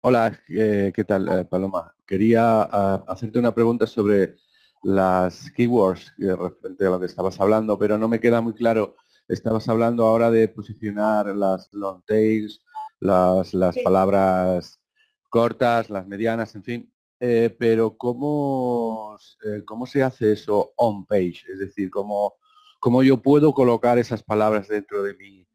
Hola, 0.00 0.40
eh, 0.48 0.90
¿qué 0.94 1.04
tal, 1.04 1.28
eh, 1.28 1.44
Paloma? 1.44 1.94
Quería 2.06 2.62
ah, 2.62 3.04
hacerte 3.08 3.38
una 3.38 3.54
pregunta 3.54 3.86
sobre 3.86 4.36
las 4.82 5.50
keywords 5.50 6.14
referente 6.16 6.86
a 6.86 6.90
lo 6.90 7.00
que 7.00 7.06
estabas 7.06 7.38
hablando, 7.40 7.78
pero 7.78 7.98
no 7.98 8.08
me 8.08 8.20
queda 8.20 8.40
muy 8.40 8.54
claro. 8.54 8.96
Estabas 9.28 9.68
hablando 9.68 10.06
ahora 10.06 10.30
de 10.30 10.48
posicionar 10.48 11.34
las 11.34 11.68
long 11.72 12.02
tails, 12.06 12.62
las, 13.00 13.54
las 13.54 13.76
palabras 13.78 14.80
cortas, 15.28 15.90
las 15.90 16.06
medianas, 16.06 16.54
en 16.54 16.62
fin. 16.62 16.92
Eh, 17.18 17.54
pero 17.58 17.96
¿cómo, 17.96 19.18
¿cómo 19.64 19.86
se 19.86 20.02
hace 20.02 20.32
eso 20.32 20.72
on 20.76 21.06
page? 21.06 21.44
Es 21.48 21.58
decir, 21.58 21.90
¿cómo, 21.90 22.34
¿cómo 22.78 23.02
yo 23.02 23.20
puedo 23.20 23.52
colocar 23.52 23.98
esas 23.98 24.22
palabras 24.22 24.68
dentro 24.68 25.02
de 25.02 25.14
mi, 25.14 25.46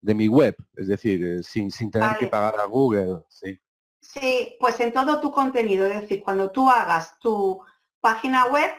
de 0.00 0.14
mi 0.14 0.28
web? 0.28 0.56
Es 0.76 0.88
decir, 0.88 1.44
sin, 1.44 1.70
sin 1.70 1.90
tener 1.90 2.16
que 2.16 2.28
pagar 2.28 2.60
a 2.60 2.64
Google. 2.64 3.24
¿sí? 3.28 3.60
Sí, 4.00 4.56
pues 4.58 4.80
en 4.80 4.92
todo 4.92 5.20
tu 5.20 5.30
contenido, 5.30 5.86
es 5.86 6.00
decir, 6.00 6.22
cuando 6.22 6.50
tú 6.50 6.70
hagas 6.70 7.18
tu 7.18 7.60
página 8.00 8.46
web, 8.46 8.70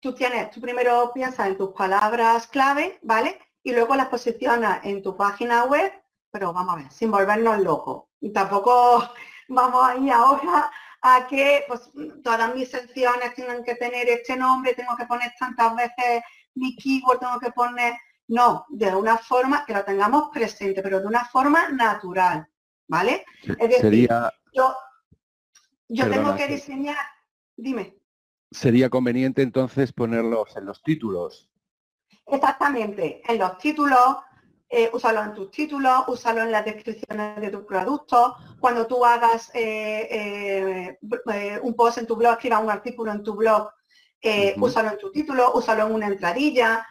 tú 0.00 0.14
tienes, 0.14 0.50
tú 0.50 0.60
primero 0.60 1.12
piensas 1.14 1.48
en 1.48 1.56
tus 1.56 1.70
palabras 1.70 2.46
clave, 2.46 2.98
¿vale? 3.02 3.38
Y 3.66 3.72
luego 3.72 3.96
las 3.96 4.06
posicionas 4.06 4.78
en 4.84 5.02
tu 5.02 5.16
página 5.16 5.64
web, 5.64 5.90
pero 6.30 6.52
vamos 6.52 6.72
a 6.72 6.76
ver, 6.76 6.92
sin 6.92 7.10
volvernos 7.10 7.58
locos. 7.58 8.04
Y 8.20 8.30
tampoco 8.32 9.10
vamos 9.48 9.88
a 9.88 9.96
ir 9.96 10.12
ahora 10.12 10.70
a 11.02 11.26
que 11.26 11.64
pues, 11.66 11.90
todas 12.22 12.54
mis 12.54 12.70
secciones 12.70 13.34
tengan 13.34 13.64
que 13.64 13.74
tener 13.74 14.08
este 14.08 14.36
nombre, 14.36 14.72
tengo 14.74 14.96
que 14.96 15.06
poner 15.06 15.32
tantas 15.40 15.74
veces 15.74 16.22
mi 16.54 16.76
keyword, 16.76 17.18
tengo 17.18 17.40
que 17.40 17.50
poner... 17.50 17.94
No, 18.28 18.66
de 18.68 18.94
una 18.94 19.18
forma 19.18 19.64
que 19.66 19.74
lo 19.74 19.84
tengamos 19.84 20.30
presente, 20.32 20.80
pero 20.80 21.00
de 21.00 21.06
una 21.08 21.24
forma 21.24 21.68
natural, 21.70 22.46
¿vale? 22.86 23.24
Es 23.42 23.58
decir, 23.58 23.80
Sería 23.80 24.32
yo, 24.52 24.76
yo 25.88 26.08
tengo 26.08 26.36
que 26.36 26.46
diseñar, 26.46 26.98
dime. 27.56 27.96
Sería 28.48 28.88
conveniente 28.90 29.42
entonces 29.42 29.92
ponerlos 29.92 30.56
en 30.56 30.66
los 30.66 30.84
títulos. 30.84 31.50
Exactamente, 32.26 33.22
en 33.26 33.38
los 33.38 33.56
títulos, 33.58 34.16
eh, 34.68 34.90
úsalo 34.92 35.22
en 35.22 35.32
tus 35.32 35.48
títulos, 35.52 36.08
úsalo 36.08 36.42
en 36.42 36.50
las 36.50 36.64
descripciones 36.64 37.40
de 37.40 37.50
tus 37.50 37.64
productos. 37.64 38.34
Cuando 38.58 38.84
tú 38.86 39.04
hagas 39.04 39.50
eh, 39.54 40.08
eh, 40.10 40.98
eh, 41.32 41.60
un 41.62 41.74
post 41.74 41.98
en 41.98 42.06
tu 42.06 42.16
blog, 42.16 42.32
escriba 42.32 42.58
un 42.58 42.70
artículo 42.70 43.12
en 43.12 43.22
tu 43.22 43.34
blog, 43.34 43.70
úsalo 44.58 44.90
en 44.90 44.98
tu 44.98 45.12
título, 45.12 45.52
úsalo 45.54 45.86
en 45.86 45.94
una 45.94 46.08
entradilla, 46.08 46.84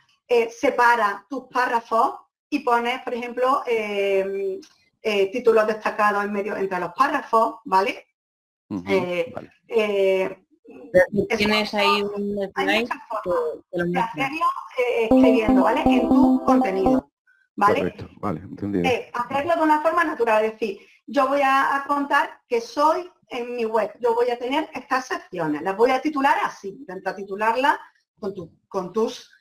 separa 0.50 1.26
tus 1.30 1.48
párrafos 1.52 2.16
y 2.50 2.60
pones, 2.60 3.02
por 3.02 3.14
ejemplo, 3.14 3.62
títulos 5.34 5.68
destacados 5.68 6.24
en 6.24 6.32
medio 6.32 6.56
entre 6.56 6.80
los 6.80 6.94
párrafos, 6.94 7.56
¿vale? 7.66 8.08
Tienes 11.38 11.74
ahí 11.74 12.02
un 12.02 12.52
slide 12.56 12.90
de 13.72 14.00
hacerlo 14.00 14.46
escribiendo, 14.78 15.64
¿vale? 15.64 15.82
En 15.86 16.10
tu 16.10 16.44
contenido, 16.46 17.12
¿vale? 17.56 17.80
Correcto, 17.80 18.10
vale, 18.20 18.42
entendido. 18.42 18.90
hacerlo 19.14 19.56
de 19.56 19.62
una 19.62 19.82
forma 19.82 20.04
natural, 20.04 20.46
es 20.46 20.52
decir, 20.54 20.80
yo 21.08 21.28
voy 21.28 21.42
a, 21.44 21.84
contar 21.88 22.42
que 22.48 22.62
soy 22.62 23.12
en 23.30 23.56
mi 23.56 23.66
web, 23.66 23.92
yo 24.00 24.16
voy 24.16 24.30
a 24.30 24.40
tener 24.40 24.70
estas 24.74 25.08
secciones, 25.08 25.62
las 25.62 25.78
voy 25.78 25.92
a 25.92 26.02
titular 26.02 26.38
así, 26.44 26.70
intenta 26.70 27.16
titularlas 27.16 27.78
con, 28.20 28.34
con 28.68 28.92
tus 28.92 29.32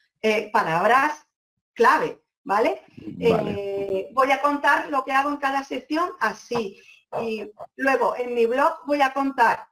palabras 0.52 1.26
clave, 1.74 2.22
¿vale? 2.44 2.82
Eh, 3.20 4.08
voy 4.12 4.30
a 4.30 4.40
contar 4.40 4.88
lo 4.88 5.04
que 5.04 5.12
hago 5.12 5.30
en 5.30 5.36
cada 5.36 5.62
sección 5.64 6.10
así. 6.20 6.80
Y 7.22 7.48
luego 7.76 8.16
en 8.16 8.34
mi 8.34 8.46
blog 8.46 8.78
voy 8.86 9.00
a 9.00 9.12
contar 9.12 9.68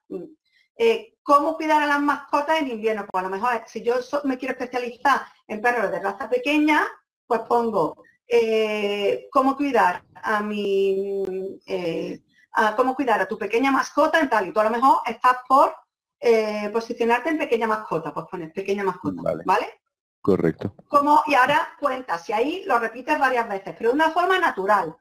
eh, 0.77 1.12
cómo 1.23 1.57
cuidar 1.57 1.83
a 1.83 1.87
las 1.87 2.01
mascotas 2.01 2.61
en 2.61 2.69
invierno. 2.69 3.07
Pues 3.11 3.25
a 3.25 3.29
lo 3.29 3.35
mejor 3.35 3.63
si 3.67 3.83
yo 3.83 3.97
me 4.25 4.39
quiero 4.39 4.53
especializar 4.53 5.23
en 5.47 5.61
perros 5.61 5.91
de 5.91 6.01
raza 6.01 6.29
pequeña, 6.29 6.87
pues 7.27 7.41
pongo 7.43 8.03
eh, 8.27 9.29
cómo 9.31 9.57
cuidar 9.57 10.03
a 10.15 10.41
mi 10.41 11.59
a 12.55 12.77
cómo 12.77 12.95
cuidar 12.95 13.21
a 13.21 13.27
tu 13.27 13.39
pequeña 13.39 13.71
mascota 13.71 14.21
en 14.21 14.29
tal 14.29 14.49
y 14.49 14.53
tú 14.53 14.61
a 14.61 14.65
lo 14.65 14.71
mejor 14.71 14.99
estás 15.07 15.39
por 15.49 15.75
posicionarte 16.73 17.31
en 17.31 17.39
pequeña 17.39 17.67
mascota, 17.67 18.15
pues 18.15 18.27
pones 18.31 18.53
pequeña 18.53 18.85
mascota, 18.85 19.23
¿vale? 19.45 19.83
Correcto. 20.23 20.77
Como, 20.89 21.21
y 21.27 21.35
ahora 21.35 21.71
cuentas, 21.81 22.29
y 22.29 22.33
ahí 22.33 22.63
lo 22.65 22.79
repites 22.79 23.19
varias 23.19 23.49
veces, 23.49 23.75
pero 23.77 23.91
de 23.91 23.97
una 23.97 24.11
forma 24.11 24.39
natural. 24.39 24.97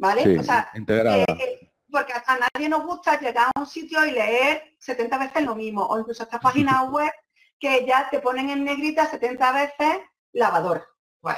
¿Vale? 0.00 0.38
o 0.38 0.42
sea, 0.44 0.70
integrada. 0.74 1.16
Eh, 1.16 1.26
eh, 1.28 1.67
porque 1.90 2.12
a 2.12 2.38
nadie 2.38 2.68
nos 2.68 2.84
gusta 2.84 3.18
llegar 3.18 3.50
a 3.54 3.60
un 3.60 3.66
sitio 3.66 4.04
y 4.04 4.12
leer 4.12 4.74
70 4.78 5.18
veces 5.18 5.42
lo 5.44 5.54
mismo, 5.54 5.84
o 5.84 5.98
incluso 5.98 6.22
estas 6.22 6.40
páginas 6.40 6.88
web 6.90 7.12
que 7.58 7.84
ya 7.86 8.08
te 8.10 8.20
ponen 8.20 8.50
en 8.50 8.64
negrita 8.64 9.06
70 9.06 9.52
veces 9.52 9.98
lavadora. 10.32 10.86
Pues, 11.20 11.36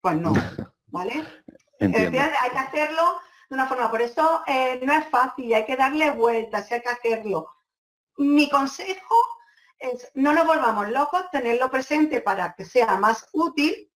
pues 0.00 0.16
no, 0.16 0.32
¿vale? 0.86 1.26
hay 1.80 1.90
que 1.90 2.58
hacerlo 2.58 3.20
de 3.48 3.54
una 3.54 3.66
forma, 3.66 3.90
por 3.90 4.02
eso 4.02 4.42
eh, 4.46 4.80
no 4.82 4.92
es 4.92 5.08
fácil, 5.08 5.52
hay 5.54 5.64
que 5.64 5.76
darle 5.76 6.10
vueltas, 6.10 6.70
hay 6.70 6.80
que 6.80 6.88
hacerlo. 6.88 7.48
Mi 8.18 8.48
consejo 8.48 9.14
no 10.14 10.32
nos 10.32 10.46
volvamos 10.46 10.90
locos, 10.90 11.30
tenerlo 11.30 11.70
presente 11.70 12.20
para 12.20 12.54
que 12.54 12.64
sea 12.64 12.96
más 12.96 13.28
útil, 13.32 13.90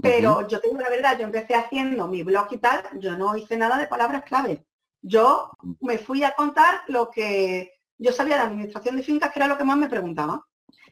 pero 0.00 0.46
yo 0.48 0.60
tengo 0.60 0.80
la 0.80 0.90
verdad, 0.90 1.18
yo 1.18 1.24
empecé 1.24 1.54
haciendo 1.54 2.08
mi 2.08 2.22
blog 2.22 2.48
y 2.50 2.58
tal, 2.58 2.82
yo 2.98 3.16
no 3.16 3.36
hice 3.36 3.56
nada 3.56 3.78
de 3.78 3.86
palabras 3.86 4.24
clave. 4.24 4.66
Yo 5.06 5.50
me 5.82 5.98
fui 5.98 6.24
a 6.24 6.34
contar 6.34 6.80
lo 6.88 7.10
que 7.10 7.74
yo 7.98 8.10
sabía 8.10 8.36
de 8.36 8.42
administración 8.42 8.96
de 8.96 9.02
fincas, 9.02 9.30
que 9.30 9.38
era 9.38 9.48
lo 9.48 9.58
que 9.58 9.64
más 9.64 9.76
me 9.76 9.88
preguntaba. 9.88 10.42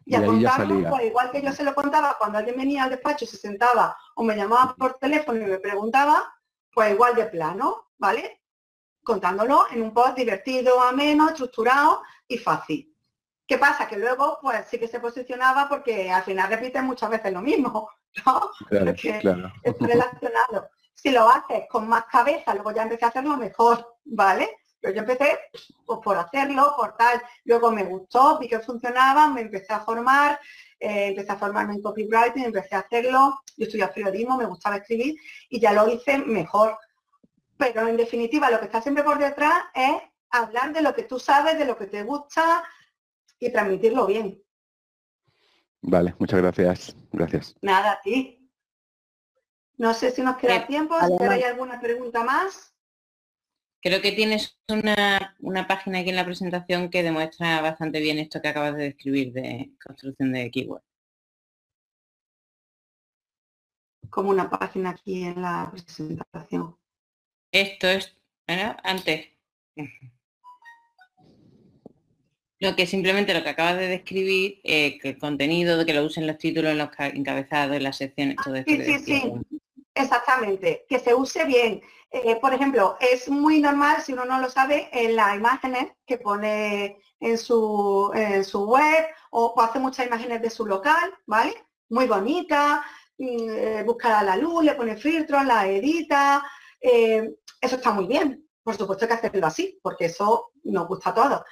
Y, 0.05 0.15
a 0.15 0.23
contarlo, 0.23 0.91
pues, 0.91 1.05
igual 1.07 1.31
que 1.31 1.41
yo 1.41 1.51
se 1.53 1.65
lo 1.65 1.75
contaba 1.75 2.17
cuando 2.19 2.37
alguien 2.37 2.59
venía 2.59 2.85
al 2.85 2.91
despacho, 2.91 3.25
se 3.25 3.39
sentaba 3.39 3.97
o 4.17 4.23
me 4.23 4.37
llamaba 4.37 4.75
por 4.77 4.99
teléfono 4.99 5.41
y 5.41 5.47
me 5.47 5.59
preguntaba, 5.59 6.35
pues 6.75 6.93
igual 6.93 7.15
de 7.15 7.25
plano, 7.25 7.89
¿vale? 7.97 8.43
Contándolo 9.03 9.65
en 9.71 9.81
un 9.81 9.95
post 9.95 10.17
divertido, 10.19 10.79
ameno, 10.83 11.31
estructurado 11.31 12.03
y 12.29 12.37
fácil. 12.37 12.95
¿Qué 13.47 13.57
pasa? 13.57 13.89
Que 13.89 13.97
luego, 13.97 14.39
pues 14.43 14.67
sí 14.69 14.79
que 14.79 14.89
se 14.89 15.01
posicionaba 15.01 15.71
porque 15.71 16.11
al 16.11 16.23
final 16.23 16.51
repiten 16.51 16.85
muchas 16.85 17.09
veces 17.09 17.33
lo 17.33 17.41
mismo, 17.41 17.89
¿no? 18.27 18.51
Claro, 18.69 18.95
claro. 19.21 19.53
es 19.63 19.79
relacionado. 19.79 20.69
Si 21.03 21.11
lo 21.11 21.29
haces 21.29 21.65
con 21.69 21.89
más 21.89 22.05
cabeza, 22.05 22.55
luego 22.55 22.71
ya 22.71 22.85
empecé 22.85 23.05
a 23.05 23.09
hacerlo 23.09 23.37
mejor, 23.37 23.97
¿vale? 24.05 24.49
Pero 24.81 24.95
yo 24.95 25.01
empecé 25.01 25.37
pues, 25.85 25.99
por 25.99 26.17
hacerlo, 26.17 26.75
por 26.77 26.97
tal. 26.97 27.21
Luego 27.45 27.73
me 27.73 27.83
gustó, 27.83 28.39
vi 28.39 28.49
que 28.49 28.61
funcionaba, 28.61 29.27
me 29.27 29.41
empecé 29.41 29.73
a 29.73 29.81
formar, 29.81 30.39
eh, 30.79 31.09
empecé 31.09 31.33
a 31.33 31.37
formarme 31.37 31.75
en 31.75 31.83
copywriting, 31.83 32.45
empecé 32.45 32.77
a 32.77 32.81
hacerlo. 32.81 33.41
Yo 33.57 33.67
estudié 33.67 33.89
periodismo, 33.89 34.37
me 34.37 34.47
gustaba 34.47 34.77
escribir 34.77 35.17
y 35.49 35.59
ya 35.59 35.73
lo 35.73 35.89
hice 35.89 36.19
mejor. 36.19 36.79
Pero 37.57 37.89
en 37.89 37.97
definitiva, 37.97 38.49
lo 38.49 38.61
que 38.61 38.67
está 38.67 38.81
siempre 38.81 39.03
por 39.03 39.19
detrás 39.19 39.65
es 39.75 39.97
hablar 40.31 40.73
de 40.73 40.83
lo 40.83 40.95
que 40.95 41.03
tú 41.03 41.19
sabes, 41.19 41.59
de 41.59 41.65
lo 41.65 41.77
que 41.77 41.87
te 41.87 42.05
gusta, 42.05 42.63
y 43.41 43.51
transmitirlo 43.51 44.07
bien. 44.07 44.41
Vale, 45.81 46.15
muchas 46.21 46.41
gracias. 46.41 46.97
Gracias. 47.11 47.57
Nada, 47.61 47.93
a 47.93 48.01
ti. 48.01 48.42
No 49.83 49.95
sé 49.95 50.13
si 50.13 50.23
nos 50.23 50.37
queda 50.37 50.59
eh, 50.59 50.65
tiempo, 50.69 50.95
si 50.95 51.25
hay 51.25 51.43
alguna 51.43 51.81
pregunta 51.81 52.23
más. 52.23 52.73
Creo 53.81 54.01
que 54.01 54.13
tienes 54.13 54.57
una, 54.69 55.35
una, 55.41 55.67
página 55.67 55.99
aquí 55.99 56.11
en 56.11 56.15
la 56.15 56.25
presentación 56.25 56.89
que 56.89 57.03
demuestra 57.03 57.61
bastante 57.61 57.99
bien 57.99 58.21
esto 58.21 58.41
que 58.41 58.47
acabas 58.47 58.77
de 58.77 58.85
describir 58.85 59.33
de 59.33 59.73
construcción 59.85 60.33
de 60.35 60.53
keyword. 60.53 60.85
Como 64.09 64.31
una 64.31 64.49
página 64.49 64.91
aquí 64.91 65.25
en 65.25 65.43
la 65.43 65.69
presentación. 65.73 66.77
Esto 67.51 67.89
es, 67.89 68.17
antes. 68.47 69.31
Lo 72.61 72.77
que 72.77 72.87
simplemente 72.87 73.35
lo 73.35 73.43
que 73.43 73.49
acabas 73.49 73.79
de 73.79 73.89
describir, 73.89 74.61
eh, 74.63 75.01
que 75.01 75.09
el 75.09 75.19
contenido, 75.19 75.85
que 75.85 75.93
lo 75.93 76.05
usen 76.05 76.29
los 76.29 76.39
títulos, 76.39 76.77
los 76.77 76.91
encabezados, 76.99 77.75
en 77.75 77.83
las 77.83 77.97
secciones, 77.97 78.37
todo 78.45 78.55
esto. 78.55 78.71
Sí, 78.71 78.85
sí, 78.85 78.99
sí, 79.01 79.33
exactamente, 79.95 80.87
que 80.89 80.99
se 80.99 81.15
use 81.15 81.45
bien. 81.45 81.83
Eh, 82.11 82.37
por 82.37 82.53
ejemplo, 82.53 82.97
es 83.01 83.29
muy 83.29 83.61
normal, 83.61 84.03
si 84.03 84.13
uno 84.13 84.25
no 84.25 84.39
lo 84.41 84.51
sabe, 84.51 84.89
en 84.93 85.17
las 85.17 85.35
imágenes 85.37 85.93
que 86.07 86.19
pone 86.19 86.99
en 87.21 87.39
su, 87.39 88.11
web 88.69 89.07
o, 89.31 89.55
hace 89.61 89.79
muchas 89.79 90.07
imágenes 90.07 90.43
de 90.43 90.51
su 90.51 90.67
local, 90.67 91.15
¿vale? 91.27 91.55
Muy 91.89 92.07
bonita, 92.07 92.85
mm, 93.19 93.51
eh, 93.51 93.83
busca 93.85 94.23
la 94.23 94.37
luz, 94.37 94.65
le 94.65 94.75
pone 94.75 94.97
filtros, 94.97 95.45
la 95.45 95.67
edita, 95.67 96.45
eso 96.81 97.77
está 97.77 97.93
muy 97.93 98.07
bien. 98.07 98.43
Por 98.63 98.77
supuesto 98.77 99.07
que 99.07 99.15
hacerlo 99.15 99.47
así, 99.47 99.79
porque 99.83 100.07
eso 100.07 100.53
nos 100.65 100.87
gusta 100.87 101.11
a 101.11 101.15
todos 101.15 101.43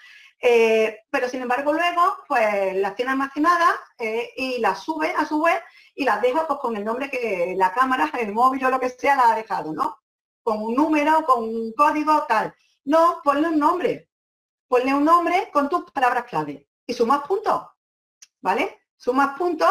Eh, 0.43 1.01
pero 1.11 1.29
sin 1.29 1.43
embargo 1.43 1.73
luego, 1.73 2.17
pues 2.27 2.75
las 2.77 2.95
tiene 2.95 3.11
almacenadas 3.13 3.75
eh, 3.99 4.31
y 4.37 4.59
las 4.59 4.83
sube 4.83 5.13
a 5.15 5.27
su 5.27 5.39
web 5.43 5.61
y 6.01 6.05
las 6.05 6.23
deja 6.23 6.47
pues, 6.47 6.59
con 6.61 6.75
el 6.79 6.83
nombre 6.83 7.11
que 7.11 7.53
la 7.59 7.75
cámara, 7.75 8.11
el 8.19 8.33
móvil 8.33 8.65
o 8.65 8.71
lo 8.71 8.81
que 8.81 8.89
sea 8.89 9.17
la 9.17 9.33
ha 9.33 9.37
dejado, 9.37 9.75
¿no? 9.75 9.99
Con 10.43 10.63
un 10.63 10.75
número, 10.75 11.27
con 11.27 11.45
un 11.45 11.75
código, 11.75 12.25
tal. 12.27 12.55
No, 12.85 13.21
ponle 13.23 13.49
un 13.49 13.59
nombre. 13.59 14.09
Ponle 14.67 14.95
un 14.95 15.05
nombre 15.05 15.51
con 15.53 15.69
tus 15.69 15.91
palabras 15.91 16.25
clave 16.25 16.67
y 16.87 16.95
sumas 16.95 17.27
puntos, 17.29 17.67
¿vale? 18.41 18.81
Sumas 18.97 19.37
puntos, 19.37 19.69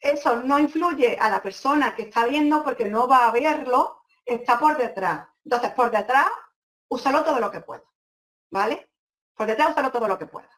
eso 0.00 0.34
no 0.42 0.58
influye 0.58 1.16
a 1.16 1.30
la 1.30 1.40
persona 1.40 1.94
que 1.94 2.02
está 2.02 2.26
viendo 2.26 2.64
porque 2.64 2.86
no 2.86 3.06
va 3.06 3.28
a 3.28 3.30
verlo, 3.30 4.02
está 4.24 4.58
por 4.58 4.76
detrás. 4.76 5.28
Entonces, 5.44 5.70
por 5.74 5.92
detrás, 5.92 6.26
úsalo 6.88 7.22
todo 7.22 7.38
lo 7.38 7.52
que 7.52 7.60
pueda, 7.60 7.84
¿vale? 8.50 8.90
Por 9.36 9.46
detrás, 9.46 9.70
úsalo 9.70 9.92
todo 9.92 10.08
lo 10.08 10.18
que 10.18 10.26
pueda. 10.26 10.50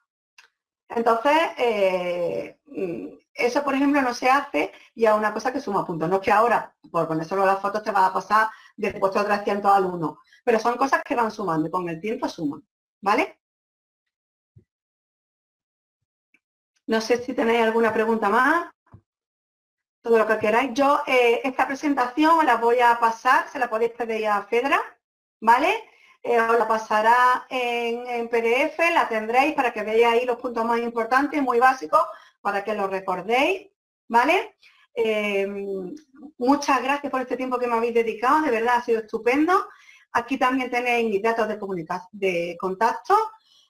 Entonces, 0.88 1.36
eh, 1.58 2.58
mm, 2.64 3.21
eso, 3.34 3.62
por 3.64 3.74
ejemplo, 3.74 4.02
no 4.02 4.14
se 4.14 4.28
hace 4.28 4.72
y 4.94 5.06
es 5.06 5.12
una 5.12 5.32
cosa 5.32 5.52
que 5.52 5.60
suma 5.60 5.86
puntos. 5.86 6.08
No 6.08 6.16
es 6.16 6.22
que 6.22 6.32
ahora, 6.32 6.74
por 6.90 7.08
poner 7.08 7.24
solo 7.24 7.46
las 7.46 7.60
fotos, 7.60 7.82
te 7.82 7.90
va 7.90 8.06
a 8.06 8.12
pasar 8.12 8.48
de 8.76 8.92
puesto 8.94 9.20
a 9.20 9.24
300 9.24 9.70
al 9.70 9.86
1. 9.86 10.18
Pero 10.44 10.58
son 10.58 10.76
cosas 10.76 11.02
que 11.04 11.14
van 11.14 11.30
sumando 11.30 11.68
y 11.68 11.70
con 11.70 11.88
el 11.88 12.00
tiempo 12.00 12.28
suman. 12.28 12.62
¿Vale? 13.00 13.38
No 16.86 17.00
sé 17.00 17.16
si 17.18 17.32
tenéis 17.34 17.62
alguna 17.62 17.92
pregunta 17.92 18.28
más. 18.28 18.70
Todo 20.02 20.18
lo 20.18 20.26
que 20.26 20.38
queráis. 20.38 20.72
Yo 20.74 21.02
eh, 21.06 21.40
esta 21.44 21.66
presentación 21.66 22.44
la 22.44 22.56
voy 22.56 22.80
a 22.80 22.98
pasar, 22.98 23.48
se 23.48 23.58
la 23.58 23.70
podéis 23.70 23.92
pedir 23.92 24.26
a 24.26 24.42
Fedra, 24.42 24.80
¿vale? 25.40 25.72
Eh, 26.24 26.40
os 26.40 26.58
la 26.58 26.68
pasará 26.68 27.46
en, 27.50 28.28
PDF, 28.28 28.78
la 28.92 29.08
tendréis 29.08 29.54
para 29.54 29.72
que 29.72 29.82
veáis 29.82 30.06
ahí 30.06 30.24
los 30.26 30.38
puntos 30.38 30.64
más 30.64 30.78
importantes, 30.78 31.42
muy 31.42 31.58
básicos, 31.58 32.02
para 32.42 32.62
que 32.62 32.74
lo 32.74 32.88
recordéis, 32.88 33.70
¿vale? 34.08 34.58
Eh, 34.94 35.46
muchas 36.36 36.82
gracias 36.82 37.10
por 37.10 37.22
este 37.22 37.36
tiempo 37.36 37.58
que 37.58 37.66
me 37.66 37.76
habéis 37.76 37.94
dedicado, 37.94 38.42
de 38.42 38.50
verdad 38.50 38.76
ha 38.76 38.84
sido 38.84 39.00
estupendo. 39.00 39.68
Aquí 40.12 40.36
también 40.36 40.70
tenéis 40.70 41.08
mis 41.08 41.22
datos 41.22 41.48
de, 41.48 41.58
de 42.12 42.56
contacto. 42.60 43.16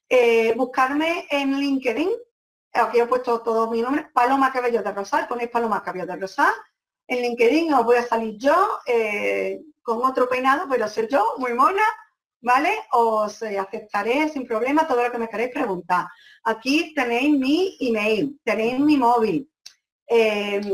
Eh, 0.08 0.52
buscarme 0.56 1.26
en 1.30 1.56
LinkedIn, 1.56 2.10
aquí 2.72 2.98
he 2.98 3.06
puesto 3.06 3.40
todo 3.42 3.70
mi 3.70 3.80
nombre, 3.80 4.08
Paloma 4.12 4.52
Cabello 4.52 4.82
de 4.82 4.92
Rosal, 4.92 5.28
ponéis 5.28 5.50
Paloma 5.50 5.82
Cabello 5.82 6.06
de 6.06 6.16
Rosal. 6.16 6.52
En 7.06 7.22
LinkedIn 7.22 7.72
os 7.74 7.84
voy 7.84 7.96
a 7.96 8.06
salir 8.06 8.36
yo 8.38 8.78
con 9.82 10.04
otro 10.04 10.28
peinado, 10.28 10.66
pero 10.68 10.88
ser 10.88 11.08
yo, 11.08 11.34
muy 11.38 11.54
mona, 11.54 11.82
¿vale? 12.42 12.70
Os 12.92 13.40
eh, 13.42 13.58
aceptaré 13.58 14.28
sin 14.28 14.46
problema 14.46 14.86
todo 14.86 15.02
lo 15.04 15.10
que 15.12 15.18
me 15.18 15.28
queréis 15.28 15.52
preguntar. 15.52 16.06
Aquí 16.44 16.92
tenéis 16.94 17.38
mi 17.38 17.76
email, 17.80 18.38
tenéis 18.44 18.78
mi 18.80 18.96
móvil, 18.96 19.48
em, 20.06 20.64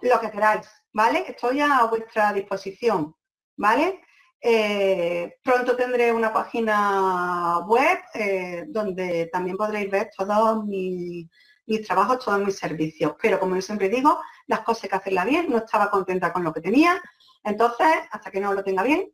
lo 0.00 0.20
que 0.20 0.30
queráis, 0.30 0.66
¿vale? 0.92 1.24
Estoy 1.28 1.60
a 1.60 1.84
vuestra 1.84 2.32
disposición, 2.32 3.14
¿vale? 3.56 4.00
Eh, 4.40 5.36
pronto 5.42 5.76
tendré 5.76 6.12
una 6.12 6.32
página 6.32 7.60
web 7.66 7.98
eh, 8.14 8.64
donde 8.68 9.26
también 9.32 9.56
podréis 9.56 9.90
ver 9.90 10.10
todos 10.16 10.64
mis, 10.66 11.26
mis, 11.66 11.86
trabajos, 11.86 12.24
todos 12.24 12.40
mis 12.40 12.56
servicios. 12.58 13.14
Pero 13.20 13.38
como 13.40 13.54
yo 13.56 13.62
siempre 13.62 13.88
digo, 13.88 14.20
las 14.46 14.60
cosas 14.60 14.84
hay 14.84 14.90
que 14.90 14.96
hacerlas 14.96 15.26
bien, 15.26 15.50
no 15.50 15.58
estaba 15.58 15.90
contenta 15.90 16.32
con 16.32 16.44
lo 16.44 16.52
que 16.52 16.60
tenía, 16.60 17.00
entonces 17.42 17.88
hasta 18.10 18.30
que 18.30 18.40
no 18.40 18.52
lo 18.54 18.64
tenga 18.64 18.82
bien, 18.82 19.10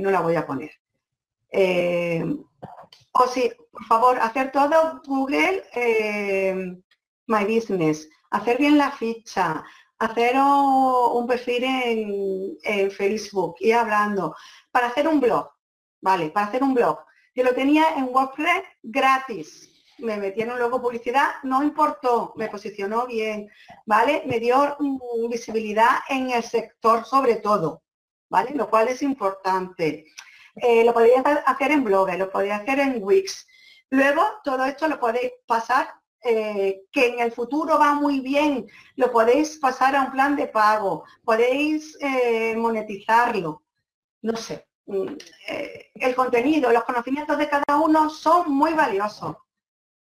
no 0.00 0.10
la 0.10 0.20
voy 0.20 0.36
a 0.36 0.46
poner. 0.46 0.70
Eh, 1.50 2.24
o 3.12 3.26
sí, 3.26 3.50
por 3.70 3.84
favor, 3.86 4.18
hacer 4.20 4.52
todo 4.52 5.02
Google 5.06 5.64
eh, 5.74 6.54
My 7.26 7.44
Business, 7.44 8.08
hacer 8.30 8.58
bien 8.58 8.78
la 8.78 8.90
ficha, 8.90 9.64
hacer 9.98 10.36
un 10.36 11.26
perfil 11.26 11.64
en, 11.64 12.90
Facebook, 12.90 13.56
y 13.60 13.72
hablando, 13.72 14.34
para 14.70 14.88
hacer 14.88 15.08
un 15.08 15.20
blog, 15.20 15.50
¿vale? 16.00 16.30
Para 16.30 16.46
hacer 16.46 16.62
un 16.62 16.74
blog. 16.74 16.98
Yo 17.34 17.44
lo 17.44 17.54
tenía 17.54 17.94
en 17.96 18.04
WordPress 18.04 18.62
gratis. 18.82 19.70
Me 19.98 20.16
metieron 20.16 20.58
luego 20.58 20.80
publicidad, 20.80 21.34
no 21.42 21.62
importó, 21.62 22.32
me 22.36 22.48
posicionó 22.48 23.06
bien, 23.06 23.50
¿vale? 23.84 24.22
Me 24.26 24.38
dio 24.38 24.76
visibilidad 25.28 25.98
en 26.08 26.30
el 26.30 26.44
sector 26.44 27.04
sobre 27.04 27.36
todo, 27.36 27.82
¿vale? 28.30 28.52
Lo 28.54 28.70
cual 28.70 28.88
es 28.88 29.02
importante. 29.02 30.06
Eh, 30.62 30.84
lo 30.84 30.92
podéis 30.92 31.16
hacer 31.46 31.72
en 31.72 31.84
Blogger, 31.84 32.18
lo 32.18 32.30
podéis 32.30 32.54
hacer 32.54 32.80
en 32.80 33.02
Wix. 33.02 33.46
Luego, 33.90 34.22
todo 34.44 34.64
esto 34.64 34.88
lo 34.88 34.98
podéis 34.98 35.32
pasar, 35.46 35.94
eh, 36.22 36.82
que 36.90 37.08
en 37.08 37.20
el 37.20 37.32
futuro 37.32 37.78
va 37.78 37.94
muy 37.94 38.20
bien, 38.20 38.66
lo 38.96 39.10
podéis 39.10 39.58
pasar 39.58 39.96
a 39.96 40.02
un 40.02 40.12
plan 40.12 40.36
de 40.36 40.48
pago, 40.48 41.04
podéis 41.24 41.96
eh, 42.00 42.54
monetizarlo, 42.56 43.62
no 44.22 44.36
sé. 44.36 44.66
Mm, 44.86 45.16
el 45.94 46.14
contenido, 46.14 46.72
los 46.72 46.84
conocimientos 46.84 47.36
de 47.38 47.48
cada 47.48 47.76
uno 47.78 48.08
son 48.08 48.50
muy 48.52 48.72
valiosos. 48.72 49.36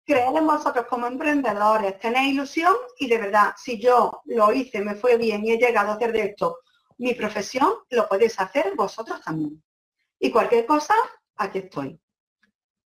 Creed 0.07 0.37
en 0.37 0.47
vosotros 0.47 0.87
como 0.87 1.07
emprendedores, 1.07 1.99
tenéis 1.99 2.35
ilusión 2.35 2.75
y 2.99 3.09
de 3.09 3.19
verdad, 3.19 3.55
si 3.57 3.81
yo 3.81 4.21
lo 4.27 4.53
hice, 4.53 4.83
me 4.83 4.95
fue 4.95 5.17
bien 5.17 5.45
y 5.45 5.53
he 5.53 5.59
llegado 5.59 5.93
a 5.93 5.95
hacer 5.95 6.13
de 6.13 6.25
esto 6.27 6.59
mi 6.99 7.15
profesión, 7.15 7.73
lo 7.91 8.09
podéis 8.09 8.39
hacer 8.41 8.75
vosotros 8.77 9.21
también. 9.21 9.63
Y 10.25 10.31
cualquier 10.31 10.65
cosa, 10.65 10.95
aquí 11.37 11.59
estoy. 11.59 12.01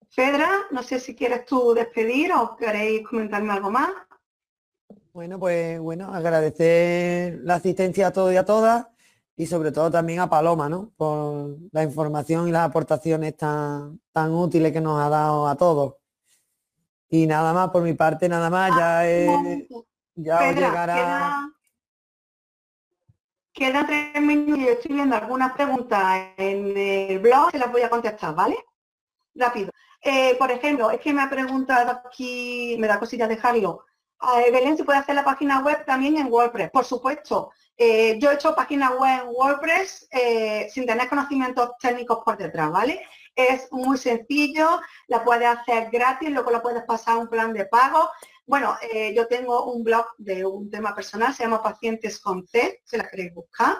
Fedra, 0.07 0.49
no 0.71 0.81
sé 0.83 1.01
si 1.01 1.13
quieres 1.13 1.45
tú 1.45 1.73
despedir 1.73 2.31
o 2.31 2.55
queréis 2.55 3.05
comentarme 3.05 3.51
algo 3.51 3.69
más. 3.69 3.89
Bueno, 5.11 5.37
pues 5.37 5.77
bueno, 5.81 6.13
agradecer 6.13 7.41
la 7.43 7.55
asistencia 7.55 8.07
a 8.07 8.13
todos 8.13 8.31
y 8.31 8.37
a 8.37 8.45
todas 8.45 8.87
y 9.35 9.47
sobre 9.47 9.73
todo 9.73 9.91
también 9.91 10.21
a 10.21 10.29
Paloma, 10.29 10.69
¿no? 10.69 10.93
Por 10.95 11.57
la 11.73 11.83
información 11.83 12.47
y 12.47 12.53
las 12.53 12.69
aportaciones 12.69 13.35
tan, 13.35 13.99
tan 14.13 14.31
útiles 14.31 14.71
que 14.71 14.79
nos 14.79 14.97
ha 15.01 15.09
dado 15.09 15.49
a 15.49 15.57
todos. 15.57 15.95
Y 17.09 17.27
nada 17.27 17.51
más, 17.51 17.69
por 17.69 17.83
mi 17.83 17.95
parte, 17.95 18.29
nada 18.29 18.49
más, 18.49 18.71
ya, 18.77 19.01
ah, 19.01 19.45
ya 20.15 20.39
os 20.39 20.55
llegará... 20.55 21.54
Quedan 23.55 23.87
tres 23.87 24.21
minutos 24.21 24.59
y 24.59 24.67
estoy 24.67 24.95
viendo 24.95 25.15
algunas 25.15 25.53
preguntas 25.53 26.27
en 26.35 26.75
el 26.75 27.19
blog, 27.19 27.51
se 27.51 27.57
las 27.57 27.71
voy 27.71 27.83
a 27.83 27.89
contestar, 27.89 28.35
¿vale? 28.35 28.57
Rápido. 29.33 29.71
Eh, 30.01 30.35
por 30.37 30.51
ejemplo, 30.51 30.91
es 30.91 30.99
que 30.99 31.13
me 31.13 31.21
ha 31.21 31.29
preguntado 31.29 31.89
aquí, 31.89 32.75
me 32.77 32.87
da 32.87 32.99
cosilla 32.99 33.29
dejarlo. 33.29 33.85
Eh, 34.37 34.51
Belén, 34.51 34.75
¿se 34.75 34.83
puede 34.83 34.99
hacer 34.99 35.15
la 35.15 35.23
página 35.23 35.61
web 35.61 35.85
también 35.85 36.17
en 36.17 36.27
WordPress? 36.27 36.69
Por 36.69 36.83
supuesto. 36.83 37.53
Eh, 37.77 38.19
yo 38.19 38.29
he 38.29 38.33
hecho 38.33 38.53
página 38.53 38.91
web 38.91 39.21
en 39.21 39.29
WordPress 39.29 40.09
sin 40.69 40.85
tener 40.85 41.07
conocimientos 41.07 41.71
técnicos 41.79 42.19
por 42.25 42.35
detrás, 42.35 42.69
¿vale? 42.69 43.07
Es 43.33 43.71
muy 43.71 43.97
sencillo, 43.97 44.81
la 45.07 45.23
puedes 45.23 45.47
hacer 45.47 45.89
gratis, 45.91 46.29
luego 46.29 46.51
la 46.51 46.61
puedes 46.61 46.83
pasar 46.83 47.15
a 47.15 47.19
un 47.19 47.29
plan 47.29 47.53
de 47.53 47.65
pago. 47.65 48.09
Bueno, 48.47 48.77
eh, 48.81 49.11
yo 49.15 49.27
tengo 49.27 49.65
un 49.73 49.83
blog 49.83 50.05
de 50.19 50.45
un 50.45 50.69
tema 50.69 50.93
personal, 50.93 51.33
se 51.33 51.43
llama 51.43 51.63
Pacientes 51.63 52.19
con 52.19 52.45
C, 52.45 52.81
si 52.85 52.95
la 52.95 53.09
queréis 53.09 53.33
buscar. 53.33 53.77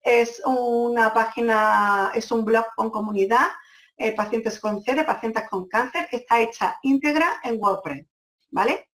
Es 0.00 0.40
una 0.44 1.12
página, 1.12 2.12
es 2.14 2.30
un 2.30 2.44
blog 2.44 2.66
con 2.76 2.90
comunidad, 2.90 3.48
eh, 3.96 4.14
Pacientes 4.14 4.60
con 4.60 4.80
C, 4.80 4.94
de 4.94 5.02
pacientes 5.02 5.48
con 5.50 5.66
cáncer, 5.66 6.06
que 6.08 6.18
está 6.18 6.40
hecha 6.40 6.78
íntegra 6.82 7.40
en 7.42 7.60
WordPress, 7.60 8.06
¿vale? 8.50 8.90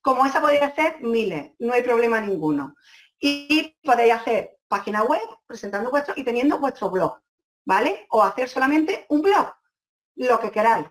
Como 0.00 0.24
esa 0.24 0.40
podéis 0.40 0.62
hacer 0.62 1.00
miles, 1.00 1.50
no 1.58 1.72
hay 1.72 1.82
problema 1.82 2.20
ninguno. 2.20 2.74
Y 3.18 3.76
podéis 3.82 4.14
hacer 4.14 4.58
página 4.68 5.02
web 5.02 5.22
presentando 5.46 5.90
vuestro 5.90 6.14
y 6.16 6.22
teniendo 6.22 6.60
vuestro 6.60 6.90
blog, 6.90 7.18
¿vale? 7.64 8.06
O 8.10 8.22
hacer 8.22 8.48
solamente 8.48 9.04
un 9.08 9.22
blog, 9.22 9.52
lo 10.14 10.38
que 10.38 10.52
queráis, 10.52 10.86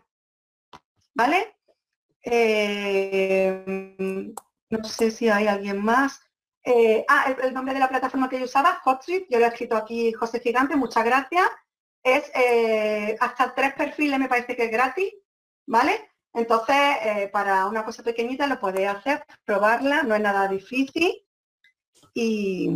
¿vale? 1.13 1.55
Eh, 2.23 3.63
no 4.69 4.83
sé 4.83 5.11
si 5.11 5.29
hay 5.29 5.47
alguien 5.47 5.83
más. 5.83 6.21
Eh, 6.63 7.05
ah, 7.09 7.35
el, 7.41 7.53
nombre 7.53 7.73
de 7.73 7.79
la 7.81 7.89
plataforma 7.89 8.29
que 8.29 8.39
yo 8.39 8.45
usaba, 8.45 8.81
HotSuite, 8.83 9.27
yo 9.29 9.39
lo 9.39 9.45
he 9.45 9.49
escrito 9.49 9.75
aquí 9.75 10.13
José 10.13 10.39
Gigante, 10.39 10.75
muchas 10.75 11.03
gracias. 11.03 11.47
Es 12.01 12.31
eh, 12.35 13.17
hasta 13.19 13.53
tres 13.53 13.73
perfiles 13.73 14.19
me 14.19 14.29
parece 14.29 14.55
que 14.55 14.65
es 14.65 14.71
gratis, 14.71 15.13
¿vale? 15.67 16.09
Entonces, 16.33 17.29
para 17.31 17.67
una 17.67 17.85
cosa 17.85 18.01
pequeñita 18.01 18.47
lo 18.47 18.59
podéis 18.59 18.89
hacer, 18.89 19.23
probarla, 19.45 20.03
no 20.03 20.15
es 20.15 20.21
nada 20.21 20.47
difícil. 20.47 21.23
Y, 22.15 22.69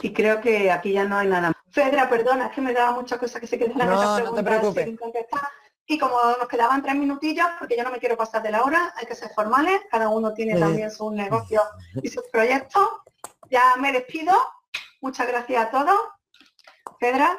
y 0.00 0.12
creo 0.12 0.40
que 0.40 0.70
aquí 0.70 0.92
ya 0.92 1.04
no 1.04 1.16
hay 1.16 1.28
nada. 1.28 1.52
Fedra, 1.70 2.08
perdona, 2.08 2.46
es 2.46 2.52
que 2.52 2.60
me 2.60 2.72
daba 2.72 2.92
muchas 2.92 3.18
cosas 3.18 3.40
que 3.40 3.46
se 3.46 3.58
quedan 3.58 3.78
no, 3.78 4.20
No 4.20 4.34
te 4.34 4.42
preocupes. 4.42 4.98
Y 5.92 5.98
como 5.98 6.16
nos 6.38 6.48
quedaban 6.48 6.82
tres 6.82 6.94
minutillos, 6.94 7.46
porque 7.58 7.76
yo 7.76 7.82
no 7.84 7.90
me 7.90 7.98
quiero 7.98 8.16
pasar 8.16 8.42
de 8.42 8.50
la 8.50 8.62
hora, 8.62 8.94
hay 8.96 9.04
que 9.04 9.14
ser 9.14 9.28
formales, 9.34 9.78
cada 9.90 10.08
uno 10.08 10.32
tiene 10.32 10.58
también 10.58 10.90
sus 10.90 11.12
negocios 11.12 11.62
y 12.02 12.08
sus 12.08 12.22
proyectos. 12.32 12.88
Ya 13.50 13.76
me 13.78 13.92
despido. 13.92 14.32
Muchas 15.02 15.28
gracias 15.28 15.66
a 15.66 15.70
todos. 15.70 15.98
Pedra. 16.98 17.36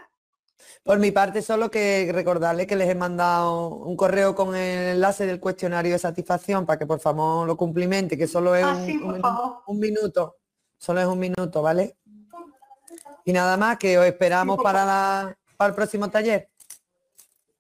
Por 0.84 1.00
mi 1.00 1.10
parte, 1.10 1.42
solo 1.42 1.72
que 1.72 2.12
recordarles 2.14 2.68
que 2.68 2.76
les 2.76 2.88
he 2.90 2.94
mandado 2.94 3.70
un 3.70 3.98
correo 3.98 4.36
con 4.36 4.56
el 4.56 4.90
enlace 4.98 5.26
del 5.26 5.40
cuestionario 5.40 5.94
de 5.94 5.98
satisfacción 6.00 6.68
para 6.68 6.78
que 6.78 6.86
por 6.86 7.00
favor 7.00 7.48
lo 7.48 7.58
cumplimente, 7.58 8.16
que 8.16 8.28
solo 8.28 8.56
es 8.56 8.64
Ah, 8.66 8.76
un, 8.76 8.86
sí, 8.86 9.00
por 9.00 9.16
un- 9.16 9.22
favor. 9.22 9.64
un 9.66 9.80
minuto. 9.80 10.36
Solo 10.78 11.00
es 11.02 11.08
un 11.08 11.18
minuto, 11.18 11.64
¿vale? 11.64 11.98
Y 13.26 13.34
nada 13.34 13.58
más, 13.58 13.78
que 13.80 13.98
os 13.98 14.06
esperamos 14.06 14.58
por 14.58 14.64
para, 14.66 14.86
la- 14.86 15.38
para 15.58 15.70
el 15.70 15.76
próximo 15.76 16.08
taller. 16.12 16.50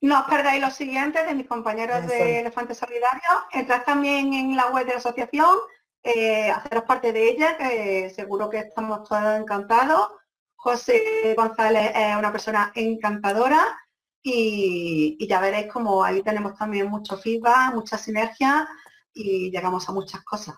No 0.04 0.20
os 0.20 0.26
perdáis 0.26 0.60
los 0.60 0.74
siguientes 0.74 1.26
de 1.26 1.34
mis 1.34 1.48
compañeros 1.48 2.00
Eso. 2.00 2.08
de 2.10 2.40
Elefantes 2.40 2.78
Solidarios. 2.78 3.38
Entrad 3.54 3.84
también 3.86 4.34
en 4.34 4.54
la 4.54 4.70
web 4.70 4.86
de 4.86 4.92
la 4.92 4.98
asociación, 4.98 5.56
eh, 6.04 6.52
haceros 6.52 6.84
parte 6.84 7.14
de 7.14 7.30
ella, 7.30 7.58
que 7.58 8.10
seguro 8.10 8.50
que 8.50 8.58
estamos 8.58 9.08
todos 9.08 9.40
encantados. 9.40 10.10
José 10.58 11.34
González 11.38 11.94
es 11.96 12.18
una 12.18 12.34
persona 12.34 12.74
encantadora 12.76 13.80
y, 14.22 15.16
y 15.18 15.26
ya 15.26 15.40
veréis 15.40 15.72
como 15.72 16.04
ahí 16.04 16.22
tenemos 16.22 16.58
también 16.58 16.90
mucho 16.90 17.16
feedback, 17.16 17.74
mucha 17.74 17.98
sinergia 17.98 18.68
y 19.14 19.52
llegamos 19.52 19.88
a 19.88 19.94
muchas 19.94 20.22
cosas. 20.26 20.56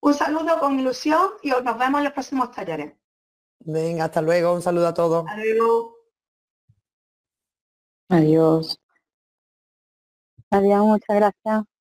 Un 0.00 0.12
saludo 0.12 0.60
con 0.60 0.78
ilusión 0.78 1.30
y 1.42 1.48
nos 1.48 1.78
vemos 1.78 2.00
en 2.00 2.04
los 2.04 2.12
próximos 2.12 2.50
talleres. 2.50 2.92
Venga, 3.60 4.04
hasta 4.04 4.20
luego. 4.20 4.52
Un 4.52 4.60
saludo 4.60 4.88
a 4.88 4.92
todos. 4.92 5.24
Adiós. 5.26 5.97
Adiós. 8.10 8.78
Adiós, 10.50 10.84
muchas 10.86 11.16
gracias. 11.16 11.77